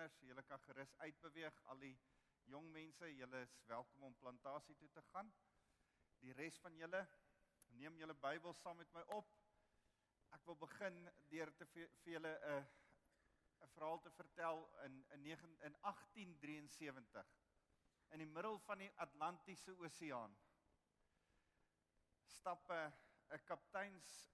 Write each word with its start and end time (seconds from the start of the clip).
kinders, 0.00 0.20
julle 0.24 0.42
kan 0.42 0.60
gerus 0.60 0.94
uitbeweeg. 0.96 1.56
Al 1.68 1.78
die 1.78 1.96
jong 2.48 2.70
mense, 2.72 3.04
julle 3.12 3.40
is 3.44 3.56
welkom 3.68 4.02
om 4.02 4.14
plantasie 4.16 4.74
toe 4.80 4.88
te 4.94 5.02
gaan. 5.10 5.28
Die 6.22 6.32
res 6.32 6.56
van 6.64 6.76
julle, 6.76 7.02
neem 7.76 7.98
julle 8.00 8.14
Bybel 8.14 8.54
saam 8.56 8.78
met 8.80 8.92
my 8.96 9.02
op. 9.16 9.28
Ek 10.32 10.46
wil 10.48 10.56
begin 10.62 10.96
deur 11.28 11.52
te 11.58 11.66
vir 11.74 11.90
julle 12.14 12.32
'n 12.52 12.64
'n 13.60 13.68
verhaal 13.74 14.00
te 14.00 14.10
vertel 14.10 14.64
in 14.86 15.04
in 15.10 15.22
9 15.22 15.52
in 15.68 15.76
1873 15.82 17.36
in 18.10 18.24
die 18.24 18.32
middel 18.32 18.58
van 18.58 18.78
die 18.78 18.92
Atlantiese 18.96 19.76
Oseaan. 19.76 20.38
Stap 22.24 22.70
'n 22.70 22.92
'n 23.36 23.44
kapteins 23.44 24.32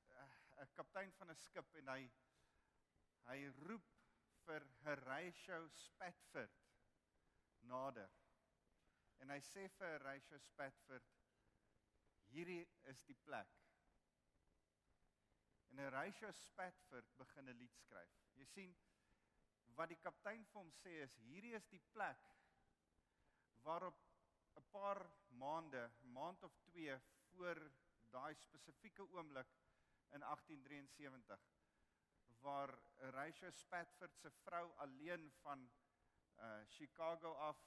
'n 0.60 0.72
kaptein 0.74 1.12
van 1.12 1.30
'n 1.30 1.42
skip 1.48 1.74
en 1.74 1.88
hy 1.88 2.10
hy 3.26 3.48
roep 3.66 3.95
vir 4.46 4.64
Horatio 4.84 5.58
Spatford 5.74 6.62
nader. 7.70 8.10
En 9.22 9.32
hy 9.34 9.38
sê 9.42 9.66
vir 9.78 9.94
Horatio 9.96 10.38
Spatford 10.44 11.14
hierdie 12.30 12.62
is 12.92 13.02
die 13.08 13.16
plek. 13.26 13.50
En 15.72 15.82
Horatio 15.82 16.30
Spatford 16.32 17.10
begin 17.18 17.48
'n 17.48 17.58
lied 17.58 17.74
skryf. 17.80 18.14
Jy 18.38 18.46
sien 18.52 18.76
wat 19.76 19.88
die 19.88 20.00
kaptein 20.00 20.44
vir 20.52 20.60
hom 20.60 20.70
sê 20.80 20.94
is 21.02 21.16
hierdie 21.26 21.54
is 21.58 21.66
die 21.72 21.82
plek 21.92 22.30
waarop 23.66 23.98
'n 24.56 24.64
paar 24.72 25.02
maande, 25.28 25.90
maand 26.02 26.42
of 26.42 26.56
2 26.70 27.00
voor 27.30 27.60
daai 28.10 28.34
spesifieke 28.34 29.02
oomblik 29.02 29.50
in 30.16 30.22
1873 30.22 31.65
waar 32.46 32.78
Horatio 33.00 33.50
Spatford 33.50 34.16
se 34.16 34.30
vrou 34.30 34.72
alleen 34.76 35.30
van 35.42 35.70
uh 36.38 36.60
Chicago 36.68 37.32
af 37.32 37.58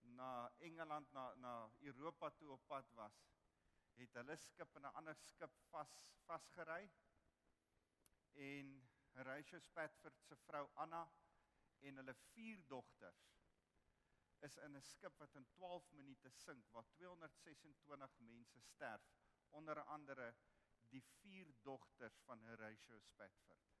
na 0.00 0.52
Engeland 0.58 1.12
na 1.12 1.34
na 1.34 1.70
Europa 1.80 2.30
toe 2.30 2.50
op 2.50 2.66
pad 2.66 2.90
was, 2.92 3.16
het 3.94 4.12
hulle 4.12 4.36
skip 4.36 4.76
in 4.76 4.82
'n 4.82 4.96
ander 5.00 5.14
skip 5.14 5.54
vas 5.70 5.94
vasgery 6.26 6.90
en 8.32 8.68
Horatio 9.14 9.58
Spatford 9.58 10.20
se 10.20 10.36
vrou 10.36 10.68
Anna 10.74 11.02
en 11.80 11.96
hulle 11.96 12.14
vier 12.14 12.66
dogters 12.66 13.24
is 14.48 14.56
in 14.56 14.76
'n 14.76 14.82
skip 14.82 15.18
wat 15.18 15.34
in 15.34 15.48
12 15.54 15.90
minute 15.92 16.30
sink 16.30 16.68
waar 16.72 16.88
226 16.98 18.18
mense 18.18 18.60
sterf 18.60 19.08
onder 19.50 19.82
andere 19.82 20.34
die 20.90 21.02
vier 21.02 21.54
dogters 21.62 22.20
van 22.24 22.46
Horatio 22.48 22.98
Spatford. 23.00 23.75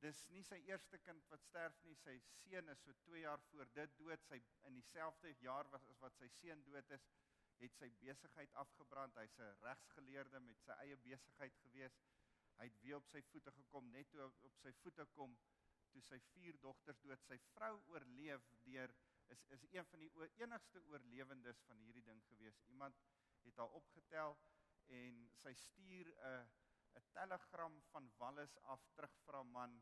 Dis 0.00 0.20
nie 0.32 0.42
sy 0.48 0.56
eerste 0.64 0.98
kind 1.04 1.26
wat 1.28 1.42
sterf 1.44 1.76
nie, 1.84 1.94
sy 2.00 2.14
seun 2.40 2.72
is 2.72 2.80
so 2.86 2.94
2 3.04 3.20
jaar 3.20 3.42
voor 3.50 3.68
dit 3.76 3.98
dood. 3.98 4.22
Sy 4.28 4.38
in 4.68 4.78
dieselfde 4.78 5.34
jaar 5.44 5.68
was 5.74 5.88
as 5.92 6.00
wat 6.00 6.16
sy 6.16 6.28
seun 6.38 6.62
dood 6.64 6.94
is, 6.96 7.04
het 7.60 7.76
sy 7.76 7.90
besigheid 8.00 8.54
afgebrand. 8.62 9.18
Hy's 9.20 9.36
'n 9.38 9.58
regsgeleerde 9.66 10.40
met 10.40 10.62
sy 10.64 10.76
eie 10.86 10.96
besigheid 11.04 11.56
gewees. 11.64 12.00
Hy 12.56 12.64
het 12.68 12.80
weer 12.80 12.96
op 12.96 13.08
sy 13.08 13.22
voete 13.32 13.52
gekom, 13.52 13.90
net 13.92 14.10
toe 14.10 14.24
op 14.24 14.56
sy 14.62 14.72
voete 14.82 15.06
kom 15.16 15.36
toe 15.92 16.02
sy 16.06 16.18
vier 16.32 16.58
dogters 16.62 17.00
dood. 17.04 17.22
Sy 17.26 17.38
vrou 17.54 17.74
oorleef 17.92 18.46
deur 18.64 18.94
is 19.34 19.44
is 19.56 19.66
een 19.70 19.86
van 19.92 20.02
die 20.04 20.10
enigste 20.42 20.82
oorlewendes 20.92 21.60
van 21.68 21.78
hierdie 21.84 22.04
ding 22.06 22.22
gewees. 22.28 22.62
Iemand 22.66 22.96
het 23.44 23.56
haar 23.56 23.76
opgetel 23.80 24.36
en 25.00 25.20
sy 25.42 25.54
stuur 25.54 26.12
'n 26.14 26.48
'n 26.98 27.06
telegram 27.16 27.80
van 27.92 28.10
Wallis 28.18 28.56
af 28.74 28.86
terug 28.94 29.16
vir 29.24 29.38
'n 29.40 29.52
man 29.56 29.76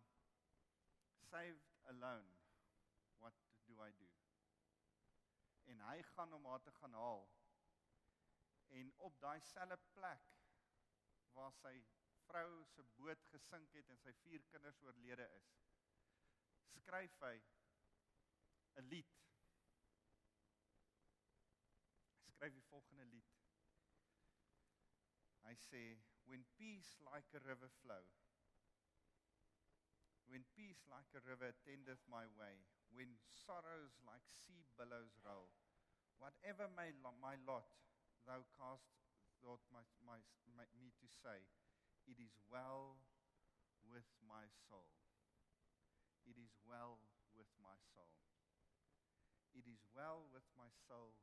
saved 1.30 1.74
alone 1.92 2.36
what 3.18 3.34
do 3.66 3.82
i 3.88 3.92
do? 3.92 4.10
En 5.64 5.80
hy 5.90 6.02
gaan 6.02 6.32
hom 6.32 6.44
haar 6.44 6.62
te 6.62 6.72
gaan 6.80 6.94
haal. 6.94 7.28
En 8.80 8.92
op 8.96 9.20
daai 9.20 9.40
selfe 9.40 9.78
plek 9.94 10.28
waar 11.32 11.52
sy 11.52 11.74
vrou 12.26 12.64
se 12.64 12.82
boot 12.82 13.24
gesink 13.32 13.72
het 13.72 13.88
en 13.88 13.98
sy 14.04 14.12
vier 14.22 14.44
kinders 14.52 14.80
oorlede 14.82 15.28
is 15.40 15.56
skryf 16.88 17.14
hy 17.20 17.36
'n 18.80 18.86
lied. 18.88 19.10
Skryf 22.32 22.54
die 22.54 22.68
volgende 22.68 23.04
lied. 23.04 23.34
Hy 25.44 25.54
sê 25.64 25.82
when 26.28 26.44
peace 26.60 26.94
like 27.02 27.26
a 27.34 27.42
river 27.42 27.68
flow 27.82 28.04
when 30.28 30.44
peace 30.52 30.84
like 30.92 31.08
a 31.16 31.24
river 31.24 31.50
tendeth 31.64 32.04
my 32.04 32.28
way 32.36 32.60
when 32.92 33.16
sorrows 33.32 33.96
like 34.04 34.24
sea 34.28 34.64
billows 34.76 35.16
roll 35.24 35.48
whatever 36.20 36.68
may 36.76 36.92
my 37.00 37.34
lot 37.48 37.66
thou 38.28 38.44
cast 38.54 38.92
thought 39.40 39.62
my, 39.72 39.80
my, 40.04 40.18
my 40.56 40.66
me 40.76 40.92
to 41.00 41.06
say 41.08 41.40
it 42.08 42.18
is 42.20 42.36
well 42.50 42.98
with 43.92 44.08
my 44.24 44.48
soul. 44.68 44.88
It 46.24 46.36
is 46.36 46.52
well 46.64 47.00
with 47.36 47.48
my 47.60 47.76
soul. 47.92 48.12
It 49.56 49.64
is 49.68 49.80
well 49.96 50.28
with 50.32 50.44
my 50.56 50.68
soul. 50.88 51.16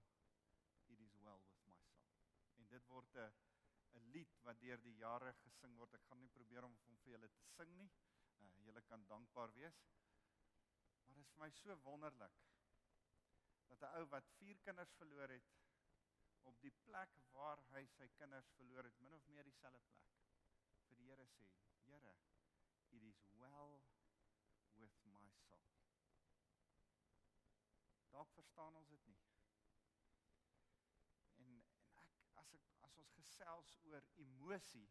It 0.90 0.98
is 1.02 1.14
well 1.22 1.42
with 1.46 1.58
my 1.70 1.82
soul. 1.94 2.06
En 2.58 2.66
dit 2.70 2.86
word 2.90 3.10
'n 3.16 3.55
'n 3.96 4.12
lied 4.16 4.34
wat 4.48 4.60
deur 4.60 4.82
die 4.88 4.96
jare 4.98 5.34
gesing 5.44 5.78
word. 5.78 5.94
Ek 5.94 6.08
gaan 6.10 6.20
nie 6.20 6.34
probeer 6.38 6.64
om 6.68 6.76
hom 6.88 6.98
vir 7.04 7.12
julle 7.16 7.30
te 7.38 7.46
sing 7.56 7.76
nie. 7.82 7.92
Uh 8.46 8.52
julle 8.66 8.82
kan 8.90 9.06
dankbaar 9.08 9.54
wees. 9.60 9.80
Maar 11.06 11.16
dit 11.16 11.26
is 11.26 11.32
vir 11.34 11.44
my 11.44 11.50
so 11.60 11.78
wonderlik 11.90 12.42
dat 13.68 13.82
'n 13.82 13.94
ou 14.00 14.06
wat 14.16 14.34
vier 14.40 14.58
kinders 14.68 14.92
verloor 15.02 15.30
het 15.30 15.54
op 16.52 16.62
die 16.62 16.74
plek 16.86 17.16
waar 17.34 17.62
hy 17.74 17.86
sy 17.98 18.08
kinders 18.20 18.50
verloor 18.58 18.84
het, 18.84 19.00
min 19.00 19.14
of 19.14 19.26
meer 19.28 19.44
dieselfde 19.44 19.90
plek. 19.98 20.14
vir 20.88 20.98
die 20.98 21.08
Here 21.10 21.26
sê, 21.26 21.48
Here, 21.86 22.16
it 22.92 23.04
is 23.04 23.22
well 23.40 23.82
with 24.78 24.96
my 25.14 25.26
soul. 25.48 25.72
Dalk 28.12 28.32
verstaan 28.38 28.76
ons 28.76 28.90
dit 28.90 29.08
nie. 29.10 29.18
En 31.46 31.58
as 32.46 32.54
ek 32.58 32.84
as 32.88 32.98
ons 33.02 33.14
gesels 33.18 33.78
oor 33.90 34.06
emosie, 34.22 34.88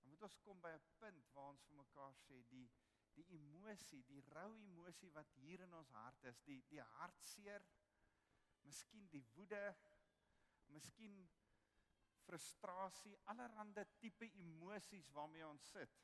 dan 0.00 0.10
moet 0.10 0.24
ons 0.28 0.38
kom 0.46 0.60
by 0.64 0.72
'n 0.74 0.88
punt 1.02 1.30
waar 1.36 1.52
ons 1.52 1.62
vir 1.68 1.76
mekaar 1.82 2.16
sê 2.26 2.42
die 2.54 2.66
die 3.14 3.26
emosie, 3.36 4.02
die 4.08 4.22
rou 4.32 4.50
emosie 4.56 5.10
wat 5.12 5.30
hier 5.42 5.60
in 5.60 5.74
ons 5.74 5.90
hart 5.92 6.24
is, 6.30 6.40
die 6.48 6.62
die 6.70 6.80
hartseer, 6.96 7.64
miskien 8.64 9.08
die 9.12 9.24
woede, 9.34 9.62
miskien 10.72 11.18
frustrasie, 12.24 13.16
allerlei 13.32 13.84
tipe 14.00 14.28
emosies 14.44 15.10
waarmee 15.12 15.46
ons 15.46 15.70
sit, 15.76 15.98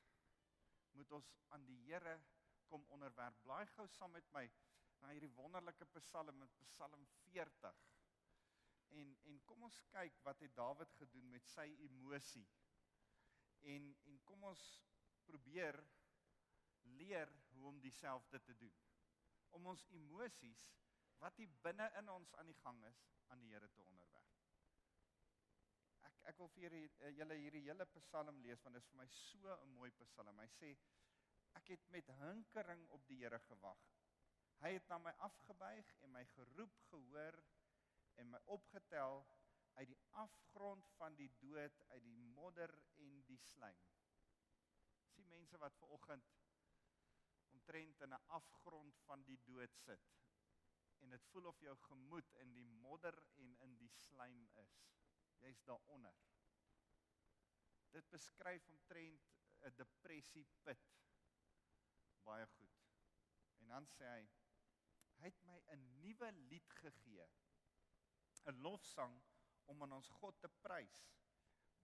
moet 0.93 1.13
ons 1.13 1.33
aan 1.55 1.65
die 1.65 1.79
Here 1.87 2.19
kom 2.69 2.85
onderwerp. 2.95 3.39
Blaai 3.43 3.67
gou 3.77 3.87
saam 3.89 4.13
met 4.13 4.29
my 4.35 4.45
na 5.01 5.13
hierdie 5.15 5.33
wonderlike 5.39 5.87
Psalm, 5.95 6.43
Psalm 6.73 7.07
40. 7.31 7.85
En 8.99 9.15
en 9.31 9.41
kom 9.51 9.63
ons 9.69 9.81
kyk 9.93 10.19
wat 10.27 10.41
het 10.45 10.55
Dawid 10.57 10.93
gedoen 11.01 11.31
met 11.31 11.47
sy 11.55 11.67
emosie. 11.87 12.47
En 13.75 13.89
en 14.13 14.21
kom 14.31 14.45
ons 14.51 14.65
probeer 15.29 15.79
leer 16.99 17.33
hoe 17.53 17.67
om 17.67 17.81
dieselfde 17.81 18.41
te 18.43 18.57
doen. 18.57 18.77
Om 19.51 19.67
ons 19.67 19.87
emosies 20.01 20.65
wat 21.23 21.37
hier 21.37 21.53
binne 21.63 21.89
in 22.01 22.09
ons 22.09 22.35
aan 22.41 22.47
die 22.47 22.61
gang 22.63 22.79
is 22.87 23.05
aan 23.29 23.41
die 23.43 23.51
Here 23.53 23.69
te 23.75 23.85
onderwerf. 23.85 24.35
Ek 26.09 26.21
ek 26.33 26.41
wil 26.43 26.51
vir 26.55 26.77
eh, 26.79 27.13
julle 27.19 27.37
hierdie 27.43 27.65
hele 27.67 27.87
Psalm 27.99 28.41
lees 28.45 28.63
want 28.65 28.79
dit 28.79 28.85
is 28.85 28.91
vir 28.93 29.03
my 29.03 29.09
so 29.19 29.57
'n 29.57 29.75
mooi 29.77 29.91
Psalm. 30.03 30.43
Hy 30.45 30.49
sê 30.57 30.75
ek 31.61 31.73
het 31.75 31.89
met 31.95 32.11
hinkering 32.23 32.87
op 32.97 33.07
die 33.09 33.19
Here 33.23 33.41
gewag. 33.51 33.87
Hy 34.63 34.73
het 34.75 34.89
na 34.89 34.99
my 34.99 35.15
afgebuig 35.27 35.95
en 36.03 36.13
my 36.13 36.25
geroep 36.35 36.79
gehoor 36.91 37.43
en 38.19 38.31
my 38.31 38.41
opgetel 38.55 39.23
uit 39.79 39.89
die 39.89 40.01
afgrond 40.11 40.89
van 40.97 41.15
die 41.15 41.31
dood, 41.39 41.83
uit 41.89 42.03
die 42.03 42.17
modder 42.19 42.73
en 43.05 43.21
die 43.29 43.39
slaim. 43.39 43.85
Sien 45.13 45.29
mense 45.31 45.59
wat 45.63 45.77
ver 45.79 45.95
oggend 45.99 46.33
omtrent 47.55 48.01
in 48.07 48.15
'n 48.15 48.27
afgrond 48.39 48.99
van 49.07 49.25
die 49.25 49.39
dood 49.45 49.77
sit. 49.85 50.11
En 50.99 51.11
dit 51.11 51.25
voel 51.31 51.47
of 51.47 51.61
jou 51.61 51.77
gemoed 51.77 52.35
in 52.35 52.53
die 52.53 52.65
modder 52.65 53.23
en 53.35 53.55
in 53.67 53.77
die 53.77 53.89
slaim 53.89 54.49
is. 54.63 54.75
Jy's 55.39 55.63
daaronder. 55.65 56.15
Dit 57.91 58.09
beskryf 58.11 58.69
omtrent 58.69 59.29
'n 59.61 59.75
depressie 59.77 60.47
put 60.63 60.89
baie 62.23 62.47
goed. 62.47 62.81
En 63.59 63.69
dan 63.69 63.87
sê 63.87 64.05
hy 64.05 64.25
hy 65.19 65.31
het 65.31 65.43
my 65.43 65.59
'n 65.75 66.01
nuwe 66.01 66.33
lied 66.33 66.73
gegee 66.83 67.29
'n 68.47 68.61
lofsang 68.63 69.15
om 69.67 69.83
aan 69.83 69.93
ons 69.93 70.09
God 70.21 70.41
te 70.41 70.49
prys. 70.49 71.03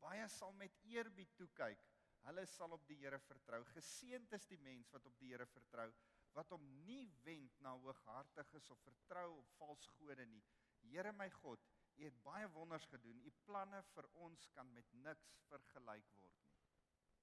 Baie 0.00 0.28
sal 0.28 0.52
met 0.52 0.78
eerbied 0.82 1.34
toe 1.36 1.48
kyk. 1.58 1.84
Hulle 2.24 2.46
sal 2.46 2.72
op 2.72 2.84
die 2.88 2.96
Here 3.02 3.18
vertrou. 3.20 3.60
Geseënd 3.74 4.32
is 4.32 4.46
die 4.48 4.60
mens 4.64 4.90
wat 4.92 5.06
op 5.06 5.18
die 5.20 5.30
Here 5.32 5.46
vertrou, 5.46 5.90
wat 6.32 6.50
hom 6.50 6.64
nie 6.86 7.06
wend 7.24 7.60
na 7.60 7.74
hooghartiges 7.84 8.70
of 8.70 8.80
vertrou 8.86 9.28
op 9.38 9.50
vals 9.58 9.86
gode 9.98 10.26
nie. 10.26 10.42
Here 10.88 11.12
my 11.12 11.28
God, 11.40 11.60
U 11.94 12.02
het 12.02 12.16
baie 12.22 12.48
wonders 12.50 12.86
gedoen. 12.90 13.20
U 13.22 13.30
planne 13.46 13.82
vir 13.92 14.08
ons 14.26 14.48
kan 14.56 14.72
met 14.74 14.88
niks 15.04 15.28
vergelyk 15.46 16.08
word 16.18 16.40
nie. 16.42 16.56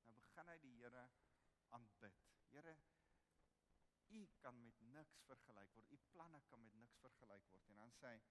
Nou 0.06 0.14
begin 0.16 0.52
hy 0.54 0.58
die 0.64 0.76
Here 0.78 1.04
aanbid. 1.76 2.22
Here, 2.54 2.76
U 4.12 4.22
kan 4.44 4.62
met 4.64 4.80
niks 4.94 5.20
vergelyk 5.28 5.76
word. 5.76 5.92
U 5.92 6.00
planne 6.14 6.40
kan 6.48 6.64
met 6.64 6.78
niks 6.80 6.98
vergelyk 7.04 7.52
word. 7.52 7.68
En 7.74 7.84
dan 7.84 7.92
sê 7.98 8.14
hy, 8.14 8.22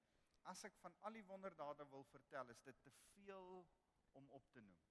as 0.42 0.64
ek 0.64 0.76
van 0.80 0.94
al 1.06 1.12
die 1.12 1.24
wonderdade 1.24 1.86
wil 1.90 2.04
vertel, 2.04 2.48
is 2.48 2.62
dit 2.62 2.82
te 2.82 2.92
veel 3.12 3.66
om 4.12 4.30
op 4.30 4.48
te 4.50 4.60
noem. 4.60 4.86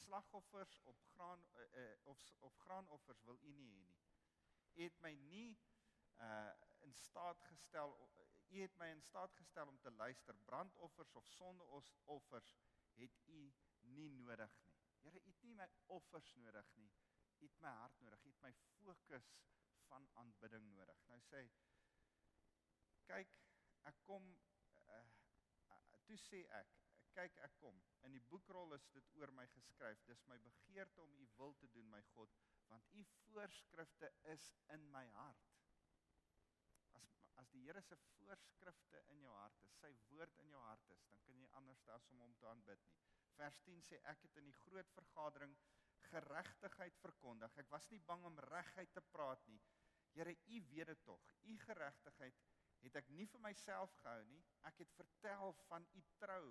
Slagoffers 0.00 0.80
op 0.84 1.02
graan 1.14 1.42
uh, 1.54 1.66
uh, 1.80 1.96
of 2.04 2.22
of 2.38 2.56
graanoffers 2.56 3.22
wil 3.22 3.38
U 3.42 3.52
nie 3.52 3.70
hê 3.72 3.82
nie. 3.84 3.98
U 4.74 4.82
het 4.82 5.00
my 5.00 5.12
nie 5.14 5.58
uh 6.20 6.52
in 6.86 6.94
staat 6.94 7.42
gestel 7.48 7.96
U 8.50 8.60
het 8.60 8.76
my 8.76 8.88
in 8.90 9.02
staat 9.02 9.34
gestel 9.34 9.68
om 9.68 9.78
te 9.78 9.90
luister. 9.90 10.34
Brandoffers 10.34 11.14
of 11.14 11.28
sondeoffers 11.28 12.54
het 12.94 13.20
U 13.26 13.52
nie 13.78 14.08
nodig 14.10 14.56
nie. 14.64 14.78
Here, 15.00 15.20
U 15.20 15.28
het 15.28 15.42
nie 15.42 15.54
my 15.54 15.68
offers 15.86 16.34
nodig 16.34 16.72
nie. 16.74 16.90
U 17.38 17.44
het 17.44 17.60
my 17.60 17.68
hart 17.68 18.00
nodig. 18.00 18.24
U 18.24 18.28
het 18.28 18.42
my 18.42 18.52
fokus 18.78 19.30
van 19.88 20.08
aanbidding 20.22 20.66
nodig. 20.70 21.04
Nou 21.06 21.20
sê 21.28 21.44
kyk, 23.10 23.38
ek 23.90 24.02
kom 24.06 24.26
toe 26.10 26.18
sê 26.26 26.42
ek, 26.58 26.74
kyk 27.14 27.38
ek 27.46 27.56
kom. 27.62 27.78
In 28.06 28.14
die 28.14 28.26
boekrol 28.32 28.74
is 28.74 28.86
dit 28.94 29.14
oor 29.18 29.32
my 29.38 29.46
geskryf. 29.54 30.02
Dis 30.10 30.26
my 30.30 30.38
begeerte 30.42 31.02
om 31.06 31.14
U 31.14 31.30
wil 31.38 31.56
te 31.62 31.70
doen, 31.74 31.88
my 31.90 32.02
God, 32.14 32.36
want 32.70 32.90
U 32.94 33.06
voorskrifte 33.22 34.12
is 34.34 34.50
in 34.74 34.90
my 34.94 35.06
hart 35.16 35.50
as 37.40 37.48
die 37.54 37.62
Here 37.64 37.80
se 37.82 37.96
voorskrifte 37.96 39.00
in 39.12 39.22
jou 39.24 39.32
hart 39.32 39.60
is, 39.64 39.76
sy 39.80 39.90
woord 40.10 40.40
in 40.42 40.50
jou 40.52 40.60
hart 40.66 40.90
is, 40.94 41.04
dan 41.08 41.20
kan 41.24 41.38
jy 41.40 41.48
anders 41.56 41.86
as 41.94 42.08
om 42.12 42.20
hom 42.24 42.34
te 42.38 42.48
aanbid 42.50 42.82
nie. 42.84 42.96
Vers 43.38 43.60
10 43.64 43.80
sê 43.86 44.00
ek 44.12 44.26
het 44.26 44.36
in 44.40 44.48
die 44.50 44.56
groot 44.64 44.90
vergadering 44.96 45.54
geregtigheid 46.10 46.98
verkondig. 47.00 47.56
Ek 47.62 47.70
was 47.72 47.86
nie 47.92 48.00
bang 48.10 48.26
om 48.28 48.38
regheid 48.50 48.92
te 48.92 49.02
praat 49.14 49.46
nie. 49.48 49.60
Here, 50.12 50.34
U 50.34 50.60
weet 50.72 50.90
dit 50.90 51.02
tog. 51.06 51.24
U 51.48 51.56
geregtigheid 51.64 52.44
het 52.84 52.96
ek 52.96 53.08
nie 53.14 53.26
vir 53.32 53.42
myself 53.44 53.94
gehou 54.02 54.22
nie. 54.30 54.42
Ek 54.68 54.78
het 54.82 54.92
vertel 54.96 55.52
van 55.68 55.86
U 55.92 56.04
trou 56.22 56.44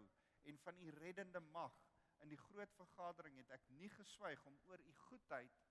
en 0.50 0.60
van 0.66 0.80
U 0.80 0.92
reddende 1.00 1.40
mag. 1.54 1.78
In 2.20 2.30
die 2.30 2.42
groot 2.50 2.74
vergadering 2.76 3.38
het 3.40 3.52
ek 3.56 3.70
nie 3.80 3.90
geswyg 3.96 4.46
om 4.46 4.60
oor 4.68 4.82
U 4.84 4.94
goedheid 5.08 5.64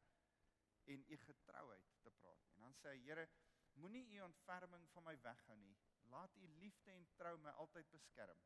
en 0.88 1.04
U 1.04 1.20
getrouheid 1.26 1.94
te 2.02 2.10
praat 2.22 2.44
nie. 2.46 2.56
En 2.56 2.68
dan 2.68 2.76
sê 2.80 2.94
hy, 2.94 3.04
Here, 3.04 3.28
Moenie 3.78 4.06
u 4.14 4.20
ontferming 4.20 4.88
van 4.90 5.04
my 5.06 5.12
weghou 5.22 5.56
nie. 5.56 5.76
Laat 6.12 6.36
u 6.36 6.46
liefde 6.60 6.90
en 6.90 7.04
trou 7.16 7.36
my 7.38 7.50
altyd 7.62 7.90
beskerm. 7.90 8.40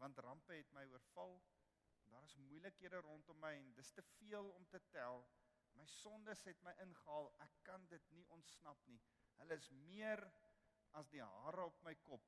Want 0.00 0.18
rampe 0.18 0.56
het 0.58 0.72
my 0.74 0.82
oorval. 0.90 1.36
Daar 2.10 2.24
is 2.24 2.34
moeilikhede 2.36 3.00
rondom 3.06 3.38
my 3.40 3.52
en 3.60 3.68
dis 3.74 3.92
te 3.92 4.02
veel 4.02 4.50
om 4.50 4.66
te 4.72 4.80
tel. 4.90 5.22
My 5.78 5.86
sondes 5.86 6.42
het 6.50 6.62
my 6.66 6.74
ingehaal. 6.82 7.30
Ek 7.46 7.54
kan 7.68 7.86
dit 7.92 8.10
nie 8.10 8.26
ontsnap 8.38 8.82
nie. 8.90 8.98
Hulle 9.38 9.60
is 9.62 9.70
meer 9.70 10.24
as 11.00 11.10
die 11.12 11.22
hare 11.22 11.66
op 11.70 11.80
my 11.86 11.94
kop. 12.08 12.24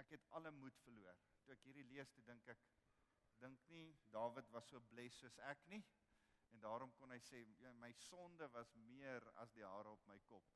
Ek 0.00 0.10
het 0.16 0.26
alle 0.38 0.50
moed 0.54 0.78
verloor. 0.86 1.18
Toe 1.44 1.54
ek 1.54 1.66
hierdie 1.68 1.86
lees, 1.90 2.10
toe 2.14 2.24
dink 2.26 2.48
ek 2.50 2.62
dink 3.42 3.68
nie 3.68 3.86
Dawid 4.14 4.50
was 4.54 4.68
so 4.70 4.80
bless 4.90 5.18
soos 5.20 5.38
ek 5.50 5.62
nie. 5.70 5.82
En 6.54 6.62
daarom 6.62 6.92
kon 6.98 7.10
hy 7.10 7.18
sê 7.26 7.42
ja, 7.62 7.72
my 7.82 7.90
sonde 8.06 8.48
was 8.54 8.74
meer 8.88 9.26
as 9.42 9.52
die 9.56 9.66
hare 9.66 9.94
op 9.94 10.06
my 10.10 10.18
kop. 10.30 10.50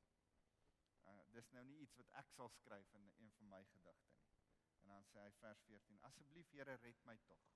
Uh, 1.09 1.21
dis 1.35 1.51
nou 1.55 1.63
nie 1.67 1.79
iets 1.83 1.97
wat 1.99 2.11
ek 2.21 2.31
sal 2.35 2.51
skryf 2.55 2.93
in 2.99 3.07
een 3.17 3.31
van 3.37 3.51
my 3.55 3.63
gedigte 3.73 4.15
nie. 4.15 4.27
En 4.83 4.95
dan 4.95 5.07
sê 5.11 5.23
hy 5.23 5.31
vers 5.41 5.63
14: 5.67 6.03
Asseblief 6.07 6.51
Here 6.55 6.77
red 6.83 7.03
my 7.09 7.17
tog. 7.27 7.47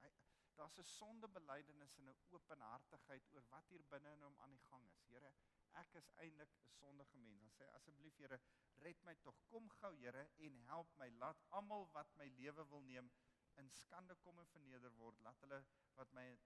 Hy 0.00 0.12
daar's 0.60 0.78
'n 0.78 0.88
sondebelydenis 0.92 1.96
en 1.98 2.08
'n 2.08 2.18
openhartigheid 2.36 3.28
oor 3.34 3.44
wat 3.54 3.68
hier 3.68 3.84
binne 3.92 4.12
in 4.16 4.22
hom 4.26 4.36
aan 4.38 4.50
die 4.56 4.66
gang 4.70 4.84
is. 4.90 5.04
Here, 5.12 5.32
ek 5.82 5.94
is 6.00 6.10
eintlik 6.24 6.52
'n 6.56 6.68
sondige 6.80 7.18
mens. 7.18 7.40
Dan 7.40 7.50
sê 7.56 7.64
hy 7.64 7.74
asseblief 7.78 8.16
Here 8.16 8.40
red 8.86 9.02
my 9.02 9.14
tog. 9.14 9.42
Kom 9.52 9.70
gou 9.80 9.92
Here 9.96 10.28
en 10.36 10.60
help 10.72 10.96
my. 10.96 11.08
Laat 11.08 11.44
almal 11.48 11.88
wat 11.92 12.16
my 12.16 12.28
lewe 12.28 12.68
wil 12.68 12.82
neem 12.82 13.10
in 13.54 13.70
skande 13.70 14.14
kom 14.14 14.38
en 14.38 14.46
verneder 14.46 14.96
word. 14.96 15.20
Laat 15.20 15.40
hulle 15.40 15.64
wat 15.94 16.12
my 16.12 16.38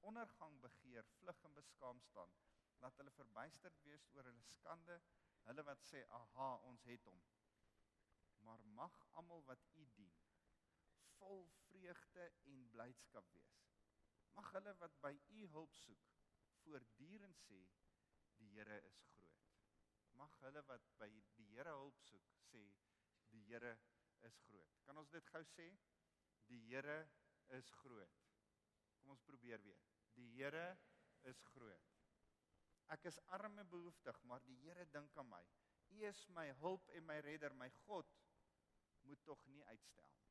ondergang 0.00 0.60
begeer, 0.60 1.04
vlug 1.04 1.44
en 1.44 1.54
beskaam 1.54 2.00
staan. 2.00 2.32
Laat 2.78 2.96
hulle 2.96 3.10
verbuisterd 3.10 3.82
wees 3.82 4.08
oor 4.14 4.24
hulle 4.24 4.42
skande 4.42 5.00
Hulle 5.48 5.62
wat 5.64 5.82
sê, 5.82 6.00
"Aha, 6.08 6.56
ons 6.70 6.82
het 6.84 7.04
hom." 7.04 7.22
Maar 8.44 8.58
mag 8.64 9.06
almal 9.10 9.44
wat 9.44 9.64
U 9.74 9.86
dien 9.94 10.12
vol 11.20 11.44
vreugde 11.68 12.26
en 12.50 12.66
blydskap 12.74 13.28
wees. 13.36 13.60
Mag 14.36 14.50
hulle 14.56 14.74
wat 14.80 14.96
by 15.04 15.12
U 15.36 15.46
hulp 15.54 15.76
soek 15.84 16.10
voortdurend 16.62 17.38
sê, 17.46 17.60
"Die 18.38 18.50
Here 18.56 18.80
is 18.90 19.00
groot." 19.12 19.46
Mag 20.20 20.36
hulle 20.44 20.62
wat 20.68 20.90
by 20.98 21.10
die 21.36 21.46
Here 21.54 21.76
hulp 21.78 22.00
soek 22.08 22.28
sê, 22.50 22.64
"Die 23.30 23.42
Here 23.48 23.78
is 24.28 24.38
groot." 24.46 24.80
Kan 24.84 24.98
ons 24.98 25.10
dit 25.10 25.26
gou 25.26 25.42
sê? 25.44 25.68
Die 26.46 26.60
Here 26.68 27.08
is 27.48 27.70
groot. 27.70 28.22
Kom 28.98 29.10
ons 29.10 29.22
probeer 29.22 29.62
weer. 29.62 29.82
Die 30.14 30.28
Here 30.36 30.78
is 31.22 31.42
groot. 31.52 31.96
Ek 32.90 33.04
is 33.04 33.20
arm 33.36 33.58
en 33.58 33.68
behoeftig, 33.70 34.22
maar 34.22 34.42
die 34.46 34.56
Here 34.64 34.86
dink 34.90 35.16
aan 35.16 35.28
my. 35.30 35.44
U 35.90 36.02
is 36.06 36.28
my 36.28 36.48
hulp 36.62 36.88
en 36.88 37.06
my 37.06 37.18
redder, 37.26 37.54
my 37.54 37.70
God 37.86 38.06
moet 39.06 39.22
tog 39.24 39.46
nie 39.46 39.62
uitstel 39.64 40.08
nie. 40.14 40.29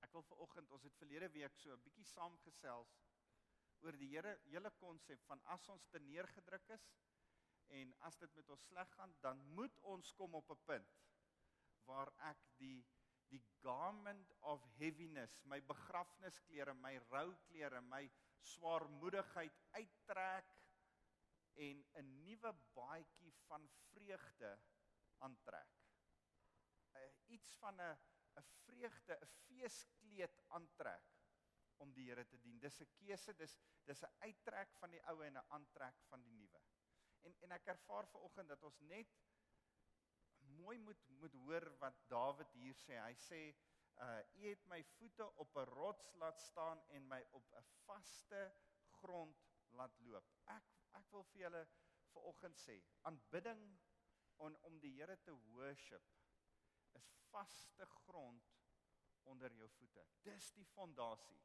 Ek 0.00 0.12
wil 0.12 0.22
vir 0.22 0.42
oggend, 0.46 0.70
ons 0.70 0.84
het 0.84 0.96
verlede 0.96 1.28
week 1.36 1.56
so 1.56 1.72
'n 1.72 1.82
bietjie 1.84 2.04
saamgesels 2.04 2.94
oor 3.84 3.96
die 3.96 4.08
Here 4.12 4.38
hele 4.52 4.70
konsep 4.80 5.22
van 5.26 5.40
as 5.54 5.68
ons 5.68 5.86
te 5.92 5.98
neergedruk 5.98 6.68
is 6.76 6.86
en 7.80 7.94
as 8.08 8.16
dit 8.16 8.34
met 8.34 8.48
ons 8.50 8.64
sleg 8.66 8.88
gaan, 8.96 9.12
dan 9.20 9.44
moet 9.56 9.76
ons 9.82 10.12
kom 10.18 10.34
op 10.34 10.50
'n 10.50 10.64
punt 10.64 10.96
waar 11.86 12.12
ek 12.30 12.42
die 12.58 12.84
die 13.30 13.42
garment 13.62 14.32
of 14.40 14.64
heaviness, 14.78 15.36
my 15.44 15.60
begrafnisklere, 15.60 16.74
my 16.74 16.96
rouklere, 17.10 17.80
my 17.80 18.02
swaarmoedigheid 18.42 19.60
uittrek 19.78 20.50
en 21.54 21.84
'n 22.00 22.22
nuwe 22.24 22.52
baadjie 22.74 23.32
van 23.46 23.68
vreugde 23.92 24.58
aantrek. 25.18 25.78
Uh, 26.96 27.10
iets 27.26 27.56
van 27.56 27.80
'n 27.80 27.98
'n 28.40 28.50
vreugde, 28.64 29.16
'n 29.20 29.32
feeskleed 29.46 30.38
aantrek 30.58 31.16
om 31.84 31.92
die 31.96 32.06
Here 32.10 32.26
te 32.28 32.38
dien. 32.44 32.58
Dis 32.58 32.80
'n 32.80 32.92
keuse, 32.98 33.34
dis 33.36 33.56
dis 33.88 34.02
'n 34.04 34.14
uittrek 34.26 34.72
van 34.82 34.90
die 34.90 35.02
ou 35.12 35.20
en 35.24 35.36
'n 35.36 35.50
aantrek 35.56 36.00
van 36.08 36.22
die 36.22 36.32
nuwe. 36.32 36.62
En 37.26 37.36
en 37.46 37.52
ek 37.58 37.66
ervaar 37.66 38.06
ver 38.06 38.20
oggend 38.28 38.48
dat 38.48 38.62
ons 38.62 38.80
net 38.80 39.16
mooi 40.60 40.78
moet 40.78 41.08
moet 41.22 41.32
hoor 41.32 41.66
wat 41.78 42.08
Dawid 42.08 42.52
hier 42.52 42.74
sê. 42.74 42.96
Hy 43.02 43.14
sê 43.14 43.40
uh 44.00 44.20
u 44.40 44.48
het 44.48 44.66
my 44.66 44.82
voete 44.96 45.26
op 45.44 45.56
'n 45.56 45.70
rots 45.74 46.12
laat 46.22 46.40
staan 46.40 46.82
en 46.88 47.08
my 47.08 47.20
op 47.30 47.52
'n 47.52 47.64
vaste 47.86 48.52
grond 49.00 49.46
laat 49.68 49.98
loop. 49.98 50.30
Ek 50.44 50.64
ek 50.92 51.10
wil 51.10 51.24
vir 51.24 51.40
julle 51.40 51.68
vir 52.12 52.22
oggend 52.22 52.58
sê, 52.58 52.82
aanbidding 53.02 53.78
om 54.36 54.56
om 54.62 54.80
die 54.80 54.94
Here 54.96 55.20
te 55.22 55.32
worship 55.52 56.02
is 56.98 57.12
vaste 57.30 57.86
grond 57.86 58.50
onder 59.22 59.52
jou 59.52 59.68
voete. 59.70 60.06
Dis 60.22 60.52
die 60.52 60.66
fondasie 60.66 61.40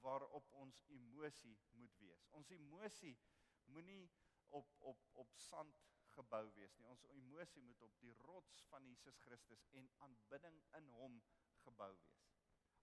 waarop 0.00 0.52
ons 0.52 0.82
emosie 0.94 1.58
moet 1.70 1.96
wees. 1.98 2.26
Ons 2.38 2.50
emosie 2.54 3.16
moenie 3.64 4.10
op 4.48 4.74
op 4.78 5.08
op 5.12 5.34
sand 5.36 5.84
gebou 6.14 6.44
wees 6.54 6.76
nie. 6.78 6.86
Ons 6.86 7.04
emosie 7.14 7.62
moet 7.62 7.82
op 7.82 7.98
die 8.02 8.14
rots 8.22 8.62
van 8.70 8.86
Jesus 8.86 9.18
Christus 9.26 9.64
en 9.80 9.90
aanbidding 10.06 10.62
in 10.80 10.88
hom 11.00 11.22
gebou 11.64 11.92
wees. 12.04 12.26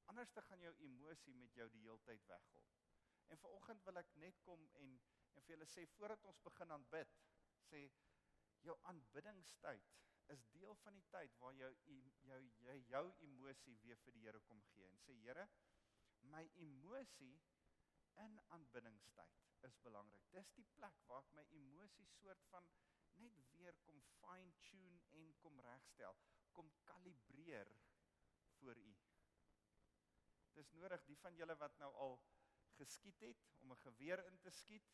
Anders 0.05 0.33
dan 0.33 0.43
gaan 0.43 0.62
jou 0.62 0.75
emosie 0.88 1.35
met 1.35 1.55
jou 1.55 1.69
die 1.69 1.81
heeltyd 1.88 2.25
weggol. 2.27 2.65
En 3.27 3.38
vanoggend 3.41 3.83
wil 3.83 4.01
ek 4.03 4.15
net 4.21 4.41
kom 4.45 4.67
en 4.81 4.97
en 5.35 5.43
vir 5.43 5.51
julle 5.51 5.65
sê 5.67 5.83
voordat 5.97 6.21
ons 6.29 6.38
begin 6.45 6.69
aanbid, 6.71 7.15
sê 7.67 7.81
jou 8.63 8.75
aanbiddingstyd 8.91 9.89
is 10.34 10.46
deel 10.53 10.75
van 10.84 10.94
die 10.98 11.05
tyd 11.13 11.36
waar 11.41 11.53
jou 11.53 11.72
jou 12.29 12.39
jy 12.67 12.77
jou 12.89 13.03
emosie 13.27 13.75
weer 13.84 14.00
vir 14.05 14.17
die 14.17 14.24
Here 14.25 14.41
kom 14.50 14.62
gee 14.72 14.88
en 14.89 14.98
sê 15.03 15.17
Here, 15.22 15.48
my 16.34 16.44
emosie 16.67 17.36
in 18.24 18.39
aanbiddingstyd 18.55 19.44
is 19.67 19.77
belangrik. 19.84 20.25
Dis 20.32 20.51
die 20.58 20.67
plek 20.77 21.01
waar 21.10 21.24
ek 21.24 21.34
my 21.39 21.46
emosie 21.60 22.08
soort 22.17 22.44
van 22.51 22.67
net 23.22 23.38
weer 23.55 23.75
kom 23.88 24.01
fine 24.20 24.53
tune 24.67 25.01
en 25.20 25.34
kom 25.41 25.60
regstel, 25.67 26.17
kom 26.51 26.72
kalibreer 26.89 27.72
vir 28.60 28.82
u. 28.82 28.96
Dis 30.55 30.72
nodig 30.79 31.03
die 31.08 31.17
van 31.20 31.36
julle 31.36 31.55
wat 31.60 31.77
nou 31.79 31.91
al 32.08 32.17
geskiet 32.79 33.20
het 33.24 33.48
om 33.62 33.72
'n 33.72 33.84
geweer 33.88 34.25
in 34.27 34.39
te 34.39 34.51
skiet. 34.51 34.91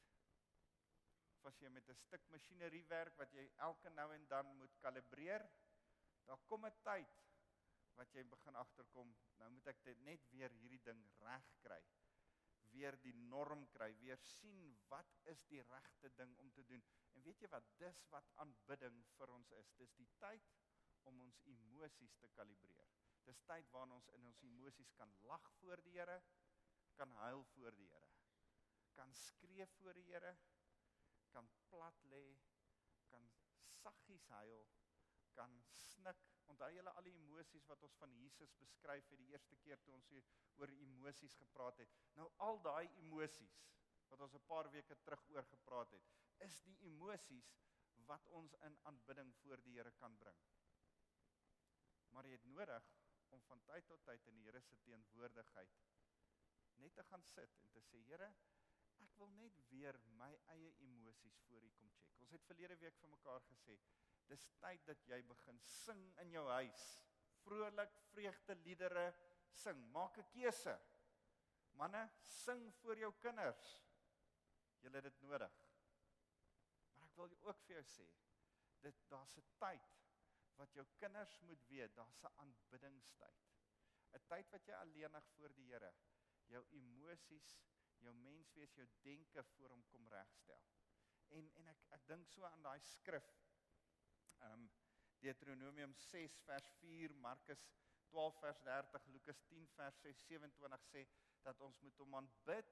As 1.50 1.60
jy 1.62 1.70
met 1.70 1.90
'n 1.90 1.96
stuk 1.96 2.28
masjinerie 2.30 2.86
werk 2.90 3.18
wat 3.18 3.34
jy 3.34 3.50
elke 3.68 3.90
nou 3.90 4.14
en 4.14 4.28
dan 4.28 4.56
moet 4.58 4.78
kalibreer, 4.80 5.48
daar 6.26 6.42
kom 6.48 6.66
'n 6.66 6.76
tyd 6.84 7.22
wat 7.96 8.14
jy 8.14 8.24
begin 8.24 8.56
agterkom, 8.56 9.16
nou 9.40 9.50
moet 9.50 9.68
ek 9.68 9.84
dit 9.84 10.00
net 10.08 10.30
weer 10.32 10.54
hierdie 10.62 10.84
ding 10.86 11.02
reg 11.22 11.50
kry. 11.62 11.82
Weer 12.72 12.96
die 13.04 13.14
norm 13.14 13.66
kry, 13.76 13.94
weer 14.00 14.18
sien 14.18 14.78
wat 14.88 15.18
is 15.34 15.44
die 15.52 15.62
regte 15.62 16.10
ding 16.16 16.38
om 16.38 16.52
te 16.52 16.64
doen. 16.64 16.84
En 17.14 17.22
weet 17.22 17.42
jy 17.44 17.50
wat? 17.52 17.68
Dis 17.78 18.06
wat 18.14 18.30
aanbidding 18.44 19.04
vir 19.18 19.34
ons 19.36 19.52
is. 19.52 19.74
Dis 19.82 19.94
die 20.00 20.08
tyd 20.24 20.54
om 21.04 21.20
ons 21.26 21.42
emosies 21.52 22.16
te 22.22 22.30
kalibreer. 22.38 22.88
Dis 23.26 23.42
tyd 23.50 23.68
waarin 23.74 23.98
ons 23.98 24.08
in 24.16 24.24
ons 24.30 24.42
emosies 24.48 24.94
kan 24.98 25.12
lag 25.30 25.52
voor 25.60 25.82
die 25.86 25.98
Here, 25.98 26.22
kan 26.96 27.12
huil 27.26 27.44
voor 27.54 27.76
die 27.78 27.88
Here, 27.92 28.10
kan 28.96 29.14
skree 29.14 29.68
voor 29.78 29.94
die 29.94 30.08
Here, 30.10 30.34
kan 31.34 31.48
plat 31.70 32.04
lê, 32.14 32.24
kan 33.10 33.28
saggies 33.82 34.28
huil, 34.36 34.66
kan 35.36 35.58
snik. 35.74 36.20
Onthou 36.52 36.70
julle 36.76 36.94
al 36.98 37.08
die 37.08 37.16
emosies 37.16 37.68
wat 37.72 37.84
ons 37.88 37.98
van 38.02 38.14
Jesus 38.20 38.54
beskryf 38.60 39.10
het 39.14 39.22
die 39.22 39.32
eerste 39.32 39.58
keer 39.64 39.80
toe 39.84 39.94
ons 39.96 40.10
oor 40.60 40.74
emosies 40.86 41.36
gepraat 41.40 41.80
het. 41.84 41.94
Nou 42.20 42.28
al 42.48 42.60
daai 42.68 42.88
emosies 43.04 43.60
wat 44.12 44.24
ons 44.28 44.36
'n 44.36 44.48
paar 44.48 44.72
weke 44.72 44.96
terug 45.06 45.28
oor 45.36 45.46
gepraat 45.54 45.92
het, 45.92 46.10
is 46.48 46.62
die 46.68 46.78
emosies 46.90 47.54
wat 48.10 48.28
ons 48.40 48.56
in 48.68 48.78
aanbidding 48.90 49.32
voor 49.44 49.62
die 49.64 49.78
Here 49.78 49.92
kan 49.92 50.18
bring. 50.18 50.38
Maar 52.12 52.26
jy 52.26 52.32
het 52.32 52.44
nodig 52.44 52.92
om 53.30 53.42
van 53.42 53.64
tyd 53.64 53.88
tot 53.88 54.04
tyd 54.04 54.26
in 54.28 54.36
die 54.36 54.44
Here 54.44 54.62
se 54.62 54.78
teenwoordigheid 54.84 55.78
net 56.84 56.96
te 56.96 57.04
gaan 57.04 57.24
sit 57.24 57.58
en 57.62 57.70
te 57.70 57.82
sê 57.88 58.02
Here, 58.10 58.34
ek 59.12 59.18
wil 59.20 59.32
net 59.36 59.58
weer 59.72 59.98
my 60.16 60.32
eie 60.54 60.72
emosies 60.86 61.36
voor 61.48 61.66
U 61.68 61.70
kom 61.76 61.90
check. 61.98 62.20
Ons 62.24 62.32
het 62.32 62.46
verlede 62.48 62.78
week 62.80 62.96
vir 63.02 63.12
mekaar 63.12 63.44
gesê, 63.50 63.76
dis 64.32 64.46
tyd 64.64 64.86
dat 64.88 65.04
jy 65.10 65.20
begin 65.28 65.60
sing 65.68 66.04
in 66.24 66.32
jou 66.32 66.46
huis. 66.48 66.86
Vrolik 67.44 67.98
vreugde 68.12 68.56
liedere 68.64 69.10
sing. 69.64 69.82
Maak 69.92 70.18
'n 70.18 70.30
keuse. 70.32 70.78
Manne, 71.76 72.06
sing 72.24 72.64
vir 72.84 73.04
jou 73.04 73.12
kinders. 73.20 73.66
Julle 74.82 75.02
het 75.02 75.10
dit 75.10 75.22
nodig. 75.22 75.58
Maar 76.98 77.08
ek 77.10 77.18
wil 77.18 77.36
ook 77.50 77.60
vir 77.66 77.76
jou 77.76 77.84
sê, 77.84 78.08
dit 78.82 79.04
daar's 79.10 79.38
'n 79.38 79.48
tyd 79.60 79.92
wat 80.56 80.74
jou 80.74 80.86
kinders 80.98 81.40
moet 81.42 81.68
weet, 81.68 81.96
daar's 81.96 82.24
'n 82.24 82.34
aanbiddingstyd. 82.38 83.44
'n 84.14 84.24
Tyd 84.28 84.52
wat 84.52 84.66
jy 84.68 84.74
alleenig 84.74 85.28
voor 85.36 85.54
die 85.54 85.68
Here 85.68 85.94
jou 86.52 86.64
emosies, 86.78 87.52
jou 88.06 88.14
menswees, 88.24 88.76
jou 88.76 88.88
denke 89.06 89.44
voor 89.56 89.74
hom 89.76 89.84
kom 89.94 90.08
regstel. 90.14 90.64
En 91.38 91.52
en 91.62 91.72
ek 91.74 91.84
ek 91.98 92.08
dink 92.08 92.28
so 92.28 92.46
aan 92.48 92.64
daai 92.68 92.80
skrif. 92.94 93.34
Ehm 94.42 94.54
um, 94.54 94.70
Deuteronomium 95.22 95.92
6 95.94 96.40
vers 96.48 96.70
4, 96.80 97.14
Markus 97.14 97.68
12 98.10 98.40
vers 98.42 98.62
30, 98.66 99.06
Lukas 99.14 99.44
10 99.50 99.68
vers 99.76 100.00
6, 100.02 100.24
27 100.32 100.88
sê 100.90 101.04
dat 101.46 101.62
ons 101.62 101.82
moet 101.86 102.02
hom 102.02 102.16
aanbid 102.18 102.72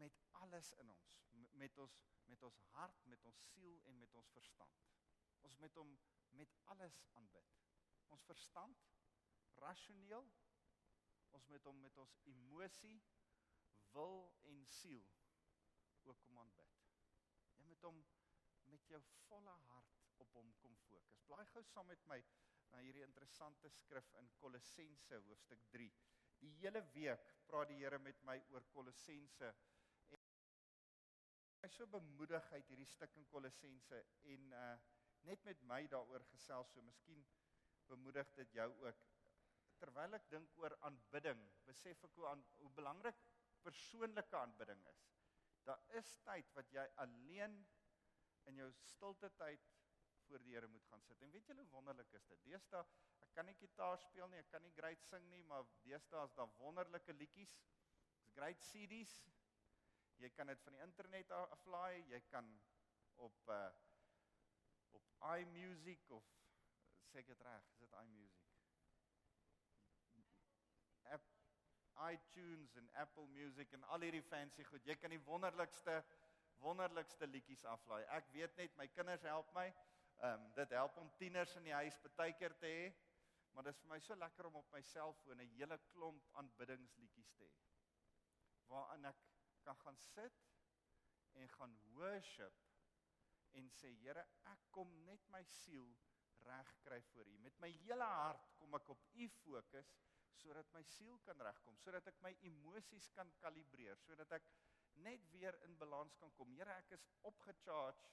met 0.00 0.16
alles 0.40 0.72
in 0.80 0.88
ons, 0.94 1.18
met 1.62 1.78
ons 1.84 1.98
met 2.30 2.42
ons 2.46 2.58
hart, 2.72 3.06
met 3.10 3.24
ons 3.26 3.38
siel 3.50 3.80
en 3.90 3.96
met 3.98 4.14
ons 4.14 4.32
verstand. 4.36 4.82
Ons 5.46 5.56
moet 5.58 5.78
hom 5.80 5.96
met 6.38 6.52
alles 6.74 7.00
aanbid. 7.18 7.56
Ons 8.14 8.26
verstand 8.28 8.84
rasioneel. 9.64 10.28
Ons 11.36 11.46
moet 11.50 11.66
hom 11.66 11.80
met 11.82 11.98
ons 12.02 12.14
emosie, 12.30 12.96
wil 13.94 14.32
en 14.52 14.64
siel 14.66 15.06
ook 16.02 16.20
kom 16.26 16.38
aanbid. 16.38 16.76
Jy 17.56 17.64
moet 17.68 17.88
hom 17.88 18.04
met 18.72 18.86
jou 18.88 19.00
volle 19.26 19.56
hart 19.66 19.98
op 20.24 20.32
hom 20.38 20.52
kom 20.62 20.76
fokus. 20.86 21.22
Blaai 21.26 21.46
gou 21.52 21.64
saam 21.72 21.90
met 21.90 22.06
my 22.12 22.20
na 22.70 22.82
hierdie 22.84 23.04
interessante 23.06 23.70
skrif 23.74 24.12
in 24.20 24.30
Kolossense 24.38 25.18
hoofstuk 25.26 25.64
3. 25.74 25.90
Die 26.40 26.52
hele 26.62 26.82
week 26.94 27.34
praat 27.46 27.68
die 27.68 27.80
Here 27.82 27.98
met 27.98 28.22
my 28.24 28.38
oor 28.54 28.64
Kolossense 28.74 29.52
en 31.60 31.66
hy 31.66 31.68
so 31.74 31.86
bemoedig 31.92 32.46
uit 32.54 32.68
hierdie 32.72 32.88
stuk 32.88 33.16
in 33.20 33.26
Kolossense 33.28 34.04
en 34.34 34.56
uh 34.62 34.72
net 35.28 35.42
met 35.44 35.62
my 35.68 35.82
daaroor 35.92 36.22
gesels 36.30 36.70
so 36.72 36.80
miskien 36.80 37.20
bemoedig 37.90 38.30
dit 38.38 38.54
jou 38.56 38.68
ook 38.86 39.02
terwyl 39.82 40.16
ek 40.16 40.30
dink 40.32 40.54
oor 40.62 40.74
aanbidding 40.88 41.42
besef 41.66 42.04
ek 42.08 42.16
hoe 42.16 42.28
aan 42.30 42.44
hoe 42.62 42.70
belangrik 42.78 43.20
persoonlike 43.64 44.36
aanbidding 44.36 44.82
is. 44.92 45.04
Daar 45.68 45.80
is 46.00 46.10
tyd 46.24 46.52
wat 46.56 46.72
jy 46.72 46.86
alleen 47.04 47.58
in 48.50 48.56
jou 48.62 48.70
stilte 48.72 49.30
tyd 49.36 49.68
voor 50.26 50.42
die 50.44 50.54
Here 50.54 50.66
moet 50.70 50.86
gaan 50.86 51.02
sit. 51.02 51.20
En 51.22 51.30
weet 51.30 51.46
julle 51.46 51.66
wonderlik 51.72 52.12
is 52.18 52.26
dit? 52.26 52.44
Deesdae 52.46 52.84
ek 53.20 53.34
kan 53.36 53.46
nie 53.46 53.58
gitaar 53.58 53.98
speel 54.02 54.30
nie 54.30 54.40
ek 54.40 54.50
kan 54.50 54.62
nie 54.64 54.72
great 54.78 55.04
sing 55.06 55.26
nie 55.30 55.42
maar 55.50 55.66
deesdae 55.84 56.24
is 56.26 56.34
daar 56.38 56.50
wonderlike 56.58 57.14
liedjies. 57.18 57.54
Is 58.24 58.32
great 58.36 58.62
CD's 58.70 59.14
jy 60.20 60.30
kan 60.36 60.52
dit 60.52 60.60
van 60.66 60.76
die 60.76 60.82
internet 60.84 61.32
aflaai. 61.38 62.04
Jy 62.10 62.20
kan 62.32 62.50
op 63.28 63.48
uh 63.48 63.62
op 64.90 65.06
iMusic 65.38 66.10
of 66.10 66.26
sê 67.10 67.20
ek 67.22 67.28
dit 67.30 67.42
reg, 67.46 67.66
is 67.70 67.82
dit 67.84 67.98
iMusic? 68.02 68.39
iTunes 72.08 72.76
en 72.76 72.88
Apple 72.94 73.26
Music 73.26 73.72
en 73.72 73.84
al 73.94 74.00
hierdie 74.06 74.24
fancy 74.24 74.64
goed. 74.64 74.86
Jy 74.86 74.96
kan 75.00 75.12
die 75.12 75.22
wonderlikste 75.26 76.00
wonderlikste 76.60 77.26
liedjies 77.26 77.64
aflaai. 77.64 78.02
Ek 78.16 78.26
weet 78.34 78.56
net 78.60 78.74
my 78.76 78.86
kinders 78.92 79.22
help 79.24 79.48
my. 79.56 79.68
Ehm 80.20 80.42
um, 80.42 80.50
dit 80.56 80.74
help 80.76 80.96
om 81.00 81.08
tieners 81.16 81.54
in 81.56 81.64
die 81.64 81.76
huis 81.76 81.96
baie 82.18 82.34
keer 82.36 82.56
te 82.60 82.68
hê. 82.68 82.90
Maar 83.54 83.66
dit 83.66 83.74
is 83.74 83.82
vir 83.82 83.90
my 83.90 83.98
so 84.04 84.16
lekker 84.20 84.46
om 84.46 84.58
op 84.60 84.72
my 84.72 84.82
selfoon 84.92 85.40
'n 85.40 85.54
hele 85.56 85.78
klomp 85.92 86.28
aanbiddingsliedjies 86.42 87.32
te 87.38 87.44
hê. 87.44 87.52
Waarin 88.68 89.04
ek 89.04 89.22
kan 89.64 89.76
gaan 89.76 89.96
sit 89.96 90.44
en 91.32 91.48
gaan 91.48 91.78
worship 91.96 92.54
en 93.52 93.70
sê 93.70 93.90
Here, 94.02 94.26
ek 94.52 94.70
kom 94.70 94.92
net 95.04 95.26
my 95.28 95.42
siel 95.44 95.88
reg 96.46 96.74
kry 96.84 97.00
voor 97.02 97.26
U. 97.26 97.38
Met 97.38 97.58
my 97.58 97.70
hele 97.82 98.04
hart 98.04 98.52
kom 98.58 98.74
ek 98.74 98.88
op 98.88 99.06
U 99.14 99.28
fokus 99.28 99.96
sodat 100.42 100.70
my 100.74 100.82
siel 100.94 101.18
kan 101.26 101.40
regkom, 101.46 101.76
sodat 101.78 102.06
ek 102.10 102.20
my 102.24 102.32
emosies 102.48 103.08
kan 103.16 103.30
kalibreer, 103.42 103.98
sodat 104.06 104.32
ek 104.38 104.48
net 105.06 105.26
weer 105.34 105.56
in 105.66 105.76
balans 105.78 106.16
kan 106.20 106.32
kom. 106.38 106.52
Here, 106.56 106.76
ek 106.82 106.96
is 106.96 107.06
opgecharge. 107.30 108.10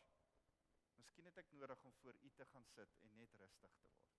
Miskien 0.98 1.30
het 1.30 1.40
ek 1.44 1.52
nodig 1.54 1.84
om 1.86 1.94
voor 2.02 2.20
U 2.22 2.30
te 2.36 2.46
gaan 2.52 2.66
sit 2.74 3.00
en 3.04 3.16
net 3.16 3.34
rustig 3.42 3.74
te 3.82 3.90
word. 3.94 4.14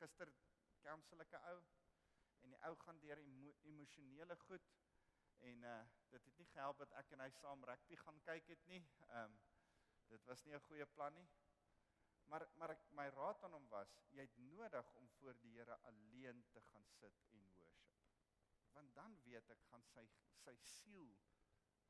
Gister 0.00 0.32
counsel 0.84 1.20
ek 1.26 1.34
'n 1.36 1.44
ou 1.52 1.60
en 2.42 2.50
die 2.54 2.62
ou 2.68 2.74
gaan 2.84 3.00
deur 3.00 3.18
emo 3.18 3.52
emosionele 3.68 4.36
goed 4.46 4.70
en 5.48 5.64
uh 5.64 5.80
dit 6.10 6.24
het 6.24 6.38
nie 6.38 6.46
gehelp 6.52 6.78
dat 6.78 6.92
ek 7.02 7.12
en 7.12 7.20
hy 7.20 7.30
saam 7.30 7.64
rugby 7.64 7.96
gaan 7.96 8.20
kyk 8.28 8.48
het 8.54 8.66
nie. 8.66 8.84
Um 9.22 9.40
Dit 10.10 10.24
was 10.26 10.42
nie 10.44 10.54
'n 10.54 10.60
goeie 10.60 10.86
plan 10.86 11.14
nie. 11.14 11.28
Maar 12.30 12.46
maar 12.62 12.70
ek 12.76 12.84
my 12.98 13.06
raad 13.14 13.42
aan 13.46 13.56
hom 13.56 13.66
was, 13.72 13.96
jy 14.14 14.22
het 14.26 14.36
nodig 14.50 14.92
om 15.00 15.08
voor 15.18 15.38
die 15.42 15.50
Here 15.56 15.78
alleen 15.90 16.44
te 16.54 16.60
gaan 16.68 16.86
sit 16.98 17.24
en 17.34 17.48
worship. 17.56 17.96
Want 18.76 18.94
dan 18.94 19.16
weet 19.24 19.50
ek 19.50 19.64
gaan 19.70 19.82
sy 19.92 20.04
sy 20.44 20.54
siel 20.64 21.10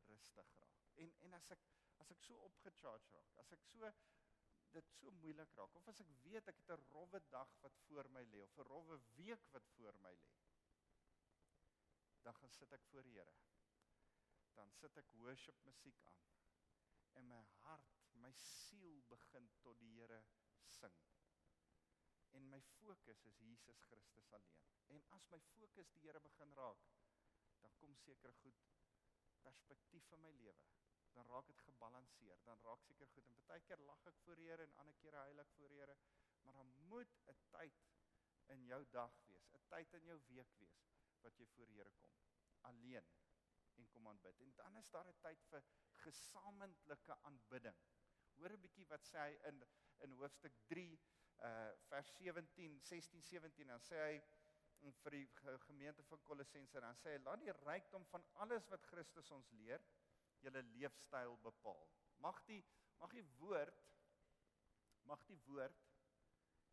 rustig 0.08 0.54
raak. 0.62 0.80
En 1.04 1.12
en 1.26 1.36
as 1.40 1.50
ek 1.56 1.66
as 2.04 2.14
ek 2.14 2.24
so 2.24 2.40
opgecharge 2.48 3.12
raak, 3.12 3.36
as 3.44 3.52
ek 3.58 3.68
so 3.68 3.92
dit 4.72 4.92
so 4.96 5.12
moeilik 5.18 5.52
raak 5.58 5.76
of 5.76 5.88
as 5.92 6.00
ek 6.04 6.10
weet 6.24 6.48
ek 6.48 6.62
het 6.62 6.72
'n 6.76 6.88
rowwe 6.94 7.20
dag 7.36 7.54
wat 7.66 7.76
voor 7.84 8.08
my 8.16 8.24
lê 8.32 8.42
of 8.46 8.58
'n 8.58 8.68
rowwe 8.72 9.00
week 9.20 9.46
wat 9.52 9.68
voor 9.76 10.00
my 10.06 10.14
lê, 10.24 10.40
dan 12.22 12.34
gaan 12.34 12.50
sit 12.58 12.72
ek 12.72 12.84
voor 12.90 13.02
die 13.02 13.18
Here. 13.18 13.36
Dan 14.54 14.70
sit 14.70 14.96
ek 14.96 15.12
worship 15.12 15.64
musiek 15.64 16.04
aan. 16.04 16.24
En 17.12 17.28
my 17.28 17.44
hart 17.62 17.99
my 18.20 18.32
siel 18.32 19.00
begin 19.08 19.48
tot 19.64 19.78
die 19.80 19.92
Here 19.96 20.20
sing. 20.78 20.96
En 22.38 22.48
my 22.48 22.60
fokus 22.78 23.24
is 23.30 23.38
Jesus 23.40 23.80
Christus 23.88 24.32
alleen. 24.32 24.66
En 24.90 25.02
as 25.16 25.26
my 25.30 25.40
fokus 25.54 25.90
die 25.94 26.02
Here 26.06 26.20
begin 26.20 26.52
raak, 26.58 26.84
dan 27.62 27.74
kom 27.80 27.94
seker 27.94 28.32
goed 28.42 28.62
perspektief 29.42 30.10
in 30.12 30.22
my 30.22 30.32
lewe. 30.38 30.64
Dan 31.14 31.26
raak 31.26 31.46
dit 31.46 31.62
gebalanseer, 31.66 32.42
dan 32.46 32.60
raak 32.64 32.82
seker 32.86 33.08
goed 33.14 33.30
en 33.34 33.42
baie 33.48 33.64
keer 33.66 33.82
lag 33.88 34.04
ek 34.06 34.18
voor 34.24 34.38
die 34.38 34.48
Here 34.50 34.66
en 34.66 34.76
ander 34.82 34.98
kere 35.02 35.24
huil 35.28 35.42
ek 35.44 35.54
voor 35.56 35.72
die 35.72 35.80
Here, 35.82 35.96
maar 36.44 36.60
dan 36.60 36.74
moet 36.92 37.16
'n 37.28 37.38
tyd 37.56 37.86
in 38.54 38.66
jou 38.66 38.84
dag 38.90 39.16
wees, 39.26 39.52
'n 39.54 39.64
tyd 39.68 39.94
in 40.00 40.04
jou 40.12 40.18
week 40.28 40.54
wees 40.58 40.84
wat 41.22 41.38
jy 41.38 41.46
voor 41.54 41.66
die 41.66 41.80
Here 41.80 41.92
kom 42.02 42.14
alleen 42.62 43.06
en 43.76 43.88
kom 43.88 44.08
aanbid. 44.08 44.40
En 44.40 44.52
dan 44.54 44.76
is 44.76 44.90
daar 44.90 45.08
'n 45.08 45.20
tyd 45.20 45.42
vir 45.50 45.64
gesamentlike 46.04 47.16
aanbidding. 47.22 47.76
Hoor 48.40 48.52
'n 48.56 48.60
bietjie 48.60 48.86
wat 48.88 49.02
sê 49.04 49.18
hy 49.20 49.32
in 49.48 49.58
in 50.04 50.12
hoofstuk 50.18 50.54
3 50.68 50.84
uh 51.48 51.72
vers 51.88 52.12
17, 52.18 52.78
16, 52.90 53.22
17 53.30 53.66
dan 53.72 53.82
sê 53.88 53.98
hy 54.04 54.14
vir 55.02 55.16
die 55.16 55.26
gemeente 55.66 56.02
van 56.08 56.22
Kolossense 56.28 56.80
dan 56.80 56.96
sê 57.02 57.12
hy 57.12 57.18
laat 57.24 57.42
die 57.44 57.54
rykdom 57.58 58.06
van 58.12 58.24
alles 58.44 58.68
wat 58.72 58.86
Christus 58.92 59.30
ons 59.36 59.50
leer 59.58 59.84
julle 60.46 60.62
leefstyl 60.70 61.36
bepaal. 61.44 61.84
Mag 62.26 62.40
die 62.48 62.62
mag 63.02 63.12
die 63.18 63.26
woord 63.42 63.84
mag 65.12 65.26
die 65.28 65.38
woord 65.50 65.84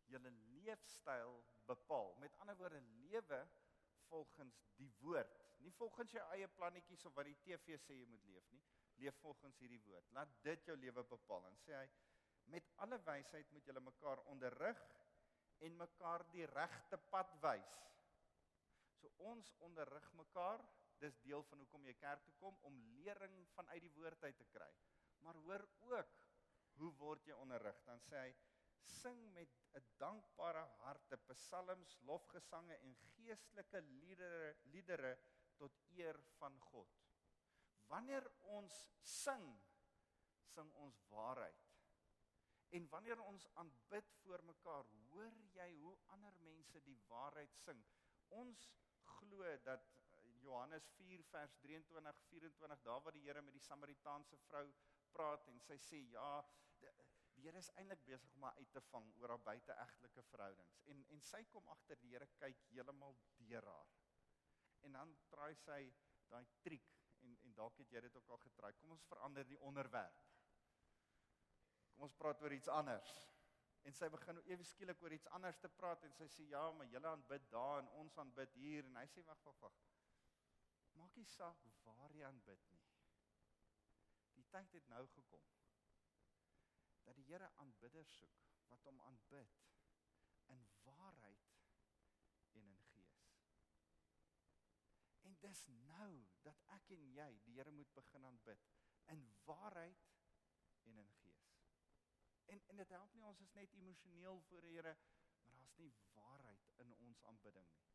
julle 0.08 0.32
leefstyl 0.54 1.36
bepaal. 1.68 2.14
Met 2.24 2.36
ander 2.40 2.56
woorde, 2.56 2.80
lewe 2.80 3.44
volgens 4.08 4.64
die 4.80 4.90
woord, 5.02 5.36
nie 5.60 5.72
volgens 5.72 6.16
jou 6.16 6.24
eie 6.32 6.48
plannetjies 6.48 7.04
of 7.04 7.16
wat 7.20 7.28
die 7.28 7.40
TV 7.44 7.76
sê 7.84 8.00
jy 8.00 8.06
moet 8.08 8.24
leef 8.32 8.52
nie. 8.56 8.64
Leef 8.98 9.18
volgens 9.22 9.58
hierdie 9.62 9.80
woord. 9.86 10.10
Laat 10.16 10.30
dit 10.42 10.64
jou 10.66 10.76
lewe 10.76 11.04
bepaal. 11.10 11.46
En 11.50 11.58
sê 11.62 11.74
hy 11.76 11.86
met 12.52 12.70
alle 12.84 12.98
wysheid 13.04 13.50
moet 13.52 13.66
julle 13.68 13.82
mekaar 13.84 14.22
onderrig 14.32 14.80
en 15.66 15.76
mekaar 15.76 16.24
die 16.32 16.46
regte 16.54 16.98
pad 17.12 17.34
wys. 17.44 17.74
So 18.98 19.10
ons 19.30 19.52
onderrig 19.66 20.12
mekaar. 20.18 20.64
Dis 20.98 21.18
deel 21.22 21.44
van 21.46 21.60
hoekom 21.62 21.84
jy 21.86 21.94
kerk 22.00 22.24
toe 22.26 22.34
kom 22.40 22.56
om 22.66 22.78
lering 22.96 23.34
vanuit 23.54 23.84
die 23.84 23.94
woord 23.94 24.24
uit 24.24 24.38
te 24.40 24.46
kry. 24.50 24.70
Maar 25.22 25.38
hoor 25.44 25.66
ook 25.92 26.16
hoe 26.78 26.90
word 26.98 27.26
jy 27.26 27.36
onderrig? 27.38 27.78
Dan 27.86 28.02
sê 28.06 28.22
hy 28.24 28.32
sing 28.88 29.18
met 29.34 29.54
'n 29.78 29.84
dankbare 30.00 30.64
hart 30.82 31.14
psalms, 31.28 31.96
lofgesange 32.10 32.76
en 32.86 32.96
geestelike 33.14 33.80
liedere 33.80 34.56
liedere 34.74 35.18
tot 35.56 35.72
eer 35.98 36.18
van 36.38 36.58
God. 36.70 37.07
Wanneer 37.88 38.26
ons 38.56 38.74
sing, 39.00 39.46
sing 40.54 40.72
ons 40.84 41.00
waarheid. 41.12 41.64
En 42.76 42.88
wanneer 42.92 43.20
ons 43.24 43.46
aanbid 43.62 44.10
voor 44.22 44.44
mekaar, 44.44 44.90
hoor 45.10 45.38
jy 45.56 45.68
hoe 45.80 45.94
ander 46.16 46.34
mense 46.44 46.82
die 46.84 46.98
waarheid 47.08 47.54
sing. 47.64 47.80
Ons 48.28 48.66
glo 49.16 49.56
dat 49.64 49.86
Johannes 50.42 50.88
4 50.96 51.24
vers 51.30 51.56
23 51.62 52.20
24 52.28 52.82
daar 52.82 53.02
waar 53.02 53.12
die 53.12 53.24
Here 53.26 53.42
met 53.42 53.56
die 53.56 53.64
Samaritaanse 53.64 54.36
vrou 54.46 54.64
praat 55.12 55.46
en 55.52 55.60
sy 55.66 55.76
sê 55.84 56.00
ja 56.12 56.28
die, 56.80 56.92
die 57.34 57.46
Here 57.46 57.60
is 57.62 57.70
eintlik 57.80 58.04
besig 58.06 58.36
om 58.36 58.46
haar 58.46 58.60
uit 58.60 58.72
te 58.72 58.82
vang 58.90 59.08
oor 59.20 59.34
haar 59.34 59.44
buiteegtelike 59.48 60.24
verhoudings 60.30 60.78
en 60.92 61.02
en 61.16 61.24
sy 61.30 61.42
kom 61.54 61.68
agter 61.74 62.00
die 62.04 62.12
Here 62.14 62.30
kyk 62.42 62.64
heeltemal 62.70 63.18
deur 63.40 63.68
haar 63.72 63.92
en 64.88 65.00
dan 65.00 65.16
try 65.34 65.50
sy 65.64 65.80
daai 66.30 66.44
triek 66.64 66.97
dalk 67.58 67.78
het 67.82 67.92
jy 67.92 68.02
dit 68.04 68.16
ook 68.16 68.30
al 68.34 68.40
getry 68.44 68.72
kom 68.78 68.94
ons 68.94 69.06
verander 69.10 69.46
die 69.48 69.58
onderwerp. 69.70 70.22
Kom 71.92 72.06
ons 72.06 72.16
praat 72.22 72.42
oor 72.42 72.54
iets 72.54 72.70
anders. 72.70 73.14
En 73.88 73.94
sy 73.96 74.08
begin 74.12 74.40
ewe 74.52 74.64
skielik 74.66 75.02
oor 75.02 75.14
iets 75.16 75.30
anders 75.36 75.58
te 75.62 75.70
praat 75.80 76.02
en 76.06 76.14
sy 76.16 76.28
sê 76.32 76.48
ja 76.52 76.64
maar 76.76 76.90
julle 76.92 77.10
aanbid 77.10 77.46
daar 77.54 77.82
en 77.82 77.88
ons 78.02 78.18
aanbid 78.22 78.54
hier. 78.62 78.84
En 78.86 78.98
hy 79.00 79.06
sê 79.10 79.24
wag 79.26 79.42
wag 79.46 79.62
wag. 79.64 79.78
Maak 80.98 81.16
nie 81.16 81.28
saak 81.30 81.64
waar 81.86 82.14
jy 82.14 82.26
aanbid 82.26 82.66
nie. 82.74 82.82
Die 84.38 84.46
tyd 84.52 84.74
het 84.78 84.90
nou 84.92 85.04
gekom 85.14 85.46
dat 87.06 87.16
die 87.16 87.24
Here 87.30 87.48
aanbidders 87.62 88.10
soek 88.20 88.42
wat 88.68 88.84
hom 88.84 89.00
aanbid 89.00 89.54
in 90.54 90.64
waarheid 90.84 91.46
en 92.58 92.68
in 92.70 92.82
gees. 92.92 93.22
En 95.26 95.27
dis 95.42 95.64
nou 95.88 96.10
dat 96.46 96.62
ek 96.76 96.90
en 96.96 97.04
jy 97.14 97.28
die 97.46 97.56
Here 97.58 97.72
moet 97.74 97.92
begin 97.94 98.24
aanbid 98.28 98.64
in 99.14 99.24
waarheid 99.46 100.08
en 100.88 100.98
in 100.98 101.12
gees. 101.20 101.52
En 102.48 102.62
en 102.72 102.82
dit 102.82 102.96
help 102.96 103.14
nie 103.14 103.26
ons 103.28 103.40
is 103.44 103.54
net 103.56 103.72
emosioneel 103.76 104.40
voor 104.48 104.66
die 104.66 104.74
Here, 104.76 104.96
maar 105.44 105.54
daar's 105.60 105.76
nie 105.78 105.92
waarheid 106.14 106.68
in 106.84 106.92
ons 107.06 107.22
aanbidding 107.30 107.70
nie. 107.74 107.86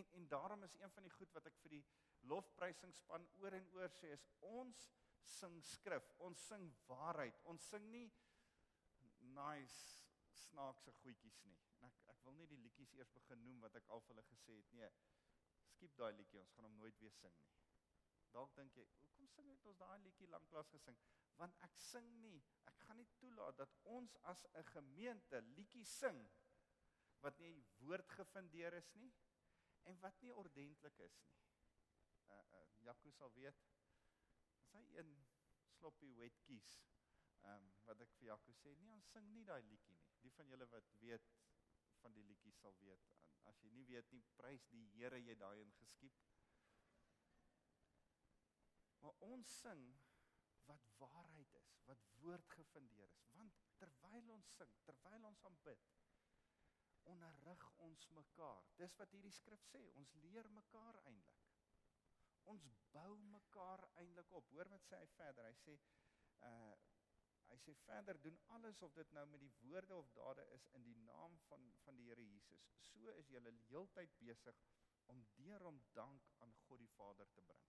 En 0.00 0.10
en 0.18 0.28
daarom 0.28 0.62
is 0.62 0.76
een 0.80 0.90
van 0.90 1.02
die 1.02 1.14
goed 1.16 1.32
wat 1.32 1.46
ek 1.46 1.58
vir 1.62 1.76
die 1.78 1.86
lofprysingsspan 2.30 3.26
oor 3.42 3.52
en 3.52 3.68
oor 3.76 3.92
sê 3.94 4.10
is 4.16 4.26
ons 4.40 4.88
sing 5.24 5.60
skrif, 5.64 6.08
ons 6.18 6.46
sing 6.48 6.64
waarheid. 6.88 7.38
Ons 7.50 7.68
sing 7.68 7.84
nie 7.92 8.08
nice 9.34 10.04
snaakse 10.44 10.92
goedjies 11.02 11.38
nie. 11.44 11.56
En 11.76 11.88
ek 11.88 12.00
ek 12.12 12.24
wil 12.26 12.36
nie 12.38 12.48
die 12.50 12.60
liedjies 12.60 12.94
eers 12.98 13.12
begin 13.14 13.44
noem 13.44 13.62
wat 13.64 13.76
ek 13.80 13.88
al 13.94 14.02
vir 14.04 14.14
hulle 14.14 14.26
gesê 14.32 14.58
het 14.58 14.74
nie. 14.76 14.90
Skiep 15.74 15.98
daai 15.98 16.12
liedjie, 16.14 16.40
ons 16.40 16.54
gaan 16.54 16.68
hom 16.68 16.78
nooit 16.80 17.02
weer 17.02 17.14
sing 17.18 17.34
nie. 17.40 17.50
Dalk 18.34 18.54
dink 18.56 18.74
jy, 18.78 18.86
hoekom 19.02 19.28
sing 19.30 19.50
het 19.50 19.66
ons 19.70 19.78
daai 19.78 19.98
liedjie 20.02 20.30
lanklaas 20.30 20.70
gesing? 20.74 20.96
Want 21.38 21.58
ek 21.66 21.76
sing 21.78 22.08
nie, 22.22 22.38
ek 22.70 22.80
gaan 22.86 22.98
nie 22.98 23.10
toelaat 23.20 23.58
dat 23.58 23.76
ons 23.96 24.16
as 24.32 24.46
'n 24.54 24.64
gemeente 24.72 25.40
liedjies 25.54 25.98
sing 25.98 26.24
wat 27.24 27.38
nie 27.40 27.54
woord 27.80 28.10
gefundeer 28.18 28.74
is 28.76 28.90
nie 29.00 29.12
en 29.88 30.00
wat 30.00 30.20
nie 30.24 30.32
ordentlik 30.32 30.98
is 31.06 31.16
nie 31.24 31.36
uh, 32.28 32.40
uh 32.58 32.64
Jaco 32.84 33.12
sal 33.16 33.32
weet 33.36 33.62
as 34.64 34.74
hy 34.76 34.82
een 34.98 35.14
sloppy 35.76 36.10
wet 36.20 36.36
kies 36.48 36.74
ehm 37.44 37.64
um, 37.64 37.70
wat 37.88 38.00
ek 38.04 38.12
vir 38.18 38.30
Jaco 38.30 38.56
sê 38.60 38.74
nee 38.82 38.92
ons 38.96 39.10
sing 39.16 39.30
nie 39.32 39.44
daai 39.48 39.62
liedjie 39.70 39.96
nie 40.00 40.12
die 40.26 40.34
van 40.36 40.52
julle 40.52 40.68
wat 40.74 40.92
weet 41.04 41.32
van 42.04 42.16
die 42.16 42.24
liedjie 42.28 42.54
sal 42.60 42.76
weet. 42.80 43.10
As 43.50 43.60
jy 43.64 43.72
nie 43.74 43.84
weet 43.90 44.12
nie 44.12 44.22
prys 44.38 44.64
die 44.72 44.84
Here 44.94 45.20
jy 45.20 45.36
daai 45.40 45.60
in 45.60 45.74
geskiep. 45.80 46.22
Maar 49.04 49.24
ons 49.28 49.56
sing 49.64 49.84
wat 50.68 50.88
waarheid 51.00 51.58
is 51.60 51.72
wat 51.88 52.06
woord 52.22 52.48
gefundeer 52.56 53.10
is. 53.18 53.28
Want 53.40 53.60
terwyl 53.80 54.30
ons 54.38 54.56
sing 54.60 54.78
terwyl 54.88 55.30
ons 55.32 55.44
aanbid 55.50 55.90
onderrig 57.04 57.64
ons 57.84 58.06
mekaar. 58.16 58.64
Dis 58.80 58.94
wat 59.00 59.12
hierdie 59.12 59.34
skrif 59.36 59.64
sê 59.68 59.82
ons 60.00 60.14
leer 60.22 60.48
mekaar 60.56 61.02
eintlik 61.04 61.44
ons 62.52 62.64
bou 62.92 63.12
mekaar 63.32 63.82
eintlik 64.00 64.32
op. 64.32 64.50
Hoor 64.52 64.68
wat 64.72 64.84
sê 64.88 65.00
hy 65.00 65.08
verder? 65.16 65.48
Hy 65.48 65.56
sê 65.62 65.78
uh 66.48 66.74
hy 67.54 67.60
sê 67.62 67.74
verder 67.86 68.18
doen 68.22 68.38
alles 68.56 68.82
of 68.82 68.94
dit 68.98 69.10
nou 69.16 69.24
met 69.30 69.42
die 69.44 69.52
woorde 69.60 69.94
of 69.96 70.10
dade 70.16 70.44
is 70.56 70.66
in 70.78 70.82
die 70.88 70.96
naam 71.06 71.36
van 71.48 71.68
van 71.84 71.96
die 72.00 72.08
Here 72.08 72.26
Jesus. 72.26 72.66
So 72.88 73.14
is 73.20 73.30
jy 73.30 73.42
heeltyd 73.68 74.16
besig 74.18 74.62
om 75.12 75.22
deur 75.38 75.62
hom 75.68 75.80
dank 75.98 76.30
aan 76.42 76.54
God 76.66 76.82
die 76.82 76.92
Vader 76.96 77.30
te 77.36 77.44
bring. 77.50 77.66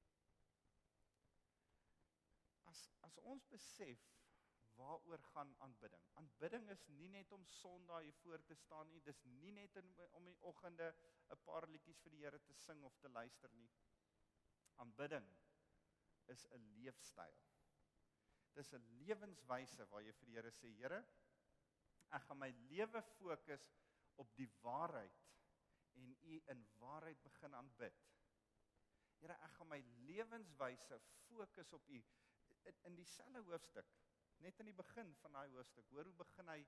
As 2.71 2.81
as 3.07 3.17
ons 3.33 3.45
besef 3.53 4.05
waaroor 4.75 5.21
gaan 5.31 5.53
aanbidding. 5.67 6.07
Aanbidding 6.21 6.65
is 6.73 6.87
nie 6.97 7.09
net 7.13 7.31
om 7.31 7.45
Sondag 7.45 8.01
hier 8.03 8.17
voor 8.23 8.43
te 8.43 8.57
staan 8.59 8.89
nie. 8.91 9.01
Dis 9.05 9.21
nie 9.37 9.53
net 9.55 9.77
in, 9.81 9.93
om 10.19 10.25
die 10.25 10.37
oggende 10.51 10.93
'n 11.29 11.41
paar 11.45 11.67
liedjies 11.69 12.01
vir 12.03 12.15
die 12.17 12.23
Here 12.25 12.41
te 12.49 12.53
sing 12.65 12.83
of 12.83 12.97
te 12.97 13.09
luister 13.09 13.53
nie. 13.53 13.69
Aanbidding 14.75 15.29
is 16.33 16.47
'n 16.51 16.73
leefstyl. 16.79 17.37
Dis 18.55 18.73
'n 18.73 18.83
lewenswyse 19.01 19.85
waar 19.91 20.03
jy 20.03 20.13
vir 20.19 20.27
die 20.29 20.35
Here 20.37 20.51
sê, 20.51 20.71
Here, 20.79 21.01
ek 22.15 22.23
gaan 22.27 22.39
my 22.39 22.51
lewe 22.69 23.01
fokus 23.17 23.65
op 24.21 24.31
die 24.35 24.47
waarheid 24.61 25.23
en 25.95 26.11
U 26.23 26.41
in 26.53 26.61
waarheid 26.79 27.21
begin 27.23 27.55
aanbid. 27.55 27.99
Here, 29.19 29.35
ek 29.43 29.57
gaan 29.57 29.71
my 29.71 29.81
lewenswyse 30.07 30.99
fokus 31.27 31.73
op 31.73 31.87
U 31.89 31.99
in, 32.65 32.75
in 32.89 32.95
dieselfde 32.95 33.43
hoofstuk, 33.49 33.91
net 34.43 34.59
in 34.59 34.71
die 34.71 34.77
begin 34.77 35.13
van 35.21 35.37
daai 35.37 35.49
hoofstuk. 35.55 35.89
Hoor 35.91 36.07
hoe 36.09 36.19
begin 36.23 36.51
hy 36.51 36.59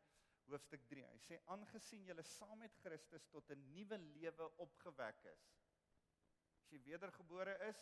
hoofstuk 0.47 0.83
3. 0.91 1.05
Hy 1.11 1.21
sê 1.23 1.39
aangesien 1.53 2.05
julle 2.07 2.23
saam 2.23 2.59
met 2.63 2.75
Christus 2.83 3.27
tot 3.31 3.49
'n 3.51 3.63
nuwe 3.73 3.97
lewe 3.97 4.49
opgewek 4.63 5.23
is. 5.33 5.47
As 6.61 6.71
jy 6.71 6.79
wedergebore 6.83 7.55
is, 7.67 7.81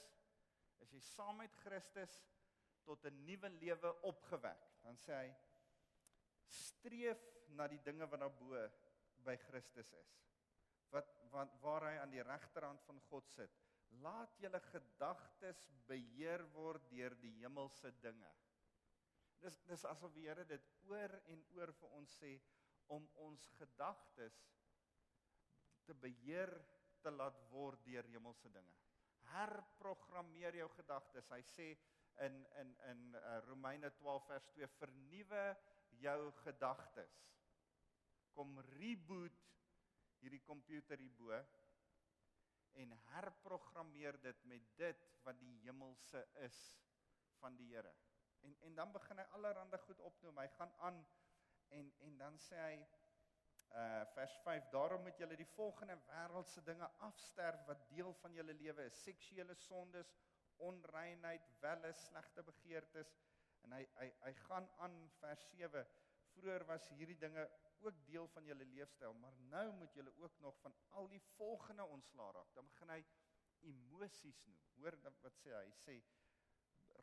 is 0.81 0.93
jy 0.93 1.01
saam 1.01 1.37
met 1.37 1.53
Christus 1.63 2.21
tot 2.85 3.05
'n 3.05 3.25
nuwe 3.25 3.49
lewe 3.49 3.91
opgewek. 4.11 4.63
Dan 4.83 4.97
sê 4.97 5.13
hy 5.17 5.35
streef 6.47 7.21
na 7.57 7.67
die 7.67 7.81
dinge 7.83 8.07
wat 8.09 8.19
daarbo 8.19 8.69
by 9.25 9.35
Christus 9.47 9.91
is. 9.93 10.17
Wat 10.93 11.11
wat 11.31 11.55
waar 11.61 11.89
hy 11.89 11.95
aan 11.99 12.13
die 12.13 12.23
regterhand 12.23 12.81
van 12.87 12.99
God 13.09 13.27
sit. 13.29 13.51
Laat 14.03 14.37
julle 14.39 14.59
gedagtes 14.59 15.65
beheer 15.87 16.43
word 16.53 16.89
deur 16.89 17.15
die 17.21 17.33
hemelse 17.41 17.91
dinge. 18.01 18.31
Dis 19.41 19.57
dis 19.67 19.85
asof 19.85 20.13
die 20.15 20.27
Here 20.27 20.45
dit 20.45 20.69
oor 20.89 21.11
en 21.33 21.43
oor 21.57 21.73
vir 21.81 21.97
ons 21.99 22.15
sê 22.21 22.31
om 22.95 23.07
ons 23.27 23.49
gedagtes 23.59 24.37
te 25.85 25.93
beheer 25.93 26.53
te 27.01 27.11
laat 27.13 27.37
word 27.51 27.83
deur 27.85 28.07
hemelse 28.09 28.49
dinge. 28.49 28.73
Herprogrammeer 29.33 30.57
jou 30.61 30.69
gedagtes. 30.77 31.29
Hy 31.33 31.41
sê 31.49 31.67
in 32.23 32.45
in 32.59 32.77
in 32.89 33.15
uh, 33.15 33.39
Romeine 33.47 33.91
12 33.91 34.25
vers 34.25 34.45
2 34.53 34.67
vernuwe 34.67 35.43
jou 35.89 36.31
gedagtes. 36.43 37.15
Kom 38.33 38.59
reboot 38.59 39.43
hierdie 40.19 40.43
komputer 40.43 40.99
hierbo 40.99 41.37
en 42.75 42.91
herprogrammeer 43.11 44.17
dit 44.21 44.43
met 44.43 44.71
dit 44.79 45.05
wat 45.23 45.39
die 45.39 45.55
hemelse 45.63 46.25
is 46.47 46.59
van 47.39 47.55
die 47.55 47.69
Here. 47.73 47.93
En 48.41 48.57
en 48.67 48.75
dan 48.75 48.91
begin 48.91 49.19
hy 49.19 49.27
allerlei 49.37 49.79
goed 49.87 49.99
opnoem. 49.99 50.37
Hy 50.37 50.47
gaan 50.57 50.73
aan 50.79 51.05
en 51.69 51.93
en 51.99 52.17
dan 52.17 52.39
sê 52.39 52.59
hy 52.61 52.77
uh 53.75 54.03
vers 54.13 54.35
5 54.43 54.67
daarom 54.71 55.01
moet 55.03 55.17
julle 55.17 55.35
die 55.35 55.51
volgende 55.55 55.97
wêreldse 56.07 56.61
dinge 56.63 56.87
afsterf 57.07 57.65
wat 57.67 57.87
deel 57.89 58.13
van 58.21 58.33
julle 58.33 58.53
lewe 58.53 58.85
is 58.85 59.01
seksuele 59.03 59.55
sondes 59.55 60.11
onreinheid 60.57 61.47
welle 61.61 61.93
slegte 61.93 62.43
begeertes 62.43 63.15
En 63.65 63.73
hy 63.73 63.85
hy 63.97 64.09
hy 64.21 64.33
gaan 64.45 64.67
aan 64.85 64.95
vers 65.19 65.45
7. 65.51 65.85
Vroeger 66.35 66.65
was 66.69 66.87
hierdie 66.99 67.17
dinge 67.17 67.45
ook 67.85 67.97
deel 68.07 68.27
van 68.33 68.45
julle 68.49 68.65
leefstyl, 68.69 69.13
maar 69.21 69.37
nou 69.53 69.65
moet 69.79 69.93
julle 69.97 70.13
ook 70.21 70.37
nog 70.39 70.57
van 70.61 70.75
al 70.99 71.09
die 71.09 71.21
volgende 71.35 71.85
ontslaa 71.95 72.31
raak. 72.37 72.53
Dan 72.53 72.69
begin 72.69 72.93
hy 72.93 72.99
emosies 73.71 74.43
noem. 74.45 74.61
Hoor 74.77 74.97
wat 75.05 75.39
sê 75.39 75.53
hy? 75.55 75.63
Hy 75.65 75.79
sê 75.81 75.97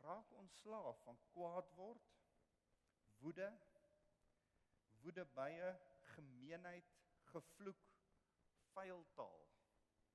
raak 0.03 0.31
ontslaaf 0.39 1.03
van 1.05 1.19
kwaad 1.31 1.69
word, 1.77 2.07
woede, 3.23 3.49
woedebye, 5.03 5.73
gemeenheid, 6.15 6.95
gevloek, 7.33 7.83
vuil 8.73 9.03
taal. 9.19 9.45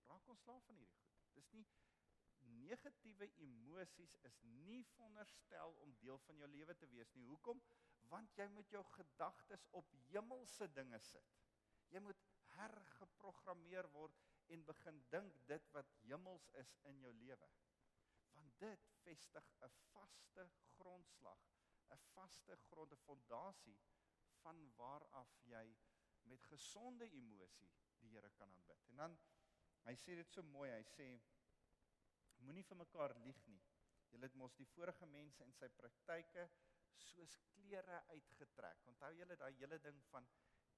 Raak 0.08 0.32
ontslaaf 0.34 0.64
van 0.70 0.80
hierdie 0.80 0.96
goed. 0.96 1.20
Dis 1.36 1.52
nie 1.52 1.66
negatiewe 2.62 3.28
emosies 3.44 4.14
is 4.28 4.38
nie 4.42 4.82
veronderstel 4.94 5.76
om 5.84 5.94
deel 6.02 6.18
van 6.26 6.40
jou 6.42 6.48
lewe 6.50 6.74
te 6.76 6.88
wees 6.92 7.12
nie. 7.14 7.26
Hoekom? 7.26 7.60
Want 8.12 8.36
jy 8.40 8.46
moet 8.52 8.70
jou 8.72 8.82
gedagtes 8.94 9.66
op 9.80 9.92
hemelse 10.08 10.68
dinge 10.72 11.00
sit. 11.04 11.36
Jy 11.92 12.02
moet 12.04 12.24
hergeprogrammeer 12.56 13.88
word 13.94 14.16
en 14.54 14.64
begin 14.64 15.02
dink 15.12 15.36
dit 15.50 15.70
wat 15.76 15.92
hemels 16.04 16.48
is 16.62 16.74
in 16.90 17.00
jou 17.04 17.12
lewe. 17.20 17.50
Want 18.36 18.58
dit 18.62 18.88
vestig 19.02 19.52
'n 19.60 19.70
vaste 19.92 20.48
grondslag, 20.78 21.44
'n 21.90 22.00
vaste 22.14 22.56
grond, 22.68 22.92
'n 22.92 23.04
fondasie 23.04 23.78
van 24.42 24.72
waar 24.76 25.04
af 25.22 25.38
jy 25.44 25.76
met 26.22 26.44
gesonde 26.44 27.10
emosie 27.10 27.70
die 27.98 28.08
Here 28.08 28.30
kan 28.30 28.52
aanbid. 28.52 28.84
En 28.88 28.96
dan 28.96 29.18
hy 29.84 29.94
sê 29.96 30.14
dit 30.14 30.32
so 30.32 30.42
mooi, 30.42 30.70
hy 30.70 30.84
sê 30.84 31.08
moenie 32.48 32.64
vir 32.64 32.80
mekaar 32.80 33.14
lieg 33.24 33.40
nie. 33.52 33.60
Julle 34.08 34.24
het 34.24 34.36
mos 34.40 34.54
die 34.56 34.66
vorige 34.72 35.06
mense 35.06 35.44
in 35.44 35.52
sy 35.52 35.68
praktyke 35.76 36.48
soos 37.08 37.36
klere 37.52 38.00
uitgetrek. 38.14 38.80
Onthou 38.88 39.12
julle 39.18 39.36
daai 39.36 39.52
hele 39.60 39.78
ding 39.84 40.00
van 40.12 40.28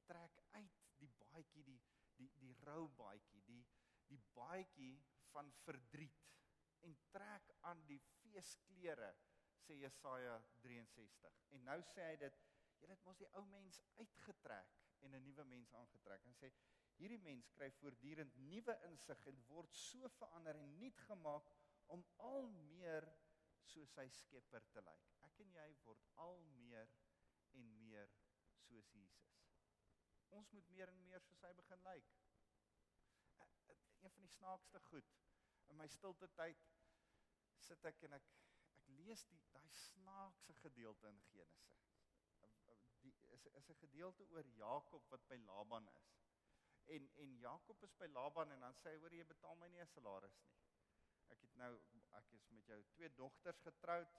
trek 0.08 0.40
uit 0.56 0.80
die 0.98 1.10
baadjie 1.22 1.64
die 1.68 1.78
die 2.18 2.28
die 2.42 2.52
rou 2.66 2.88
baadjie, 2.98 3.40
die 3.46 3.62
die 4.10 4.18
baadjie 4.34 4.96
van 5.30 5.52
verdriet 5.62 6.26
en 6.84 6.96
trek 7.14 7.52
aan 7.70 7.84
die 7.88 8.00
feesklere 8.18 9.12
sê 9.60 9.76
Jesaja 9.78 10.34
63. 10.64 11.40
En 11.56 11.64
nou 11.68 11.78
sê 11.92 12.08
hy 12.08 12.16
dit, 12.24 12.38
julle 12.80 12.96
het 12.96 13.06
mos 13.06 13.20
die 13.20 13.28
ou 13.38 13.44
mens 13.52 13.80
uitgetrek 14.00 14.76
en 15.06 15.14
'n 15.14 15.22
nuwe 15.24 15.44
mens 15.44 15.72
aangetrek. 15.80 16.26
En 16.26 16.34
sê 16.34 16.50
hierdie 17.00 17.20
mens 17.24 17.48
kry 17.56 17.70
voortdurend 17.80 18.36
nuwe 18.50 18.76
insig 18.90 19.26
en 19.30 19.42
word 19.48 19.74
so 19.82 20.08
verander 20.18 20.58
en 20.60 20.74
nuut 20.78 21.02
gemaak 21.08 21.48
om 21.96 22.04
al 22.30 22.48
meer 22.56 23.06
soos 23.72 23.92
sy 23.96 24.06
Skepper 24.14 24.66
te 24.74 24.82
lyk. 24.84 25.06
Ek 25.28 25.40
en 25.44 25.54
jy 25.56 25.68
word 25.84 26.04
al 26.24 26.36
meer 26.56 26.90
en 27.58 27.70
meer 27.80 28.12
soos 28.66 28.92
Jesus. 28.94 29.38
Ons 30.36 30.52
moet 30.54 30.68
meer 30.74 30.92
en 30.92 31.00
meer 31.06 31.24
soos 31.26 31.42
hy 31.42 31.52
begin 31.58 31.82
lyk. 31.86 32.12
Eh, 33.40 33.48
eh, 33.72 33.78
een 34.04 34.14
van 34.14 34.22
die 34.22 34.34
snaakste 34.36 34.80
goed 34.90 35.16
in 35.70 35.78
my 35.78 35.86
stilte 35.90 36.28
tyd 36.36 36.62
sit 37.66 37.84
ek 37.90 38.04
en 38.06 38.16
ek 38.18 38.30
ek 38.80 38.86
lees 38.98 39.22
die 39.30 39.40
daai 39.54 39.68
snaakse 39.84 40.54
gedeelte 40.62 41.10
in 41.10 41.20
Genesis. 41.32 41.84
Die 43.02 43.14
is 43.34 43.46
is 43.60 43.70
'n 43.70 43.80
gedeelte 43.82 44.26
oor 44.30 44.46
Jakob 44.56 45.10
wat 45.10 45.26
by 45.28 45.38
Laban 45.46 45.88
is. 45.96 46.19
En 46.96 47.10
en 47.24 47.36
Jakob 47.38 47.82
is 47.82 47.94
by 47.98 48.06
Laban 48.14 48.50
en 48.50 48.60
dan 48.60 48.74
sê 48.74 48.90
hy 48.90 49.00
hoor 49.02 49.14
jy 49.14 49.24
betaal 49.28 49.58
my 49.60 49.68
nie 49.68 49.82
'n 49.82 49.92
salaris 49.94 50.38
nie. 50.42 50.54
Ek 51.30 51.42
het 51.46 51.54
nou 51.56 51.72
ek 52.18 52.32
is 52.38 52.48
met 52.50 52.66
jou 52.66 52.80
twee 52.94 53.10
dogters 53.14 53.60
getroud. 53.66 54.16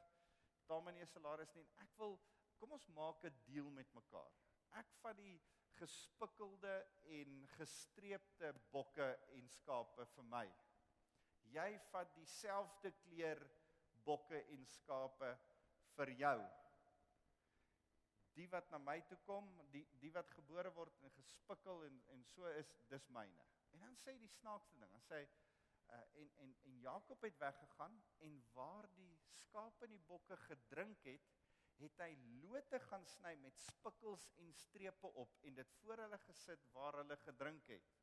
Betaal 0.61 0.81
my 0.81 0.91
nie 0.91 1.01
'n 1.01 1.13
salaris 1.13 1.53
nie. 1.55 1.67
Ek 1.77 1.97
wil 1.97 2.19
kom 2.59 2.71
ons 2.71 2.87
maak 2.87 3.25
'n 3.25 3.41
deal 3.45 3.69
met 3.69 3.93
mekaar. 3.93 4.31
Ek 4.71 4.93
vat 5.01 5.17
die 5.17 5.41
gespikkelde 5.79 6.75
en 7.03 7.47
gestreepte 7.57 8.53
bokke 8.71 9.09
en 9.37 9.49
skape 9.49 10.05
vir 10.15 10.23
my. 10.23 10.47
Jy 11.51 11.79
vat 11.91 12.15
dieselfde 12.15 12.91
kleur 13.03 13.41
bokke 14.05 14.43
en 14.55 14.65
skape 14.65 15.37
vir 15.97 16.13
jou. 16.23 16.37
Die 18.41 18.49
wat 18.49 18.69
na 18.73 18.79
my 18.81 18.97
toe 19.05 19.17
kom, 19.27 19.47
die 19.73 19.83
die 20.01 20.09
wat 20.15 20.31
gebore 20.33 20.71
word 20.73 20.95
en 21.05 21.13
gespikkel 21.13 21.83
en 21.85 21.99
en 22.15 22.23
so 22.33 22.49
is, 22.57 22.71
dis 22.89 23.05
myne. 23.17 23.45
En 23.75 23.85
dan 23.85 23.97
sê 24.01 24.15
die 24.17 24.31
snaakste 24.39 24.79
ding, 24.81 24.89
dan 24.95 25.03
sê 25.05 25.19
uh, 25.21 25.99
en 26.21 26.31
en 26.45 26.55
en 26.69 26.79
Jakob 26.87 27.21
het 27.27 27.37
weggegaan 27.43 27.99
en 28.29 28.39
waar 28.55 28.89
die 28.95 29.13
skape 29.43 29.85
en 29.85 29.93
die 29.93 30.03
bokke 30.07 30.37
gedrink 30.47 31.05
het, 31.05 31.29
het 31.81 32.01
hy 32.03 32.09
lote 32.41 32.79
gaan 32.87 33.05
sny 33.13 33.35
met 33.43 33.61
spikkels 33.67 34.27
en 34.43 34.53
strepe 34.57 35.13
op 35.23 35.37
en 35.49 35.61
dit 35.61 35.77
voor 35.81 36.03
hulle 36.05 36.19
gesit 36.25 36.67
waar 36.75 36.97
hulle 37.01 37.17
gedrink 37.25 37.69
het. 37.75 37.93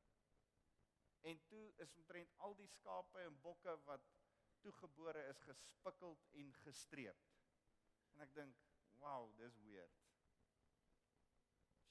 En 1.31 1.43
toe 1.51 1.65
is 1.85 1.95
omtrent 1.99 2.39
al 2.47 2.55
die 2.63 2.71
skape 2.79 3.27
en 3.27 3.41
bokke 3.43 3.75
wat 3.91 4.07
toegebore 4.63 5.27
is 5.33 5.43
gespikkeld 5.51 6.27
en 6.43 6.53
gestreep. 6.63 7.27
En 8.15 8.27
ek 8.27 8.35
dink, 8.35 8.63
wow, 9.03 9.31
dis 9.39 9.59
weird. 9.67 10.08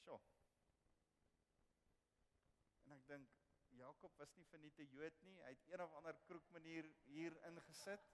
Sjoe. 0.07 0.19
En 2.85 2.95
ek 2.95 3.03
dink 3.09 3.33
Jakob 3.77 4.13
was 4.21 4.31
nie 4.37 4.45
vir 4.51 4.61
net 4.63 4.79
'n 4.79 4.93
Jood 4.93 5.17
nie, 5.27 5.35
hy 5.43 5.49
het 5.53 5.65
een 5.67 5.83
of 5.83 5.95
ander 5.99 6.19
kroek 6.29 6.47
manier 6.55 6.87
hier 7.09 7.35
ingesit. 7.49 8.07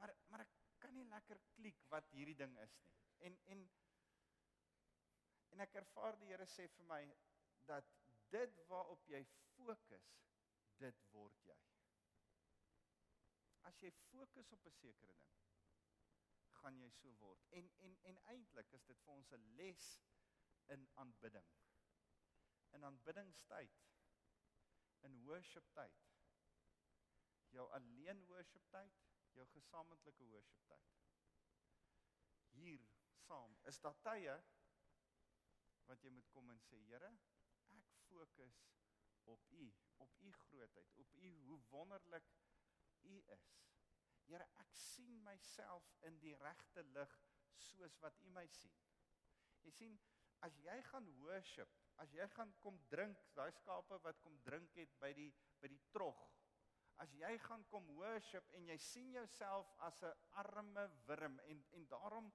Maar 0.00 0.14
maar 0.32 0.42
ek 0.44 0.56
kan 0.82 0.94
nie 0.94 1.06
lekker 1.12 1.38
klik 1.54 1.78
wat 1.94 2.10
hierdie 2.16 2.38
ding 2.42 2.58
is 2.64 2.74
nie. 2.82 2.96
En 3.28 3.38
en 3.54 3.62
en 5.54 5.60
ek 5.66 5.78
ervaar 5.82 6.18
die 6.18 6.32
Here 6.32 6.48
sê 6.50 6.66
vir 6.76 6.88
my 6.90 7.02
dat 7.70 7.94
dit 8.34 8.58
waarop 8.68 9.06
jy 9.14 9.22
fokus, 9.54 10.08
dit 10.82 11.02
word 11.12 11.44
jy. 11.46 11.58
As 13.70 13.78
jy 13.84 13.92
fokus 14.10 14.52
op 14.52 14.66
'n 14.66 14.74
sekere 14.80 15.14
ding, 15.20 15.36
gaan 16.58 16.80
jy 16.80 16.90
so 16.90 17.14
word. 17.20 17.46
En 17.50 17.70
en 17.86 17.98
en 18.10 18.18
eintlik 18.34 18.72
is 18.72 18.84
dit 18.90 18.98
vir 19.04 19.14
ons 19.14 19.32
'n 19.32 19.54
les 19.60 19.92
in 20.74 20.88
aanbidding. 21.02 21.48
In 22.76 22.84
aanbiddingstyd, 22.88 23.78
in 25.08 25.18
worship 25.28 25.68
tyd. 25.76 26.04
Jou 27.52 27.68
alleen 27.78 28.26
worship 28.26 28.68
tyd 28.72 29.02
jou 29.36 29.46
gesamentlike 29.52 30.24
worship 30.24 30.64
tyd. 30.68 30.92
Hier 32.56 32.84
saam 33.26 33.56
is 33.70 33.80
daar 33.80 33.96
tye 34.04 34.36
wat 35.88 36.04
jy 36.04 36.12
moet 36.14 36.28
kom 36.34 36.50
en 36.52 36.60
sê 36.62 36.78
Here, 36.88 37.10
ek 37.72 37.90
fokus 38.06 38.60
op 39.32 39.48
U, 39.56 39.66
op 40.04 40.16
U 40.20 40.32
grootheid, 40.44 40.94
op 41.02 41.14
U 41.14 41.32
hoe 41.48 41.58
wonderlik 41.70 42.28
U 43.08 43.18
is. 43.36 43.48
Here, 44.28 44.46
ek 44.62 44.74
sien 44.78 45.18
myself 45.24 45.88
in 46.08 46.18
die 46.22 46.34
regte 46.44 46.84
lig 46.94 47.18
soos 47.68 47.98
wat 48.04 48.18
U 48.22 48.30
my 48.36 48.46
sien. 48.60 48.76
Jy 49.62 49.72
sien, 49.78 49.98
as 50.42 50.58
jy 50.58 50.78
gaan 50.90 51.08
worship, 51.22 51.68
as 52.02 52.12
jy 52.12 52.26
gaan 52.36 52.52
kom 52.60 52.78
drink, 52.90 53.18
daai 53.34 53.50
skape 53.52 53.98
wat 54.02 54.20
kom 54.20 54.38
drink 54.44 54.74
het 54.74 54.94
by 55.00 55.12
die 55.12 55.32
by 55.60 55.68
die 55.68 55.82
trog 55.94 56.22
as 57.02 57.12
jy 57.18 57.32
gaan 57.46 57.64
kom 57.70 57.86
worship 57.98 58.48
en 58.56 58.66
jy 58.70 58.76
sien 58.78 59.12
jouself 59.16 59.70
as 59.88 60.02
'n 60.02 60.12
arme 60.42 60.84
wurm 61.06 61.38
en 61.50 61.64
en 61.78 61.86
daarom 61.94 62.32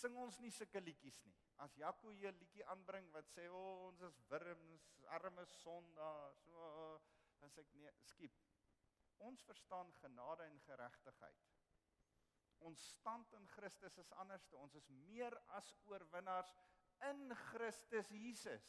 sing 0.00 0.16
ons 0.16 0.38
nie 0.38 0.50
sulke 0.50 0.80
liedjies 0.80 1.18
nie. 1.24 1.34
As 1.56 1.74
Jaco 1.74 2.08
hier 2.08 2.32
'n 2.32 2.38
liedjie 2.38 2.66
aanbring 2.66 3.10
wat 3.12 3.28
sê 3.34 3.48
oh, 3.48 3.86
ons 3.88 4.00
is 4.00 4.20
wurms, 4.28 4.86
arme 5.18 5.44
sondaar, 5.46 6.34
so 6.44 7.00
dan 7.40 7.50
sê 7.50 7.60
ek 7.60 7.72
nee, 7.72 7.92
skiep. 8.02 8.34
Ons 9.18 9.42
verstaan 9.42 9.92
genade 9.92 10.44
en 10.44 10.60
geregtigheid. 10.60 11.46
Ons 12.58 12.80
stand 12.92 13.32
in 13.32 13.46
Christus 13.48 13.98
is 13.98 14.12
anderste. 14.12 14.56
Ons 14.56 14.74
is 14.74 14.88
meer 14.88 15.40
as 15.46 15.74
oorwinnaars 15.84 16.52
in 17.10 17.34
Christus 17.50 18.10
Jesus. 18.10 18.66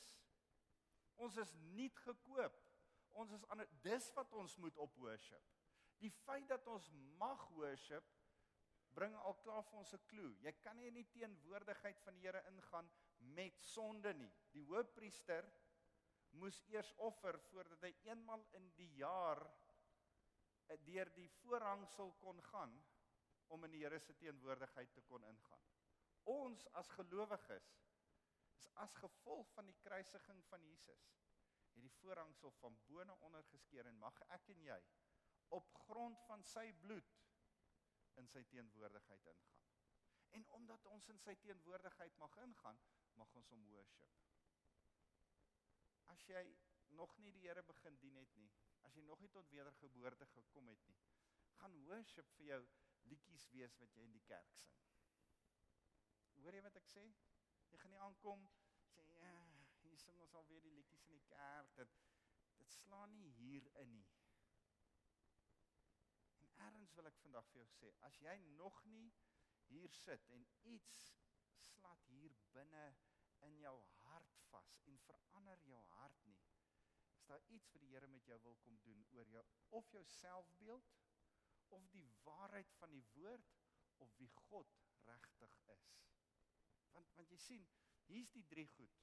Ons 1.18 1.38
is 1.38 1.54
nie 1.76 1.90
gekoop 2.04 2.68
ons 3.18 3.34
is 3.34 3.46
aan 3.54 3.66
dis 3.86 4.08
wat 4.18 4.34
ons 4.38 4.56
moet 4.62 4.78
op 4.84 4.96
worship. 5.02 5.44
Die 6.02 6.12
feit 6.24 6.48
dat 6.50 6.68
ons 6.70 6.90
mag 7.18 7.48
worship 7.58 8.06
bring 8.98 9.16
al 9.26 9.38
klaar 9.42 9.64
vir 9.66 9.80
ons 9.80 9.94
'n 9.94 10.06
klou. 10.12 10.30
Jy 10.42 10.54
kan 10.62 10.78
nie 10.78 10.88
in 10.88 11.00
die 11.00 11.10
teenwoordigheid 11.14 12.02
van 12.02 12.14
die 12.14 12.26
Here 12.26 12.44
ingaan 12.48 12.90
met 13.18 13.62
sonde 13.62 14.14
nie. 14.14 14.32
Die 14.52 14.66
hoofpriester 14.66 15.50
moes 16.32 16.62
eers 16.68 16.94
offer 16.98 17.40
voordat 17.50 17.82
hy 17.82 17.94
eenmal 18.04 18.46
in 18.54 18.72
die 18.76 18.92
jaar 18.98 19.42
eh, 20.68 20.78
deur 20.86 21.10
die 21.16 21.30
voorhangsel 21.42 22.12
kon 22.20 22.42
gaan 22.52 22.84
om 23.48 23.64
in 23.64 23.72
die 23.72 23.84
Here 23.84 24.00
se 24.00 24.14
teenwoordigheid 24.14 24.94
te 24.94 25.02
kon 25.02 25.24
ingaan. 25.24 25.66
Ons 26.24 26.68
as 26.74 26.90
gelowiges 26.90 27.74
is 28.58 28.68
as 28.84 28.94
gevolg 29.04 29.50
van 29.54 29.70
die 29.70 29.78
kruisiging 29.86 30.44
van 30.50 30.66
Jesus 30.66 31.06
het 31.12 31.28
die 31.82 31.94
voorhangsel 32.00 32.52
van 32.52 32.78
bo 32.88 33.04
na 33.04 33.14
onder 33.28 33.44
geskeur 33.52 33.86
en 33.86 34.00
mag 34.02 34.20
ek 34.36 34.50
en 34.54 34.62
jy 34.66 34.78
op 35.58 35.74
grond 35.88 36.22
van 36.28 36.44
sy 36.44 36.66
bloed 36.84 37.12
in 38.22 38.28
sy 38.28 38.44
teenwoordigheid 38.52 39.28
ingaan. 39.34 39.66
En 40.38 40.48
omdat 40.60 40.86
ons 40.92 41.10
in 41.14 41.20
sy 41.24 41.36
teenwoordigheid 41.44 42.18
mag 42.24 42.34
ingaan, 42.44 42.80
mag 43.22 43.36
ons 43.40 43.52
hom 43.54 43.68
worship. 43.72 44.16
As 46.14 46.26
jy 46.28 46.44
nog 46.98 47.14
nie 47.24 47.32
die 47.36 47.46
Here 47.46 47.64
begin 47.64 48.00
dien 48.02 48.18
het 48.20 48.36
nie, 48.36 48.50
as 48.88 48.98
jy 48.98 49.06
nog 49.06 49.22
nie 49.24 49.32
tot 49.32 49.50
wedergeboorte 49.54 50.28
gekom 50.34 50.68
het 50.74 50.84
nie, 50.90 50.98
gaan 51.62 51.78
worship 51.86 52.30
vir 52.38 52.52
jou 52.52 52.62
liedjies 53.12 53.48
wees 53.54 53.78
wat 53.80 53.96
jy 53.96 54.04
in 54.04 54.18
die 54.18 54.26
kerk 54.28 54.54
sing. 54.60 54.76
Hoor 56.42 56.58
jy 56.58 56.64
wat 56.66 56.78
ek 56.80 56.90
sê? 56.92 57.06
Jy 57.72 57.80
gaan 57.82 57.92
nie 57.92 58.04
aankom 58.06 58.46
sê 58.94 59.06
ja, 59.22 59.34
hier 59.84 60.00
sing 60.02 60.20
ons 60.24 60.36
alweer 60.40 60.64
die 60.66 60.76
liedjies 60.76 61.06
in 61.08 61.18
die 61.20 61.26
kerk. 61.32 61.74
Dit 61.80 61.98
dit 62.58 62.72
slaan 62.74 63.14
nie 63.22 63.32
hier 63.38 63.68
in 63.82 63.92
nie. 64.00 64.08
En 66.42 66.54
erns 66.68 66.94
wil 66.98 67.10
ek 67.10 67.20
vandag 67.22 67.46
vir 67.52 67.62
jou 67.62 67.68
sê, 67.76 67.92
as 68.08 68.18
jy 68.24 68.38
nog 68.58 68.80
nie 68.94 69.12
hier 69.68 69.94
sit 69.94 70.26
en 70.34 70.46
iets 70.74 71.04
slat 71.68 72.08
hier 72.10 72.34
binne 72.56 72.86
in 73.46 73.60
jou 73.62 73.76
hart 74.04 74.38
vas 74.50 74.74
en 74.90 74.98
verander 75.06 75.62
jou 75.70 75.82
hart 75.98 76.26
nie. 76.26 76.40
Is 77.18 77.26
daar 77.30 77.44
iets 77.54 77.72
wat 77.74 77.84
die 77.84 77.92
Here 77.94 78.08
met 78.08 78.26
jou 78.26 78.40
wil 78.44 78.58
kom 78.64 78.80
doen 78.86 79.06
oor 79.18 79.30
jou 79.36 79.44
of 79.80 79.92
jou 79.92 80.04
selfbeeld 80.18 80.92
of 81.78 81.88
die 81.94 82.08
waarheid 82.24 82.74
van 82.80 82.94
die 82.96 83.06
woord 83.14 83.56
of 84.04 84.18
wie 84.18 84.30
God 84.48 84.78
regtig 85.06 85.58
is? 85.78 86.17
Jy 87.38 87.44
sien, 87.44 87.66
hier's 88.10 88.32
die 88.34 88.42
drie 88.50 88.66
goed. 88.74 88.94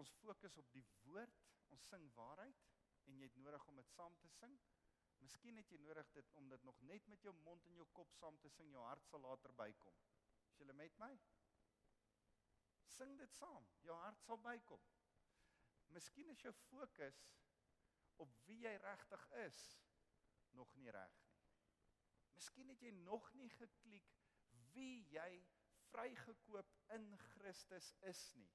Ons 0.00 0.14
fokus 0.16 0.54
op 0.56 0.68
die 0.72 0.84
woord, 1.02 1.42
ons 1.74 1.88
sing 1.90 2.06
waarheid 2.16 2.62
en 3.10 3.18
jy 3.20 3.26
het 3.28 3.34
nodig 3.36 3.66
om 3.68 3.76
dit 3.76 3.90
saam 3.92 4.14
te 4.22 4.30
sing. 4.32 4.54
Miskien 5.20 5.60
het 5.60 5.68
jy 5.68 5.76
nodig 5.82 6.08
dit 6.16 6.30
om 6.40 6.48
dit 6.48 6.62
nog 6.64 6.78
net 6.88 7.04
met 7.12 7.26
jou 7.26 7.34
mond 7.42 7.66
en 7.68 7.76
jou 7.76 7.84
kop 7.98 8.14
saam 8.16 8.38
te 8.40 8.48
sing, 8.54 8.70
jou 8.72 8.84
hart 8.86 9.04
sal 9.10 9.20
later 9.26 9.52
bykom. 9.58 9.98
Is 10.48 10.62
jy 10.62 10.72
met 10.72 10.96
my? 11.02 11.10
Sing 12.94 13.12
dit 13.20 13.36
saam, 13.36 13.68
jou 13.84 13.98
hart 14.00 14.24
sal 14.24 14.40
bykom. 14.46 14.88
Miskien 15.92 16.32
is 16.32 16.40
jou 16.46 16.54
fokus 16.62 17.20
op 18.24 18.32
wie 18.46 18.62
jy 18.62 18.72
regtig 18.86 19.28
is 19.44 19.66
nog 20.56 20.72
nie 20.80 20.88
reg 20.96 21.20
nie. 21.20 21.36
Miskien 22.40 22.72
het 22.72 22.80
jy 22.88 22.94
nog 23.02 23.28
nie 23.36 23.52
geklik 23.60 24.16
wie 24.72 25.04
jy 25.12 25.28
vrygekoop 25.96 26.72
in 26.96 27.18
Christus 27.18 27.94
is 28.00 28.20
nie. 28.34 28.52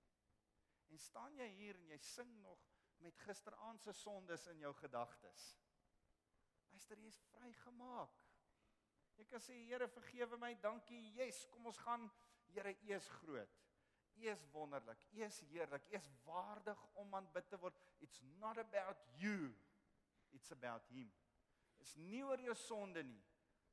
En 0.91 0.99
staan 0.99 1.37
jy 1.39 1.47
hier 1.55 1.77
en 1.79 1.93
jy 1.93 1.97
sing 2.05 2.31
nog 2.43 2.59
met 3.01 3.17
gisteraand 3.25 3.81
se 3.81 3.93
sondes 3.97 4.45
in 4.51 4.59
jou 4.61 4.73
gedagtes. 4.77 5.45
Luister, 6.71 6.99
jy 6.99 7.09
is 7.09 7.21
vrygemaak. 7.31 8.19
Jy 9.17 9.25
kan 9.29 9.41
sê 9.43 9.57
Here 9.65 9.87
vergewe 9.89 10.37
my, 10.39 10.53
dankie. 10.61 11.01
Yes, 11.17 11.45
kom 11.53 11.65
ons 11.71 11.81
gaan. 11.81 12.07
Here, 12.51 12.75
U 12.75 12.93
is 12.95 13.09
groot. 13.21 13.57
U 14.19 14.27
is 14.29 14.45
wonderlik. 14.51 15.01
U 15.15 15.23
is 15.25 15.41
heerlik. 15.49 15.87
U 15.89 15.97
is 15.97 16.09
waardig 16.25 16.85
om 17.01 17.15
aanbid 17.15 17.49
te 17.49 17.59
word. 17.61 17.77
It's 17.99 18.21
not 18.39 18.57
about 18.57 19.01
you. 19.17 19.53
It's 20.31 20.51
about 20.51 20.85
him. 20.91 21.11
Is 21.81 21.95
nie 21.95 22.21
oor 22.23 22.41
jou 22.43 22.55
sonde 22.55 23.03
nie. 23.03 23.21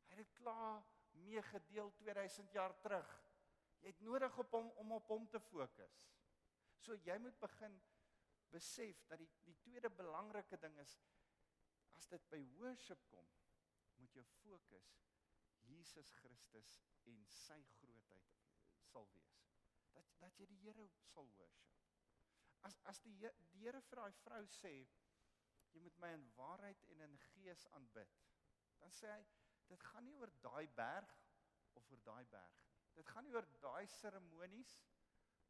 Hy 0.08 0.16
het 0.16 0.22
dit 0.24 0.36
klaar 0.40 0.84
meegedeel 1.26 1.90
2000 1.98 2.54
jaar 2.56 2.74
terug. 2.80 3.27
Jy 3.82 3.92
het 3.92 4.00
nodig 4.00 4.38
op 4.38 4.56
hom 4.56 4.70
om 4.82 4.92
op 4.92 5.10
hom 5.12 5.28
te 5.30 5.40
fokus. 5.40 5.98
So 6.82 6.94
jy 7.06 7.18
moet 7.22 7.38
begin 7.38 7.80
besef 8.50 9.04
dat 9.06 9.18
die 9.18 9.28
die 9.44 9.56
tweede 9.64 9.90
belangrike 9.90 10.58
ding 10.62 10.78
is 10.78 10.98
as 11.98 12.06
dit 12.06 12.28
by 12.30 12.40
worship 12.56 13.00
kom, 13.10 13.26
moet 13.98 14.14
jou 14.14 14.24
fokus 14.38 14.94
Jesus 15.68 16.10
Christus 16.20 16.78
en 17.10 17.24
sy 17.32 17.58
grootheid 17.78 18.36
sal 18.88 19.08
wees. 19.12 19.42
Dat 19.92 20.14
dat 20.22 20.38
jy 20.40 20.46
die 20.48 20.60
Here 20.62 20.86
sal 21.10 21.28
worship. 21.36 21.74
As 22.66 22.78
as 22.90 23.02
die 23.04 23.14
die 23.20 23.50
Here 23.58 23.82
vir 23.90 24.02
daai 24.02 24.20
vrou 24.22 24.44
sê 24.60 24.72
jy 25.74 25.82
moet 25.84 26.00
my 26.00 26.14
in 26.16 26.24
waarheid 26.38 26.86
en 26.94 27.04
in 27.04 27.18
gees 27.26 27.66
aanbid, 27.76 28.14
dan 28.80 28.94
sê 28.96 29.10
hy 29.12 29.24
dit 29.68 29.84
gaan 29.90 30.06
nie 30.08 30.16
oor 30.16 30.32
daai 30.44 30.66
berg 30.78 31.12
of 31.76 31.90
oor 31.92 32.00
daai 32.06 32.24
berg. 32.32 32.67
Dit 32.98 33.06
gaan 33.14 33.28
nie 33.28 33.34
oor 33.36 33.46
daai 33.62 33.86
seremonies 33.86 34.72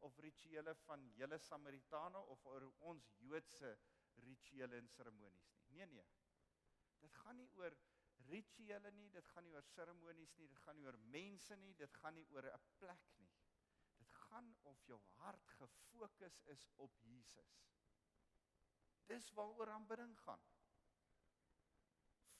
of 0.04 0.18
rituele 0.24 0.74
van 0.84 1.06
julle 1.16 1.38
Samaritane 1.40 2.20
of 2.34 2.42
oor 2.46 2.66
ons 2.90 3.06
Joodse 3.24 3.70
rituele 4.24 4.76
en 4.76 4.90
seremonies 4.92 5.46
nie. 5.54 5.62
Nee 5.78 5.86
nee. 5.94 6.04
Dit 7.00 7.14
gaan 7.22 7.40
nie 7.40 7.48
oor 7.56 7.76
rituele 8.28 8.90
nie, 8.98 9.08
dit 9.14 9.30
gaan 9.32 9.46
nie 9.48 9.54
oor 9.56 9.64
seremonies 9.70 10.34
nie, 10.36 10.48
dit 10.50 10.60
gaan 10.66 10.76
nie 10.76 10.84
oor 10.90 10.98
mense 11.14 11.56
nie, 11.62 11.72
dit 11.80 11.96
gaan 12.02 12.18
nie 12.20 12.26
oor 12.34 12.50
'n 12.50 12.60
plek 12.82 13.08
nie. 13.22 13.30
Dit 13.98 14.12
gaan 14.26 14.52
of 14.72 14.84
jou 14.86 15.00
hart 15.16 15.50
gefokus 15.60 16.40
is 16.54 16.68
op 16.76 17.00
Jesus. 17.00 17.56
Dis 19.06 19.30
waaroor 19.32 19.70
aanbidding 19.70 20.18
gaan. 20.20 20.44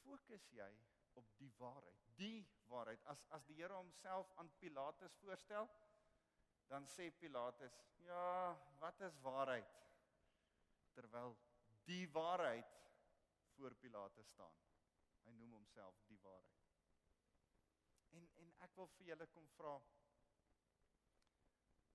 Fokus 0.03 0.51
jy 0.53 0.73
op 1.19 1.35
die 1.41 1.51
waarheid, 1.59 2.07
die 2.21 2.47
waarheid. 2.71 3.05
As 3.13 3.25
as 3.37 3.45
die 3.49 3.59
Here 3.59 3.75
homself 3.75 4.31
aan 4.41 4.51
Pilatus 4.63 5.17
voorstel, 5.23 5.69
dan 6.69 6.87
sê 6.87 7.11
Pilatus, 7.19 7.83
"Ja, 8.07 8.57
wat 8.79 9.01
is 9.01 9.21
waarheid?" 9.21 9.77
Terwyl 10.93 11.37
die 11.85 12.09
waarheid 12.13 12.75
voor 13.55 13.75
Pilatus 13.75 14.29
staan. 14.29 14.57
Hy 15.25 15.33
noem 15.33 15.53
homself 15.53 16.03
die 16.07 16.21
waarheid. 16.21 16.67
En 18.11 18.29
en 18.37 18.55
ek 18.59 18.75
wil 18.75 18.87
vir 18.87 19.07
julle 19.07 19.27
kom 19.27 19.49
vra 19.49 19.81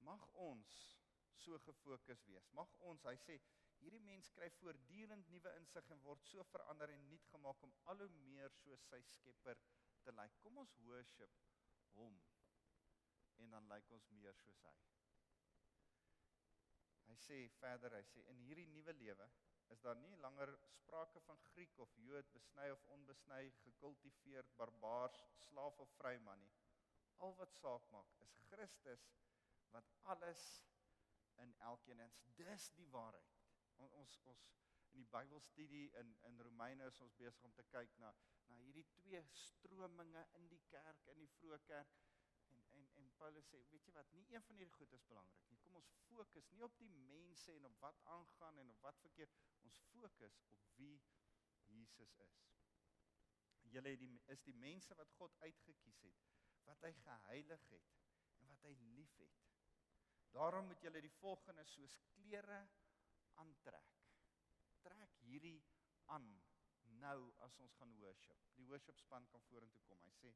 mag 0.04 0.24
ons 0.34 0.72
so 1.44 1.60
gefokus 1.66 2.24
wees. 2.28 2.48
Mag 2.56 2.72
ons, 2.90 3.04
hy 3.08 3.16
sê, 3.24 3.38
hierdie 3.84 4.04
mens 4.08 4.30
kry 4.38 4.50
voortdurend 4.58 5.30
nuwe 5.34 5.54
insig 5.60 5.90
en 5.96 6.04
word 6.08 6.24
so 6.30 6.44
verander 6.52 6.92
en 6.94 7.08
nuut 7.10 7.26
gemaak 7.32 7.64
om 7.68 7.74
al 7.92 8.04
hoe 8.04 8.12
meer 8.20 8.56
soos 8.62 8.86
sy 8.90 9.02
Skepper 9.16 9.60
te 10.06 10.16
lyk. 10.16 10.38
Kom 10.44 10.60
ons 10.64 10.76
worship 10.88 11.40
hom 11.98 12.20
en 13.44 13.56
dan 13.56 13.68
lyk 13.72 13.90
ons 13.98 14.10
meer 14.18 14.36
soos 14.40 14.62
hy. 14.68 14.76
Hy 17.10 17.16
sê 17.20 17.40
verder, 17.60 17.98
hy 17.98 18.06
sê 18.10 18.24
in 18.32 18.40
hierdie 18.48 18.70
nuwe 18.72 18.96
lewe 19.02 19.28
is 19.74 19.82
daar 19.84 20.00
nie 20.00 20.16
langer 20.22 20.52
sprake 20.78 21.22
van 21.28 21.40
Griek 21.50 21.78
of 21.86 21.94
Jood, 22.06 22.30
besny 22.36 22.70
of 22.72 22.84
onbesny, 22.96 23.48
gekultiveerd, 23.64 24.52
barbaars, 24.60 25.24
slaaf 25.48 25.80
of 25.84 25.94
vryman 25.98 26.42
nie. 26.46 26.54
Al 27.26 27.36
wat 27.40 27.56
saak 27.60 27.88
maak 27.96 28.16
is 28.26 28.36
Christus 28.50 29.08
wat 29.76 29.90
alles 30.14 30.44
in 31.42 31.56
elkeen 31.70 32.04
is. 32.06 32.20
Dis 32.38 32.70
die 32.78 32.90
waarheid. 32.94 33.33
On, 33.84 33.92
ons 34.00 34.18
ons 34.32 34.44
in 34.94 35.02
die 35.02 35.10
Bybelstudie 35.12 35.88
in 36.00 36.12
in 36.30 36.38
Romeine 36.48 36.86
is 36.88 37.00
ons 37.04 37.16
besig 37.20 37.48
om 37.48 37.54
te 37.58 37.64
kyk 37.72 37.96
na 38.04 38.12
na 38.52 38.60
hierdie 38.62 38.86
twee 38.98 39.22
strominge 39.40 40.22
in 40.40 40.46
die 40.52 40.60
kerk 40.74 41.08
in 41.14 41.20
die 41.20 41.32
vroeë 41.34 41.58
kerk. 41.70 41.98
En 42.54 42.62
en 42.78 42.86
en 43.02 43.10
Paulus 43.18 43.50
sê 43.52 43.60
weet 43.72 43.90
jy 43.90 43.96
wat? 43.98 44.14
Nie 44.20 44.24
een 44.36 44.46
van 44.48 44.62
hierdie 44.62 44.78
goed 44.78 44.96
is 44.98 45.04
belangrik 45.10 45.50
nie. 45.50 45.60
Kom 45.66 45.76
ons 45.82 45.92
fokus 46.06 46.48
nie 46.54 46.64
op 46.68 46.78
die 46.80 46.92
mense 47.10 47.56
en 47.56 47.68
op 47.72 47.82
wat 47.86 48.00
aangaan 48.18 48.62
en 48.64 48.72
op 48.76 48.88
wat 48.88 49.02
verkeerd 49.08 49.36
ons 49.68 49.82
fokus 49.90 50.40
op 50.58 50.70
wie 50.78 50.96
Jesus 51.74 52.16
is. 52.28 52.40
Julle 53.74 53.96
het 53.96 54.06
die 54.06 54.14
is 54.38 54.46
die 54.48 54.56
mense 54.64 54.96
wat 55.02 55.12
God 55.18 55.36
uitgekies 55.42 56.04
het 56.08 56.24
wat 56.70 56.88
hy 56.88 56.94
geheilig 57.02 57.68
het 57.74 57.92
en 58.40 58.48
wat 58.54 58.64
hy 58.70 58.78
liefhet. 58.96 59.44
Daarom 60.32 60.72
moet 60.72 60.88
julle 60.88 61.02
die 61.04 61.16
volgende 61.20 61.66
soos 61.68 62.00
klere 62.14 62.62
aantrek 63.42 63.94
trek 64.84 65.16
hierdie 65.24 65.60
aan 66.12 66.28
nou 67.04 67.20
as 67.46 67.58
ons 67.64 67.76
gaan 67.80 67.94
worship. 68.00 68.40
Die 68.58 68.68
worship 68.70 69.00
span 69.00 69.28
kan 69.32 69.44
vorentoe 69.50 69.84
kom. 69.88 70.02
Hy 70.06 70.14
sê 70.16 70.34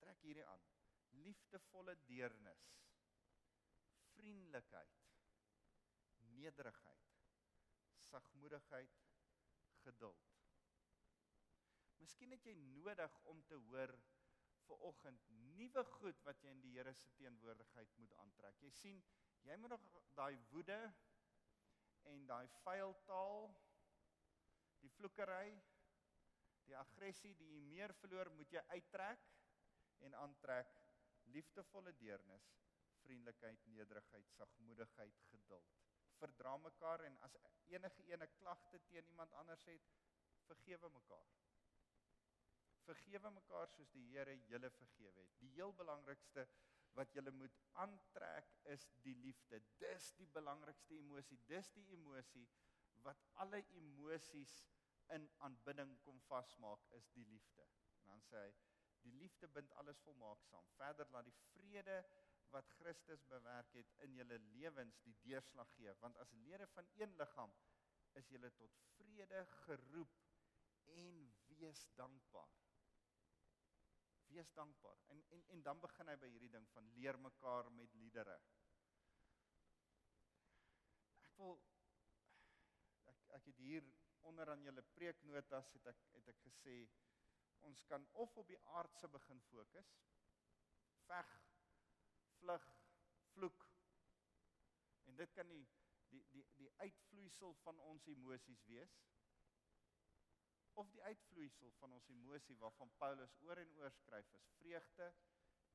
trek 0.00 0.22
hierdie 0.24 0.46
aan. 0.46 0.64
Liefdevolle 1.24 1.94
deernis, 2.06 2.64
vriendelikheid, 4.12 4.98
nederigheid, 6.36 7.14
sagmoedigheid, 8.10 8.98
geduld. 9.84 10.34
Miskien 11.98 12.34
het 12.36 12.44
jy 12.46 12.54
nodig 12.60 13.16
om 13.32 13.40
te 13.48 13.56
hoor 13.70 13.94
vir 14.68 14.84
oggend 14.90 15.30
nuwe 15.56 15.84
goed 15.96 16.20
wat 16.28 16.42
jy 16.44 16.52
in 16.52 16.60
die 16.62 16.74
Here 16.76 16.92
se 16.94 17.08
teenwoordigheid 17.16 17.96
moet 18.02 18.12
aantrek. 18.22 18.60
Jy 18.62 18.70
sien, 18.76 19.00
jy 19.48 19.56
moet 19.56 19.72
nog 19.72 19.86
daai 20.18 20.36
woede 20.52 20.76
en 22.12 22.26
daai 22.26 22.46
vuil 22.62 22.94
taal 23.06 23.48
die 24.82 24.90
vloekery, 24.96 25.56
die 26.68 26.76
aggressie, 26.76 27.34
die 27.40 27.48
jy 27.54 27.64
meer 27.64 27.94
verloor, 28.00 28.30
moet 28.36 28.52
jy 28.52 28.62
uittrek 28.74 29.24
en 30.06 30.14
aantrek 30.22 30.74
liefdevolle 31.34 31.92
deernis, 32.00 32.46
vriendelikheid, 33.02 33.64
nederigheid, 33.72 34.30
sagmoedigheid, 34.36 35.20
geduld. 35.32 35.76
Verdra 36.18 36.56
mekaar 36.58 37.04
en 37.06 37.18
as 37.26 37.36
enige 37.72 38.04
ene 38.10 38.26
klagte 38.38 38.80
teen 38.88 39.06
iemand 39.12 39.34
anders 39.42 39.64
het, 39.70 39.90
vergewe 40.48 40.90
mekaar. 40.94 41.28
Vergewe 42.88 43.30
mekaar 43.30 43.68
soos 43.74 43.90
die 43.92 44.06
Here 44.12 44.34
julle 44.48 44.70
vergewe 44.78 45.20
het. 45.20 45.36
Die 45.42 45.50
heel 45.56 45.72
belangrikste 45.76 46.46
wat 46.98 47.12
julle 47.14 47.30
moet 47.30 47.58
aantrek 47.82 48.54
is 48.74 48.88
die 49.04 49.14
liefde. 49.22 49.60
Dis 49.82 50.10
die 50.18 50.26
belangrikste 50.34 50.98
emosie. 50.98 51.38
Dis 51.46 51.70
die 51.76 51.86
emosie 51.94 52.46
wat 53.06 53.22
alle 53.44 53.62
emosies 53.78 54.54
in 55.14 55.28
aanbidding 55.46 55.94
kom 56.04 56.18
vasmaak 56.28 56.88
is 56.98 57.06
die 57.14 57.24
liefde. 57.30 57.64
En 58.02 58.12
dan 58.12 58.24
sê 58.26 58.42
hy 58.46 58.56
die 59.04 59.14
liefde 59.20 59.48
bind 59.54 59.72
alles 59.80 60.00
volmaak 60.04 60.42
saam. 60.48 60.66
Verder 60.76 61.08
laat 61.14 61.28
die 61.28 61.38
vrede 61.52 62.00
wat 62.52 62.70
Christus 62.78 63.22
bewerk 63.30 63.72
het 63.76 63.92
in 64.04 64.16
julle 64.16 64.38
lewens 64.52 64.98
die 65.04 65.14
deurslag 65.22 65.68
gee, 65.76 65.92
want 66.02 66.16
as 66.16 66.32
lede 66.44 66.66
van 66.74 66.88
een 66.96 67.12
liggaam 67.20 67.52
is 68.20 68.30
julle 68.32 68.50
tot 68.56 68.78
vrede 68.96 69.44
geroep 69.66 70.16
en 70.96 71.20
wees 71.52 71.84
dankbaar. 72.00 72.67
Wees 74.28 74.52
dankbaar. 74.52 74.98
En 75.06 75.22
en 75.28 75.44
en 75.54 75.62
dan 75.62 75.80
begin 75.80 76.08
hy 76.12 76.16
by 76.20 76.28
hierdie 76.32 76.50
ding 76.52 76.68
van 76.74 76.90
leer 76.96 77.18
mekaar 77.18 77.70
met 77.72 77.94
liedere. 78.02 78.36
Ek 81.28 81.36
wil 81.40 81.56
ek 83.12 83.24
ek 83.40 83.48
het 83.52 83.62
hier 83.64 83.88
onder 84.30 84.50
aan 84.52 84.64
julle 84.66 84.84
preeknotas 84.96 85.72
het 85.76 85.86
ek 85.94 86.04
het 86.16 86.28
ek 86.34 86.42
gesê 86.44 86.76
ons 87.68 87.84
kan 87.90 88.04
of 88.24 88.36
op 88.36 88.48
die 88.52 88.60
aardse 88.80 89.08
begin 89.08 89.40
fokus. 89.48 89.94
Veg, 91.06 91.34
vlug, 92.38 92.68
vloek. 93.32 93.66
En 95.08 95.16
dit 95.16 95.32
kan 95.32 95.48
die 95.48 95.64
die 96.08 96.24
die 96.32 96.44
die 96.56 96.70
uitvloeisel 96.76 97.54
van 97.64 97.80
ons 97.92 98.06
emosies 98.12 98.64
wees 98.68 99.00
of 100.78 100.90
die 100.94 101.02
uitvloeisel 101.02 101.72
van 101.80 101.92
ons 101.96 102.08
emosie 102.14 102.54
waarvan 102.62 102.90
Paulus 103.02 103.32
oor 103.42 103.58
en 103.58 103.72
oor 103.80 103.90
skryf 103.96 104.28
is 104.38 104.46
vreugde 104.58 105.08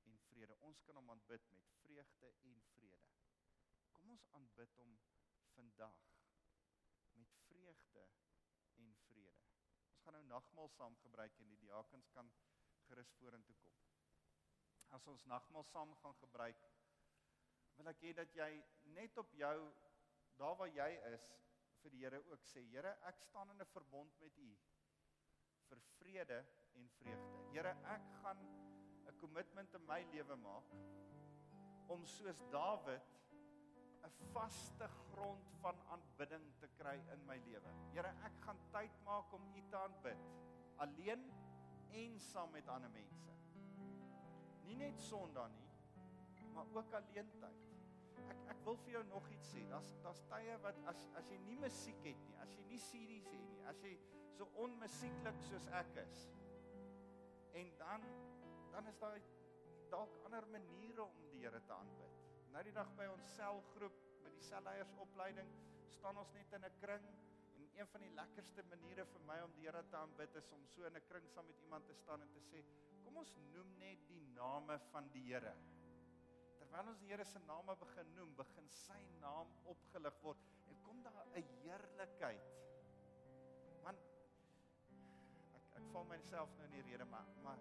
en 0.08 0.20
vrede. 0.28 0.56
Ons 0.68 0.80
kan 0.88 0.96
hom 0.96 1.10
aanbid 1.12 1.48
met 1.52 1.72
vreugde 1.82 2.30
en 2.48 2.62
vrede. 2.70 3.00
Kom 3.98 4.14
ons 4.16 4.28
aanbid 4.38 4.78
hom 4.80 4.94
vandag 5.56 6.00
met 7.20 7.36
vreugde 7.50 8.06
en 8.80 8.96
vrede. 9.02 9.44
Ons 9.92 10.00
gaan 10.06 10.18
nou 10.20 10.24
nagmaal 10.30 10.72
saam 10.78 10.96
gebruik 11.04 11.40
en 11.44 11.52
die 11.52 11.60
diakens 11.66 12.08
kan 12.16 12.32
gerus 12.88 13.12
vorentoe 13.20 13.56
kom. 13.60 13.76
As 14.96 15.08
ons 15.12 15.26
nagmaal 15.28 15.68
saam 15.68 15.92
gaan 16.00 16.16
gebruik, 16.22 16.64
wil 17.76 17.90
ek 17.92 18.06
hê 18.06 18.14
dat 18.16 18.36
jy 18.38 18.52
net 18.96 19.18
op 19.20 19.36
jou 19.36 19.58
daar 20.40 20.56
waar 20.60 20.72
jy 20.72 20.92
is 21.12 21.28
vir 21.82 21.92
die 21.92 22.06
Here 22.06 22.22
ook 22.32 22.46
sê, 22.48 22.64
Here, 22.72 22.94
ek 23.10 23.20
staan 23.28 23.52
in 23.52 23.60
'n 23.60 23.74
verbond 23.74 24.20
met 24.24 24.38
U 24.38 24.54
vir 25.74 25.82
vrede 26.00 26.46
en 26.76 26.90
vreugde. 27.00 27.40
Here, 27.54 27.74
ek 27.96 28.06
gaan 28.22 28.40
'n 29.08 29.18
kommitment 29.18 29.74
in 29.74 29.86
my 29.86 30.02
lewe 30.12 30.36
maak 30.36 30.64
om 31.88 32.06
soos 32.06 32.44
Dawid 32.52 33.02
'n 34.04 34.12
vaste 34.34 34.88
grond 34.88 35.50
van 35.62 35.76
aanbidding 35.88 36.46
te 36.60 36.68
kry 36.78 36.96
in 37.14 37.26
my 37.26 37.38
lewe. 37.46 37.74
Here, 37.92 38.14
ek 38.24 38.40
gaan 38.46 38.60
tyd 38.72 38.92
maak 39.04 39.34
om 39.34 39.56
U 39.56 39.62
te 39.70 39.78
aanbid, 39.78 40.24
alleen 40.78 41.32
en 41.92 42.20
saam 42.20 42.52
met 42.52 42.68
ander 42.68 42.90
mense. 42.90 43.32
Nie 44.64 44.76
net 44.76 45.02
Sondag 45.02 45.50
nie, 45.50 46.48
maar 46.54 46.66
ook 46.74 46.94
alleen 46.94 47.30
tyd. 47.40 47.73
Ek 48.32 48.40
ek 48.56 48.66
wil 48.66 48.78
vir 48.86 48.94
jou 48.98 49.04
nog 49.10 49.30
iets 49.36 49.54
sê. 49.56 49.64
Daar's 49.70 49.92
daar's 50.04 50.24
tye 50.32 50.58
wat 50.66 50.80
as 50.92 51.08
as 51.20 51.30
jy 51.32 51.40
nie 51.48 51.58
musiek 51.62 52.02
het 52.06 52.26
nie, 52.28 52.36
as 52.44 52.54
jy 52.58 52.66
nie 52.70 52.80
series 52.80 53.30
het 53.32 53.46
nie, 53.50 53.62
as 53.72 53.82
jy 53.84 53.94
so 54.38 54.50
onmusieklik 54.66 55.42
soos 55.50 55.68
ek 55.82 55.98
is. 56.06 56.24
En 57.54 57.74
dan 57.78 58.08
dan 58.74 58.88
is 58.88 59.00
daar 59.00 59.20
dalk 59.90 60.16
ander 60.26 60.48
maniere 60.48 61.04
om 61.04 61.28
die 61.30 61.44
Here 61.44 61.60
te 61.68 61.74
aanbid. 61.74 62.22
Nou 62.54 62.64
die 62.66 62.74
dag 62.74 62.90
by 62.98 63.06
ons 63.12 63.28
selgroep 63.36 64.00
met 64.24 64.34
die 64.38 64.46
selleiersopleiding 64.48 65.50
staan 65.94 66.18
ons 66.22 66.34
net 66.34 66.54
in 66.58 66.66
'n 66.66 66.80
kring 66.82 67.06
en 67.58 67.70
een 67.78 67.88
van 67.88 68.02
die 68.02 68.14
lekkerste 68.20 68.64
maniere 68.70 69.06
vir 69.06 69.22
my 69.28 69.40
om 69.42 69.54
die 69.54 69.66
Here 69.68 69.84
te 69.90 69.98
aanbid 69.98 70.36
is 70.36 70.52
om 70.52 70.66
so 70.68 70.86
in 70.90 70.98
'n 70.98 71.08
kring 71.10 71.28
saam 71.30 71.46
met 71.46 71.62
iemand 71.62 71.86
te 71.88 71.94
staan 71.94 72.22
en 72.22 72.32
te 72.34 72.42
sê 72.50 72.64
kom 73.04 73.18
ons 73.18 73.36
noem 73.54 73.78
net 73.78 74.08
die 74.08 74.22
name 74.36 74.80
van 74.92 75.10
die 75.14 75.24
Here. 75.30 75.56
Terwyl 76.74 76.90
ons 76.90 77.02
die 77.04 77.12
Here 77.12 77.26
se 77.30 77.38
name 77.46 77.74
begin 77.78 78.08
noem, 78.18 78.32
begin 78.34 78.70
sy 78.74 78.96
naam 79.22 79.50
opgelig 79.70 80.16
word 80.24 80.40
en 80.72 80.80
kom 80.82 81.04
daar 81.06 81.20
'n 81.38 81.44
heerlikheid. 81.60 82.48
Val 85.92 86.08
myself 86.10 86.50
nou 86.58 86.66
in 86.66 86.74
die 86.74 86.82
rede 86.88 87.06
maar 87.06 87.30
maar 87.44 87.60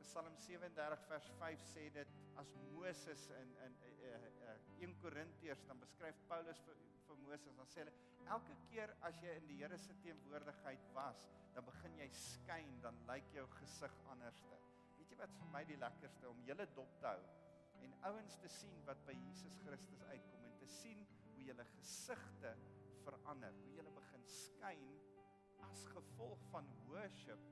Psalm 0.00 0.36
37 0.46 1.04
vers 1.08 1.28
5 1.42 1.66
sê 1.74 1.84
dit 1.92 2.08
as 2.42 2.54
Moses 2.72 3.28
in 3.42 3.54
in 3.66 3.76
uh, 3.82 4.16
uh, 4.48 4.58
1 4.88 4.96
Korintiërs 5.02 5.66
dan 5.68 5.78
beskryf 5.78 6.16
Paulus 6.26 6.62
vir 6.64 6.80
vir 7.08 7.16
Moses 7.28 7.56
dan 7.60 7.68
sê 7.74 7.84
hulle 7.84 7.96
elke 8.36 8.56
keer 8.70 8.96
as 9.10 9.20
jy 9.20 9.36
in 9.36 9.48
die 9.50 9.58
Here 9.60 9.78
se 9.78 9.98
teenwoordigheid 10.06 10.88
was 10.94 11.28
dan 11.54 11.68
begin 11.68 11.98
jy 11.98 12.08
skyn 12.08 12.80
dan 12.80 13.04
lyk 13.06 13.28
jou 13.34 13.46
gesig 13.60 14.00
anderste. 14.14 14.62
Weet 14.96 15.10
jy 15.10 15.20
wat 15.20 15.36
vir 15.42 15.52
my 15.52 15.64
die 15.64 15.82
lekkerste? 15.84 16.28
Om 16.28 16.40
julle 16.48 16.66
dop 16.80 16.96
te 17.02 17.12
hou 17.12 17.45
en 17.84 17.98
ouens 18.12 18.38
te 18.42 18.48
sien 18.48 18.80
wat 18.88 19.02
by 19.08 19.16
Jesus 19.26 19.58
Christus 19.64 20.02
uitkom 20.12 20.46
en 20.48 20.56
te 20.62 20.70
sien 20.78 21.04
hoe 21.34 21.50
julle 21.50 21.68
gesigte 21.76 22.54
verander 23.04 23.54
hoe 23.60 23.76
julle 23.76 23.92
begin 23.98 24.24
skyn 24.30 24.88
as 25.70 25.86
gevolg 25.92 26.42
van 26.52 26.68
worship 26.88 27.42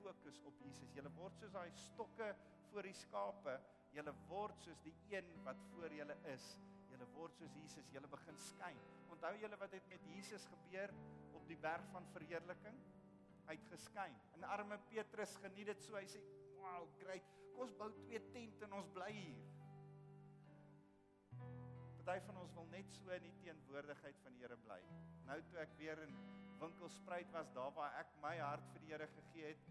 fokus 0.00 0.40
op 0.44 0.56
Jesus. 0.64 0.92
Julle 0.96 1.10
word 1.16 1.36
soos 1.38 1.52
daai 1.54 1.70
stokke 1.76 2.30
voor 2.70 2.86
die 2.88 2.96
skape. 2.96 3.56
Julle 3.94 4.14
word 4.28 4.60
soos 4.64 4.80
die 4.84 4.94
een 5.12 5.28
wat 5.46 5.60
voor 5.72 5.92
julle 5.94 6.16
is. 6.32 6.46
Julle 6.90 7.06
word 7.14 7.36
soos 7.38 7.54
Jesus. 7.58 7.90
Julle 7.94 8.10
begin 8.10 8.38
skyn. 8.50 8.80
Onthou 9.12 9.34
julle 9.42 9.58
wat 9.60 9.76
het 9.76 9.86
met 9.92 10.06
Jesus 10.14 10.46
gebeur 10.52 10.94
op 11.36 11.46
die 11.50 11.58
berg 11.60 11.86
van 11.94 12.08
verheerliking? 12.14 12.80
Hy 13.48 13.56
het 13.58 13.72
geskyn. 13.72 14.16
En 14.36 14.46
arme 14.46 14.78
Petrus 14.90 15.36
geniet 15.42 15.72
dit 15.72 15.84
so. 15.84 15.98
Hy 15.98 16.06
sê, 16.10 16.22
"Wow, 16.60 16.88
great. 16.98 17.24
Kom 17.52 17.66
ons 17.66 17.76
bou 17.82 17.90
twee 18.04 18.20
tente 18.32 18.64
en 18.64 18.72
ons 18.72 18.88
bly 18.96 19.12
hier." 19.12 19.42
Party 22.04 22.26
van 22.26 22.36
ons 22.36 22.54
wil 22.54 22.66
net 22.70 22.90
so 22.90 23.10
in 23.10 23.22
die 23.22 23.36
teenwoordigheid 23.42 24.16
van 24.22 24.32
die 24.32 24.40
Here 24.42 24.56
bly. 24.56 24.80
Nou 25.26 25.42
toe 25.50 25.58
ek 25.62 25.76
weer 25.78 26.00
in 26.02 26.16
winkelspruit 26.60 27.30
was 27.32 27.52
daar 27.54 27.72
waar 27.76 27.94
ek 28.00 28.16
my 28.22 28.36
hart 28.38 28.66
vir 28.72 28.80
die 28.80 28.92
Here 28.92 29.06
gegee 29.06 29.52
het, 29.52 29.68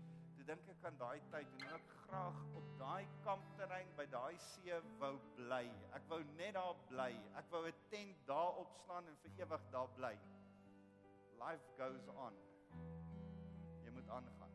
dink 0.50 0.70
ek 0.72 0.86
aan 0.90 0.96
daai 0.98 1.20
tyd 1.30 1.52
en 1.60 1.74
ek 1.76 1.92
graag 2.08 2.38
op 2.58 2.70
daai 2.80 3.10
kampterrein 3.26 3.92
by 4.00 4.06
daai 4.10 4.40
see 4.48 4.80
wou 5.02 5.12
bly. 5.36 5.62
Ek 5.98 6.10
wou 6.10 6.20
net 6.40 6.58
daar 6.58 6.74
bly. 6.90 7.12
Ek 7.42 7.54
wou 7.54 7.62
'n 7.70 7.86
tent 7.94 8.26
daar 8.32 8.58
opslaan 8.64 9.14
en 9.14 9.22
vir 9.26 9.46
ewig 9.46 9.70
daar 9.78 9.90
bly. 10.00 10.16
Life 11.44 11.66
goes 11.78 12.08
on. 12.28 12.44
Jy 13.86 13.92
moet 13.94 14.10
aangaan. 14.10 14.49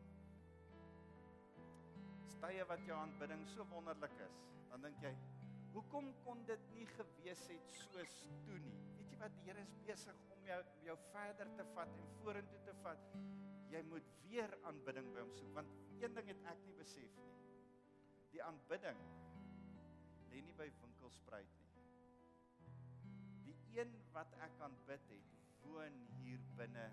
Stye 2.45 2.65
wat 2.69 2.81
jou 2.85 2.93
aanbidding 3.01 3.41
so 3.49 3.63
wonderlik 3.71 4.11
is, 4.21 4.35
dan 4.69 4.83
dink 4.85 4.99
jy, 5.01 5.09
hoekom 5.73 6.11
kon 6.21 6.43
dit 6.45 6.65
nie 6.75 6.83
gewees 6.91 7.41
het 7.49 7.71
soos 7.73 8.17
toe 8.45 8.57
nie? 8.61 8.73
Weet 8.99 9.13
jy 9.15 9.17
wat 9.17 9.31
die 9.33 9.47
Here 9.47 9.63
is 9.63 9.71
besig 9.87 10.19
om 10.35 10.43
jou 10.45 10.59
jou 10.85 10.95
verder 11.07 11.49
te 11.57 11.63
vat 11.71 11.95
en 11.97 12.11
vorentoe 12.19 12.59
te 12.67 12.75
vat. 12.83 13.07
Jy 13.71 13.81
moet 13.89 14.11
weer 14.27 14.53
aanbidding 14.69 15.09
by 15.15 15.23
hom 15.23 15.31
soek 15.39 15.55
want 15.55 15.73
een 16.03 16.13
ding 16.19 16.29
het 16.29 16.45
ek 16.51 16.61
nie 16.67 16.75
besef 16.77 17.15
nie. 17.23 17.31
Die 18.35 18.43
aanbidding 18.45 18.99
lê 20.29 20.43
nie 20.45 20.53
by 20.59 20.67
winkelspruit 20.83 21.55
nie. 21.63 21.87
Die 23.47 23.57
een 23.79 23.95
wat 24.13 24.37
ek 24.45 24.61
aanbid 24.67 25.09
het, 25.15 25.33
woon 25.63 25.97
hier 26.19 26.45
binne 26.61 26.85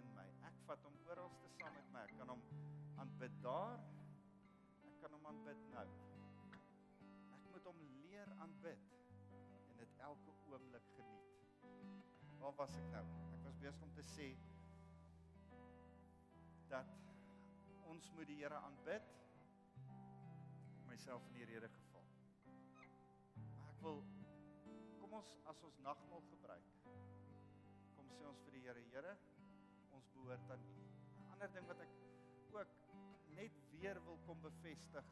in 0.00 0.08
my. 0.16 0.24
Ek 0.48 0.64
vat 0.70 0.88
hom 0.88 0.96
oral 1.10 1.28
te 1.44 1.52
saam 1.58 1.76
met 1.76 1.92
my. 1.92 2.06
Ek 2.08 2.16
kan 2.22 2.32
hom 2.38 2.48
aanbid 3.04 3.36
daar. 3.44 3.84
Kan 5.04 5.12
hom 5.12 5.26
aanbid 5.28 5.58
nou. 5.68 5.88
Ek 7.36 7.48
moet 7.52 7.66
hom 7.68 7.80
leer 7.92 8.30
aanbid 8.40 8.84
en 9.36 9.80
dit 9.82 9.98
elke 10.06 10.32
oomblik 10.48 10.86
geniet. 10.94 11.42
Waar 12.40 12.54
was 12.56 12.72
ek 12.78 12.86
nou? 12.94 13.02
Ek 13.36 13.42
was 13.44 13.58
besig 13.60 13.82
om 13.84 13.92
te 13.98 14.04
sê 14.08 14.28
dat 16.70 16.94
ons 17.90 18.08
moet 18.16 18.30
die 18.32 18.38
Here 18.38 18.62
aanbid. 18.70 19.10
Myself 20.88 21.28
in 21.28 21.36
die 21.36 21.50
rede 21.52 21.68
geval. 21.74 22.08
Maar 23.58 23.74
ek 23.74 23.84
wil 23.84 24.00
kom 25.02 25.18
ons 25.20 25.36
as 25.52 25.62
ons 25.68 25.82
nagmaal 25.90 26.24
gebruik. 26.30 26.72
Kom 27.98 28.08
sê 28.16 28.24
ons 28.30 28.40
vir 28.48 28.56
die 28.56 28.64
Here, 28.70 28.88
Here, 28.96 29.12
ons 30.00 30.08
behoort 30.16 30.56
aan 30.56 30.64
U. 30.72 30.88
'n 30.88 31.28
Ander 31.36 31.52
ding 31.58 31.68
wat 31.74 31.84
ek 31.90 31.94
ook 32.56 32.76
net 33.36 33.63
weer 33.84 34.04
wil 34.04 34.18
kom 34.24 34.40
bevestig 34.40 35.08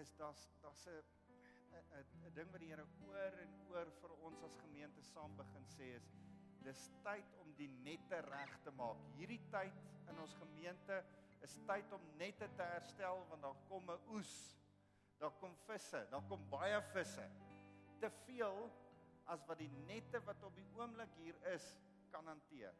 is 0.00 0.10
daar's 0.18 0.48
daar's 0.62 0.86
'n 0.86 1.02
'n 1.98 2.06
'n 2.26 2.34
ding 2.34 2.50
wat 2.50 2.60
die 2.60 2.70
Here 2.72 2.86
oor 3.06 3.34
en 3.44 3.52
oor 3.70 3.90
vir 4.00 4.12
ons 4.26 4.42
as 4.42 4.56
gemeente 4.64 5.02
saam 5.02 5.36
begin 5.36 5.66
sê 5.76 5.94
is 5.98 6.10
dis 6.64 6.90
tyd 7.04 7.36
om 7.42 7.54
die 7.56 7.68
nette 7.68 8.20
reg 8.20 8.58
te 8.64 8.70
maak. 8.70 8.98
Hierdie 9.16 9.40
tyd 9.50 9.76
in 10.08 10.18
ons 10.18 10.34
gemeente 10.34 11.04
Is 11.40 11.54
tyd 11.66 11.92
om 11.92 12.02
nette 12.18 12.48
te 12.56 12.62
herstel 12.62 13.22
want 13.28 13.42
daar 13.42 13.60
kom 13.68 13.90
'n 13.90 14.00
oes. 14.16 14.34
Daar 15.18 15.32
kom 15.40 15.56
visse, 15.66 16.06
daar 16.10 16.22
kom 16.28 16.48
baie 16.48 16.82
visse. 16.92 17.30
Te 18.00 18.10
veel 18.10 18.70
as 19.24 19.44
wat 19.46 19.58
die 19.58 19.70
nette 19.86 20.20
wat 20.24 20.42
op 20.42 20.54
die 20.54 20.68
oomblik 20.76 21.12
hier 21.14 21.36
is 21.54 21.76
kan 22.10 22.26
hanteer. 22.26 22.74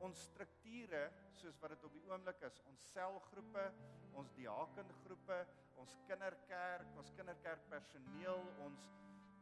Ons 0.00 0.22
strukture 0.30 1.02
soos 1.36 1.58
wat 1.60 1.74
dit 1.74 1.84
op 1.84 1.92
die 1.92 2.04
oomblik 2.08 2.40
is, 2.48 2.60
ons 2.68 2.86
selgroepe, 2.92 3.66
ons 4.16 4.32
diakengroepe, 4.36 5.40
ons 5.80 5.96
kinderkerk, 6.08 6.96
ons 7.00 7.12
kinderkerk 7.16 7.66
personeel, 7.68 8.42
ons 8.64 8.86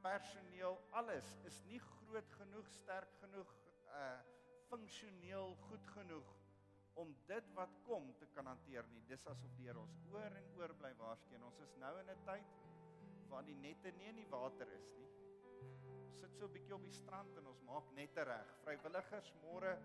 personeel, 0.02 0.78
alles 0.98 1.30
is 1.48 1.62
nie 1.70 1.80
groot 1.82 2.34
genoeg, 2.40 2.74
sterk 2.80 3.14
genoeg, 3.22 3.54
uh 3.94 4.18
funksioneel 4.68 5.54
goed 5.64 5.84
genoeg 5.94 6.32
om 7.00 7.12
dit 7.26 7.52
wat 7.56 7.70
kom 7.86 8.10
te 8.20 8.26
kan 8.34 8.50
hanteer 8.50 8.84
nie. 8.92 9.00
Dis 9.08 9.26
asof 9.30 9.54
die 9.56 9.68
Here 9.68 9.80
ons 9.80 9.94
oor 10.12 10.34
en 10.40 10.48
oor 10.58 10.74
bly 10.80 10.90
waarsku. 10.98 11.38
Ons 11.46 11.60
is 11.64 11.74
nou 11.80 11.92
in 12.00 12.10
'n 12.10 12.24
tyd 12.26 12.50
waar 13.30 13.44
die 13.46 13.54
nette 13.54 13.92
nie 13.96 14.08
in 14.10 14.16
die 14.16 14.28
water 14.28 14.68
is 14.76 14.90
nie. 14.96 15.08
Ons 16.08 16.20
sit 16.20 16.36
so 16.36 16.44
'n 16.46 16.52
bietjie 16.52 16.74
op 16.74 16.84
die 16.84 16.98
strand 17.00 17.36
en 17.38 17.46
ons 17.46 17.62
maak 17.62 17.90
nette 17.94 18.22
reg. 18.22 18.52
Vrywilligers 18.64 19.32
môre 19.42 19.78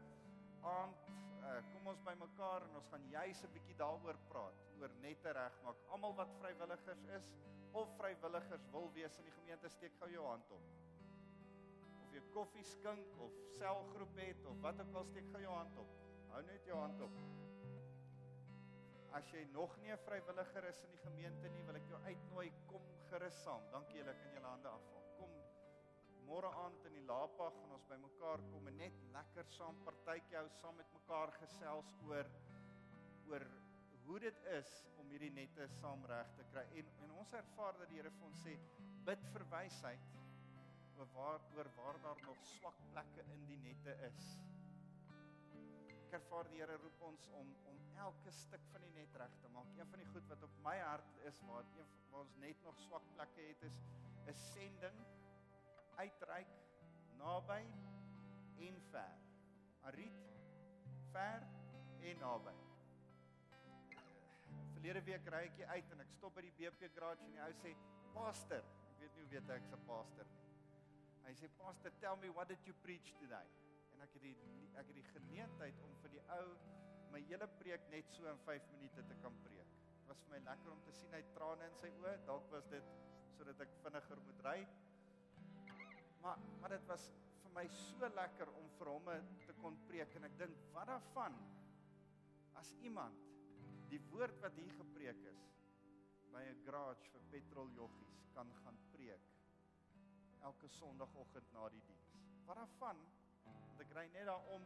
aand 0.64 1.07
uh, 1.43 1.59
kom 1.72 1.89
ons 1.91 2.03
bymekaar 2.05 2.66
en 2.68 2.78
ons 2.80 2.88
gaan 2.91 3.07
juis 3.11 3.43
'n 3.43 3.51
bietjie 3.55 3.76
daaroor 3.82 4.20
praat 4.30 4.64
oor 4.80 4.93
nette 5.01 5.34
regmaak. 5.38 5.84
Almal 5.95 6.16
wat 6.16 6.32
vrywilligers 6.39 7.03
is 7.18 7.30
of 7.72 7.91
vrywilligers 7.97 8.66
wil 8.72 8.89
wees 8.93 9.18
in 9.18 9.30
die 9.30 9.38
gemeente 9.39 9.70
steek 9.70 9.95
gou 9.99 10.09
jou 10.11 10.26
hand 10.28 10.51
op. 10.51 10.66
Of 12.03 12.16
jy 12.16 12.24
koffie 12.34 12.64
skink 12.64 13.20
of 13.28 13.38
selgroep 13.57 14.18
het 14.22 14.45
of 14.45 14.59
wat 14.66 14.82
ook 14.82 14.95
al 14.95 15.05
steek 15.11 15.30
gou 15.32 15.41
jou 15.41 15.53
hand 15.53 15.78
op. 15.78 15.95
Hou 16.34 16.43
net 16.49 16.66
jou 16.66 16.80
hand 16.80 17.01
op. 17.01 17.22
As 19.14 19.30
jy 19.32 19.45
nog 19.51 19.78
nie 19.78 19.91
'n 19.91 20.03
vrywilliger 20.07 20.70
is 20.70 20.84
in 20.84 20.91
die 20.91 21.03
gemeente 21.05 21.49
nie, 21.49 21.64
wil 21.64 21.76
ek 21.76 21.88
jou 21.88 22.03
uitnooi 22.03 22.51
kom 22.68 22.82
gerus 23.09 23.43
saam. 23.43 23.61
Dankie 23.72 23.97
julle 23.97 24.14
kan 24.14 24.34
julle 24.34 24.47
hande 24.47 24.68
afval. 24.68 25.03
Môre 26.34 26.50
aand 26.58 26.86
in 26.90 26.96
die 26.98 27.04
Laapag 27.06 27.54
gaan 27.60 27.74
ons 27.76 27.84
bymekaar 27.86 28.42
kom 28.50 28.70
en 28.72 28.80
net 28.82 28.96
lekker 29.14 29.46
saam 29.54 29.76
partytjie 29.86 30.34
hou, 30.40 30.48
saam 30.56 30.80
met 30.82 30.90
mekaar 30.96 31.30
gesels 31.36 31.92
oor 32.08 32.30
oor 33.30 33.46
hoe 34.08 34.18
dit 34.24 34.40
is 34.56 34.72
om 35.04 35.12
hierdie 35.14 35.30
nette 35.36 35.68
saam 35.76 36.02
reg 36.10 36.32
te 36.40 36.48
kry. 36.50 36.64
En 36.82 36.90
en 37.06 37.14
ons 37.22 37.36
ervaar 37.38 37.78
dat 37.78 37.92
die 37.92 38.00
Here 38.00 38.16
vir 38.18 38.26
ons 38.32 38.42
sê 38.48 38.56
bid 39.12 39.30
vir 39.36 39.46
wysheid 39.54 40.18
oor 40.98 41.14
waar 41.20 41.46
oor 41.60 41.70
waar 41.78 42.02
daar 42.08 42.26
nog 42.26 42.42
swak 42.56 42.82
plekke 42.90 43.30
in 43.38 43.46
die 43.52 43.62
nette 43.70 43.94
is. 44.10 44.26
Ek 46.00 46.18
ervaar 46.18 46.50
die 46.50 46.64
Here 46.64 46.82
roep 46.82 47.10
ons 47.14 47.30
om 47.44 47.58
om 47.76 47.84
elke 48.08 48.34
stuk 48.44 48.72
van 48.72 48.88
die 48.88 48.96
net 48.98 49.22
reg 49.22 49.38
te 49.44 49.54
maak. 49.54 49.70
Een 49.78 49.94
van 49.94 50.02
die 50.02 50.14
goed 50.16 50.34
wat 50.34 50.50
op 50.50 50.62
my 50.66 50.80
hart 50.82 51.26
is 51.30 51.46
waar 51.52 51.70
een 51.78 51.98
waar 52.10 52.26
ons 52.26 52.40
net 52.48 52.66
nog 52.66 52.82
swak 52.90 53.06
plekke 53.20 53.52
het 53.52 53.70
is 53.70 53.84
is 54.34 54.50
sending 54.56 55.06
uitreik 55.98 56.54
naby 57.18 57.62
en 58.68 58.84
ver. 58.91 59.18
Arit 59.89 60.22
ver 61.12 61.48
en 62.04 62.24
naby 62.24 62.56
verlede 64.84 65.06
week 65.08 65.28
ry 65.32 65.46
ek 65.48 65.60
uit 65.78 65.91
en 65.96 66.02
ek 66.04 66.10
stop 66.12 66.34
by 66.36 66.41
die 66.44 66.56
BP 66.58 66.89
garage 66.91 67.24
en 67.24 67.32
die 67.32 67.39
ou 67.39 67.54
sê, 67.56 67.70
"Pastor, 68.12 68.66
ek 68.91 68.98
weet 69.00 69.14
nie 69.16 69.22
hoe 69.24 69.32
weet 69.32 69.50
ek 69.50 69.66
se 69.66 69.78
pastor 69.88 70.26
nie." 70.26 70.50
Hy 71.24 71.34
sê, 71.39 71.48
"Pastor, 71.58 71.91
tell 72.02 72.18
me 72.18 72.28
what 72.30 72.50
did 72.50 72.60
you 72.68 72.74
preach 72.84 73.14
today?" 73.20 73.48
En 73.94 74.02
ek 74.02 74.12
het 74.14 74.22
die 74.22 74.36
ek 74.76 74.86
het 74.88 74.96
die 74.96 75.08
geleentheid 75.14 75.82
om 75.84 75.96
vir 76.02 76.10
die 76.10 76.22
ou 76.28 76.58
my 77.12 77.22
hele 77.22 77.48
preek 77.48 77.88
net 77.89 78.12
so 78.12 78.26
in 78.26 78.38
5 78.39 78.68
minute 78.72 79.08
te 79.08 79.16
kan 79.22 79.34
preek. 79.44 79.68
Dit 80.00 80.08
was 80.08 80.20
vir 80.20 80.30
my 80.32 80.52
lekker 80.52 80.72
om 80.72 80.82
te 80.84 80.91
sien 80.91 81.14
hy 81.14 81.24
trane 81.34 81.66
in 81.66 81.76
sy 81.76 81.88
oë. 81.88 82.26
Dalk 82.26 82.52
was 82.52 82.68
dit 82.68 82.84
sodat 83.38 83.62
ek 83.62 83.70
vinniger 83.84 84.20
moet 84.26 84.44
ry. 84.44 84.68
Maar 86.24 86.38
maar 86.60 86.70
dit 86.70 86.86
was 86.88 87.10
vir 87.44 87.52
my 87.52 87.66
so 87.68 88.08
lekker 88.16 88.50
om 88.60 88.70
vir 88.78 88.90
hom 88.90 89.10
te 89.48 89.56
kon 89.60 89.76
preek 89.90 90.16
en 90.16 90.28
ek 90.30 90.38
dink, 90.40 90.62
wat 90.76 90.88
daarvan 90.88 91.36
as 92.62 92.72
iemand 92.88 93.20
die 93.92 94.00
woord 94.14 94.40
wat 94.46 94.56
hier 94.56 94.72
gepreek 94.78 95.20
is 95.34 95.44
by 96.32 96.46
'n 96.48 96.64
garage 96.66 97.12
vir 97.12 97.28
petroljoggies 97.34 98.24
kan 98.38 98.56
gaan 98.64 98.80
preek 98.94 99.28
elke 100.50 100.68
sonoggend 100.68 101.52
na 101.54 101.70
die 101.70 101.84
diens. 101.90 102.16
Wat 102.46 102.56
daarvan? 102.56 103.04
Want 103.44 103.82
ek 103.82 103.94
ry 104.00 104.08
net 104.16 104.26
daarom 104.32 104.66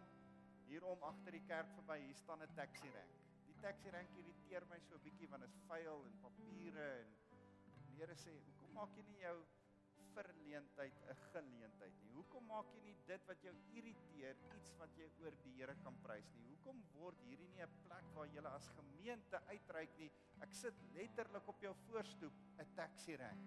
hierom 0.70 1.04
agter 1.10 1.32
die 1.32 1.46
kerk 1.50 1.74
verby, 1.74 2.00
hier 2.06 2.16
staan 2.16 2.42
'n 2.44 2.56
taxi 2.56 2.90
rank. 2.90 3.14
Die 3.48 3.60
taxi 3.62 3.90
rank 3.90 4.10
irriteer 4.18 4.66
my 4.70 4.80
so 4.80 4.96
'n 4.96 5.02
bietjie 5.02 5.30
want 5.30 5.42
dit 5.42 5.54
is 5.54 5.68
vuil 5.68 6.06
en 6.06 6.20
papiere 6.22 6.90
en 7.02 7.16
die 7.88 7.96
Here 7.98 8.16
sê, 8.16 8.32
"Hoekom 8.46 8.74
maak 8.74 8.96
jy 8.96 9.04
nie 9.04 9.22
jou 9.22 9.46
verleentheid 10.18 10.94
'n 11.12 11.16
geleentheid 11.32 11.96
nie. 12.02 12.12
Hoekom 12.18 12.46
maak 12.50 12.70
jy 12.74 12.82
nie 12.86 12.96
dit 13.06 13.26
wat 13.30 13.44
jou 13.46 13.54
irriteer 13.80 14.36
iets 14.56 14.74
wat 14.82 14.96
jy 14.98 15.10
oor 15.22 15.36
die 15.44 15.54
Here 15.58 15.76
kan 15.84 15.98
prys 16.04 16.32
nie? 16.36 16.46
Hoekom 16.50 16.84
word 16.94 17.22
hierdie 17.30 17.50
nie 17.54 17.64
'n 17.64 17.78
plek 17.84 18.08
waar 18.16 18.28
jy 18.28 18.44
as 18.46 18.70
gemeente 18.80 19.42
uitreik 19.48 19.98
nie? 19.98 20.12
Ek 20.42 20.54
sit 20.54 20.74
letterlik 20.94 21.48
op 21.48 21.62
jou 21.62 21.74
voorstoep 21.88 22.34
'n 22.60 22.74
taxi 22.76 23.16
rank. 23.16 23.46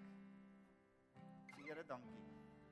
Sê 1.55 1.61
Here, 1.67 1.83
dankie. 1.83 2.23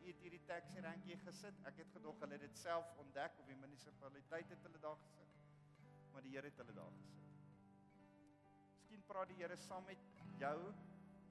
U 0.02 0.08
het 0.08 0.20
hierdie 0.20 0.46
taxi 0.46 0.80
rankie 0.82 1.18
gesit. 1.18 1.56
Ek 1.66 1.78
het 1.78 1.92
gedog 1.94 2.20
hulle 2.20 2.34
het 2.34 2.42
dit 2.42 2.58
self 2.58 2.98
ontdek 2.98 3.40
of 3.40 3.46
die 3.46 3.56
munisipaliteit 3.56 4.50
het 4.50 4.64
hulle 4.64 4.80
daar 4.80 4.98
gesit. 4.98 5.28
Maar 6.14 6.22
die 6.22 6.32
Here 6.36 6.48
het 6.48 6.58
hulle 6.58 6.74
daar 6.74 6.92
gesit. 6.92 7.28
Miskien 8.76 9.04
praat 9.04 9.28
die 9.28 9.36
Here 9.36 9.56
saam 9.56 9.86
met 9.86 9.98
jou, 10.40 10.74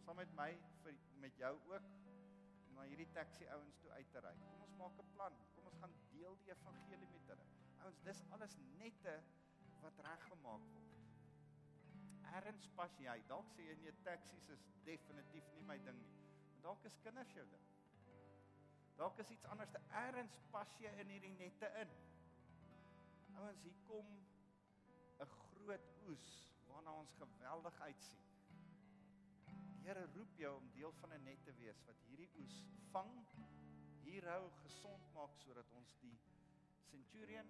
saam 0.05 0.17
met 0.17 0.35
my 0.35 0.53
vir 0.83 0.95
met 1.21 1.37
jou 1.37 1.55
ook 1.73 2.08
na 2.79 2.87
hierdie 2.87 3.09
taxi 3.15 3.47
ouens 3.55 3.79
toe 3.83 3.91
uit 3.91 4.11
te 4.15 4.21
ry. 4.23 4.35
Kom 4.45 4.63
ons 4.67 4.77
maak 4.81 4.99
'n 5.03 5.09
plan. 5.15 5.39
Kom 5.55 5.67
ons 5.71 5.79
gaan 5.83 5.95
deel 6.13 6.37
die 6.43 6.51
evangelie 6.55 7.09
met 7.15 7.33
hulle. 7.33 7.47
Ouens, 7.83 8.03
dis 8.05 8.23
alles 8.37 8.55
nette 8.83 9.15
wat 9.83 9.99
reggemaak 10.07 10.69
word. 10.75 10.95
Erns 12.39 12.69
pas 12.77 12.95
jy. 12.99 13.17
Dalk 13.27 13.51
sê 13.57 13.67
jy 13.67 13.75
nee, 13.83 13.95
taksies 14.05 14.49
is 14.55 14.63
definitief 14.85 15.51
nie 15.57 15.65
my 15.71 15.79
ding 15.89 15.99
nie. 16.05 16.15
Maar 16.53 16.63
dalk 16.69 16.85
is 16.85 16.99
kinders 17.03 17.35
jou 17.35 17.47
ding. 17.51 17.67
Dalk 19.01 19.19
is 19.19 19.31
iets 19.31 19.45
anders. 19.45 19.75
Erns 20.05 20.39
pas 20.51 20.79
jy 20.79 20.93
in 21.03 21.11
hierdie 21.15 21.35
nette 21.39 21.73
in. 21.83 21.97
Ouens, 23.39 23.63
hier 23.63 23.75
kom 23.87 24.07
'n 25.19 25.27
groot 25.27 25.91
oes 26.07 26.31
waarna 26.69 26.93
ons 26.93 27.13
geweldig 27.19 27.81
uitsien. 27.81 28.28
Here 29.89 30.03
roep 30.13 30.35
jou 30.37 30.51
om 30.53 30.67
deel 30.75 30.91
van 31.01 31.13
'n 31.17 31.23
net 31.25 31.39
te 31.45 31.53
wees 31.57 31.79
wat 31.87 32.01
hierdie 32.07 32.29
oes 32.41 32.57
vang, 32.93 33.13
hier 34.05 34.27
hou 34.29 34.51
gesond 34.57 35.07
maak 35.15 35.39
sodat 35.41 35.71
ons 35.79 35.95
die 36.03 36.19
centurion 36.89 37.49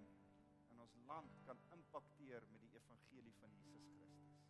in 0.69 0.79
ons 0.79 0.95
land 1.09 1.35
kan 1.49 1.59
impakteer 1.77 2.47
met 2.53 2.61
die 2.61 2.71
evangelie 2.77 3.33
van 3.41 3.57
Jesus 3.65 3.97
Christus. 3.97 4.47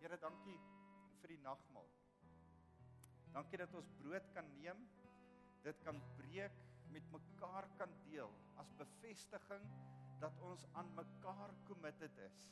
Here, 0.00 0.18
dankie 0.18 0.58
vir 1.20 1.34
die 1.36 1.38
nagmaal. 1.44 1.92
Dankie 3.38 3.62
dat 3.62 3.74
ons 3.74 3.94
brood 4.02 4.26
kan 4.34 4.50
neem, 4.56 4.82
dit 5.62 5.82
kan 5.86 6.02
breek, 6.16 6.58
met 6.90 7.10
mekaar 7.12 7.70
kan 7.78 7.94
deel 8.10 8.34
as 8.56 8.74
bevestiging 8.82 9.70
dat 10.18 10.42
ons 10.50 10.66
aan 10.72 10.94
mekaar 10.98 11.54
committed 11.70 12.18
is. 12.26 12.44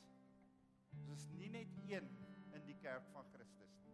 Ons 1.09 1.27
is 1.27 1.39
nie 1.43 1.51
net 1.59 1.79
een 1.89 2.07
in 2.55 2.67
die 2.71 2.79
kerk 2.87 3.11
van 3.11 3.27
Christus 3.35 3.81
nie 3.83 3.90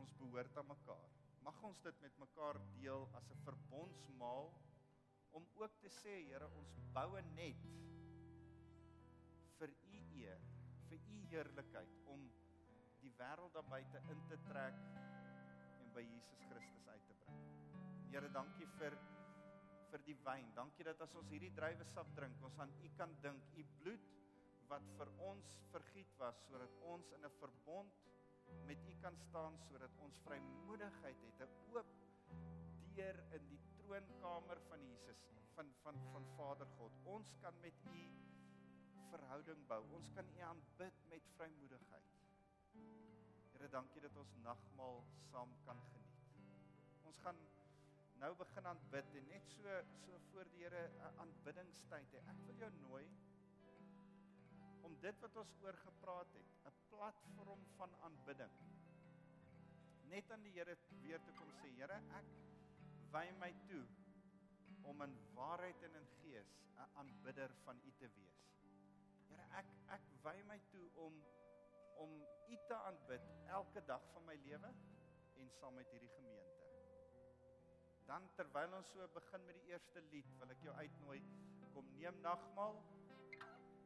ons 0.00 0.16
behoort 0.20 0.56
aan 0.56 0.68
mekaar. 0.70 1.08
Mag 1.44 1.62
ons 1.68 1.80
dit 1.84 2.02
met 2.04 2.18
mekaar 2.24 2.58
deel 2.74 3.06
as 3.18 3.30
'n 3.30 3.42
verbondsmaal 3.44 4.50
om 5.38 5.46
ook 5.54 5.74
te 5.80 5.88
sê, 5.88 6.14
Here, 6.28 6.48
ons 6.60 6.76
boue 6.94 7.22
net 7.36 7.62
vir 9.58 9.70
u 9.92 10.00
eer, 10.22 10.40
vir 10.88 10.98
u 10.98 11.20
heerlikheid 11.30 11.96
om 12.06 12.30
die 13.00 13.12
wêreld 13.18 13.52
daar 13.54 13.68
buite 13.68 14.02
in 14.12 14.20
te 14.28 14.38
trek 14.48 14.76
en 15.80 15.92
by 15.94 16.02
Jesus 16.02 16.42
Christus 16.50 16.88
uit 16.88 17.06
te 17.06 17.14
bring. 17.24 17.42
Here, 18.10 18.28
dankie 18.28 18.66
vir 18.78 18.96
vir 19.90 20.02
die 20.06 20.16
wyn. 20.24 20.52
Dankie 20.54 20.84
dat 20.84 21.00
as 21.00 21.14
ons 21.14 21.30
hierdie 21.30 21.54
druiwesap 21.54 22.14
drink, 22.14 22.42
ons 22.42 22.58
aan 22.58 22.72
u 22.82 22.90
kan 22.96 23.14
dink, 23.22 23.42
u 23.56 23.64
bloed 23.80 24.10
wat 24.70 24.86
vir 24.98 25.08
ons 25.18 25.56
vergiet 25.72 26.12
was 26.18 26.38
sodat 26.46 26.76
ons 26.92 27.10
in 27.16 27.24
'n 27.24 27.38
verbond 27.40 28.09
met 28.66 28.86
U 28.88 28.94
kan 29.02 29.16
staan 29.16 29.58
sodat 29.68 29.96
ons 30.06 30.18
vrymoedigheid 30.24 31.22
het 31.26 31.40
'n 31.46 31.74
oop 31.74 31.90
deur 32.94 33.18
in 33.36 33.46
die 33.48 33.60
troonkamer 33.76 34.60
van 34.68 34.86
Jesus 34.86 35.22
van 35.54 35.72
van 35.82 35.96
van 36.12 36.26
Vader 36.36 36.66
God. 36.78 36.92
Ons 37.04 37.32
kan 37.40 37.54
met 37.60 37.74
U 37.92 38.02
verhouding 39.10 39.66
bou. 39.66 39.82
Ons 39.98 40.10
kan 40.14 40.28
U 40.36 40.38
aanbid 40.40 41.00
met 41.08 41.32
vrymoedigheid. 41.36 42.12
Here, 43.52 43.68
dankie 43.68 44.00
dat 44.00 44.16
ons 44.16 44.36
nagmaal 44.44 45.02
saam 45.30 45.50
kan 45.64 45.82
geniet. 45.92 46.22
Ons 47.10 47.18
gaan 47.24 47.40
nou 48.20 48.30
begin 48.36 48.66
aanbid 48.66 49.14
en 49.20 49.28
net 49.32 49.50
so 49.56 49.82
so 50.04 50.20
voor 50.30 50.48
die 50.52 50.64
Here 50.64 50.86
'n 50.88 51.18
aanbiddingstyd 51.24 52.14
hê. 52.14 52.22
Ek 52.32 52.40
wil 52.46 52.56
jou 52.64 52.70
nooi 52.80 53.06
om 54.82 54.96
dit 55.00 55.20
wat 55.20 55.36
ons 55.36 55.54
oor 55.62 55.76
gepraat 55.84 56.32
het, 56.38 56.59
platform 56.90 57.64
van 57.76 57.94
aanbidding. 58.06 58.52
Net 60.10 60.30
aan 60.30 60.42
die 60.42 60.52
Here 60.56 60.76
weer 61.02 61.22
te 61.26 61.34
kom 61.38 61.50
sê, 61.60 61.70
Here, 61.78 61.98
ek 62.18 62.30
wy 63.14 63.24
my 63.42 63.50
toe 63.68 63.82
om 64.90 65.02
in 65.06 65.16
waarheid 65.36 65.82
en 65.88 65.98
in 66.00 66.08
gees 66.20 66.54
'n 66.76 66.88
aanbidder 67.02 67.54
van 67.64 67.80
U 67.84 67.92
te 68.02 68.08
wees. 68.16 68.40
Here, 69.28 69.46
ek 69.60 69.68
ek 69.98 70.08
wy 70.22 70.36
my 70.52 70.60
toe 70.70 70.88
om 71.06 71.22
om 72.00 72.16
U 72.48 72.56
te 72.66 72.74
aanbid 72.74 73.26
elke 73.46 73.84
dag 73.84 74.04
van 74.12 74.24
my 74.24 74.34
lewe 74.46 74.72
en 75.36 75.50
saam 75.50 75.74
met 75.74 75.90
hierdie 75.90 76.14
gemeente. 76.16 76.58
Dan 78.06 78.30
terwyl 78.34 78.76
ons 78.76 78.90
so 78.90 79.08
begin 79.14 79.44
met 79.44 79.54
die 79.54 79.72
eerste 79.72 80.00
lied, 80.00 80.38
wil 80.38 80.50
ek 80.50 80.62
jou 80.62 80.74
uitnooi 80.74 81.20
kom 81.74 81.86
neem 81.96 82.16
nagmaal 82.24 82.78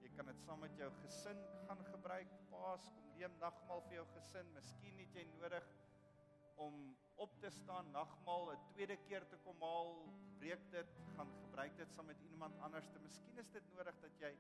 Jy 0.05 0.11
kan 0.13 0.29
dit 0.29 0.41
saam 0.45 0.61
met 0.61 0.75
jou 0.77 0.91
gesin 1.01 1.39
gaan 1.65 1.81
gebruik. 1.89 2.33
Paas, 2.51 2.91
kom 2.93 3.07
neem 3.17 3.33
nagmaal 3.41 3.81
vir 3.87 3.97
jou 3.99 4.05
gesin. 4.13 4.51
Miskien 4.53 4.99
het 5.01 5.15
jy 5.17 5.25
nodig 5.31 5.69
om 6.61 6.75
op 7.25 7.33
te 7.41 7.51
staan 7.51 7.89
nagmaal 7.95 8.53
'n 8.53 8.67
tweede 8.75 8.97
keer 9.07 9.25
te 9.31 9.39
kom 9.47 9.63
haal. 9.63 9.95
Breek 10.43 10.71
dit, 10.71 10.93
gaan 11.17 11.33
gebruik 11.41 11.77
dit 11.77 11.95
saam 11.95 12.07
met 12.07 12.21
iemand 12.31 12.59
anders. 12.59 12.93
Miskien 13.03 13.39
is 13.39 13.51
dit 13.51 13.73
nodig 13.73 14.01
dat 14.01 14.21
jy 14.21 14.35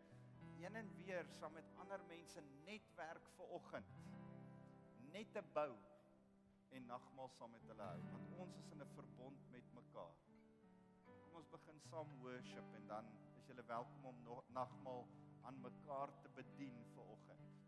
een 0.60 0.76
en 0.76 0.92
weer 0.96 1.24
saam 1.38 1.52
met 1.52 1.72
ander 1.80 2.04
mense 2.08 2.40
netwerk 2.66 3.28
vir 3.36 3.46
oggend. 3.46 3.96
Net 5.12 5.32
te 5.32 5.42
bou 5.54 5.72
en 6.70 6.86
nagmaal 6.86 7.28
saam 7.38 7.50
met 7.50 7.66
hulle 7.70 7.82
hou 7.82 8.00
want 8.12 8.38
ons 8.44 8.56
is 8.56 8.70
in 8.70 8.82
'n 8.82 8.94
verbond 8.94 9.50
met 9.50 9.72
mekaar. 9.72 10.14
Kom 11.04 11.34
ons 11.34 11.48
begin 11.48 11.80
saam 11.80 12.18
worship 12.20 12.74
en 12.74 12.86
dan 12.86 13.04
is 13.36 13.46
jy 13.46 13.66
welkom 13.66 14.04
om 14.04 14.42
nagmaal 14.48 15.06
aan 15.44 15.60
mekaar 15.60 16.10
te 16.22 16.28
bedien 16.36 16.76
vir 16.94 17.10
oggend. 17.16 17.63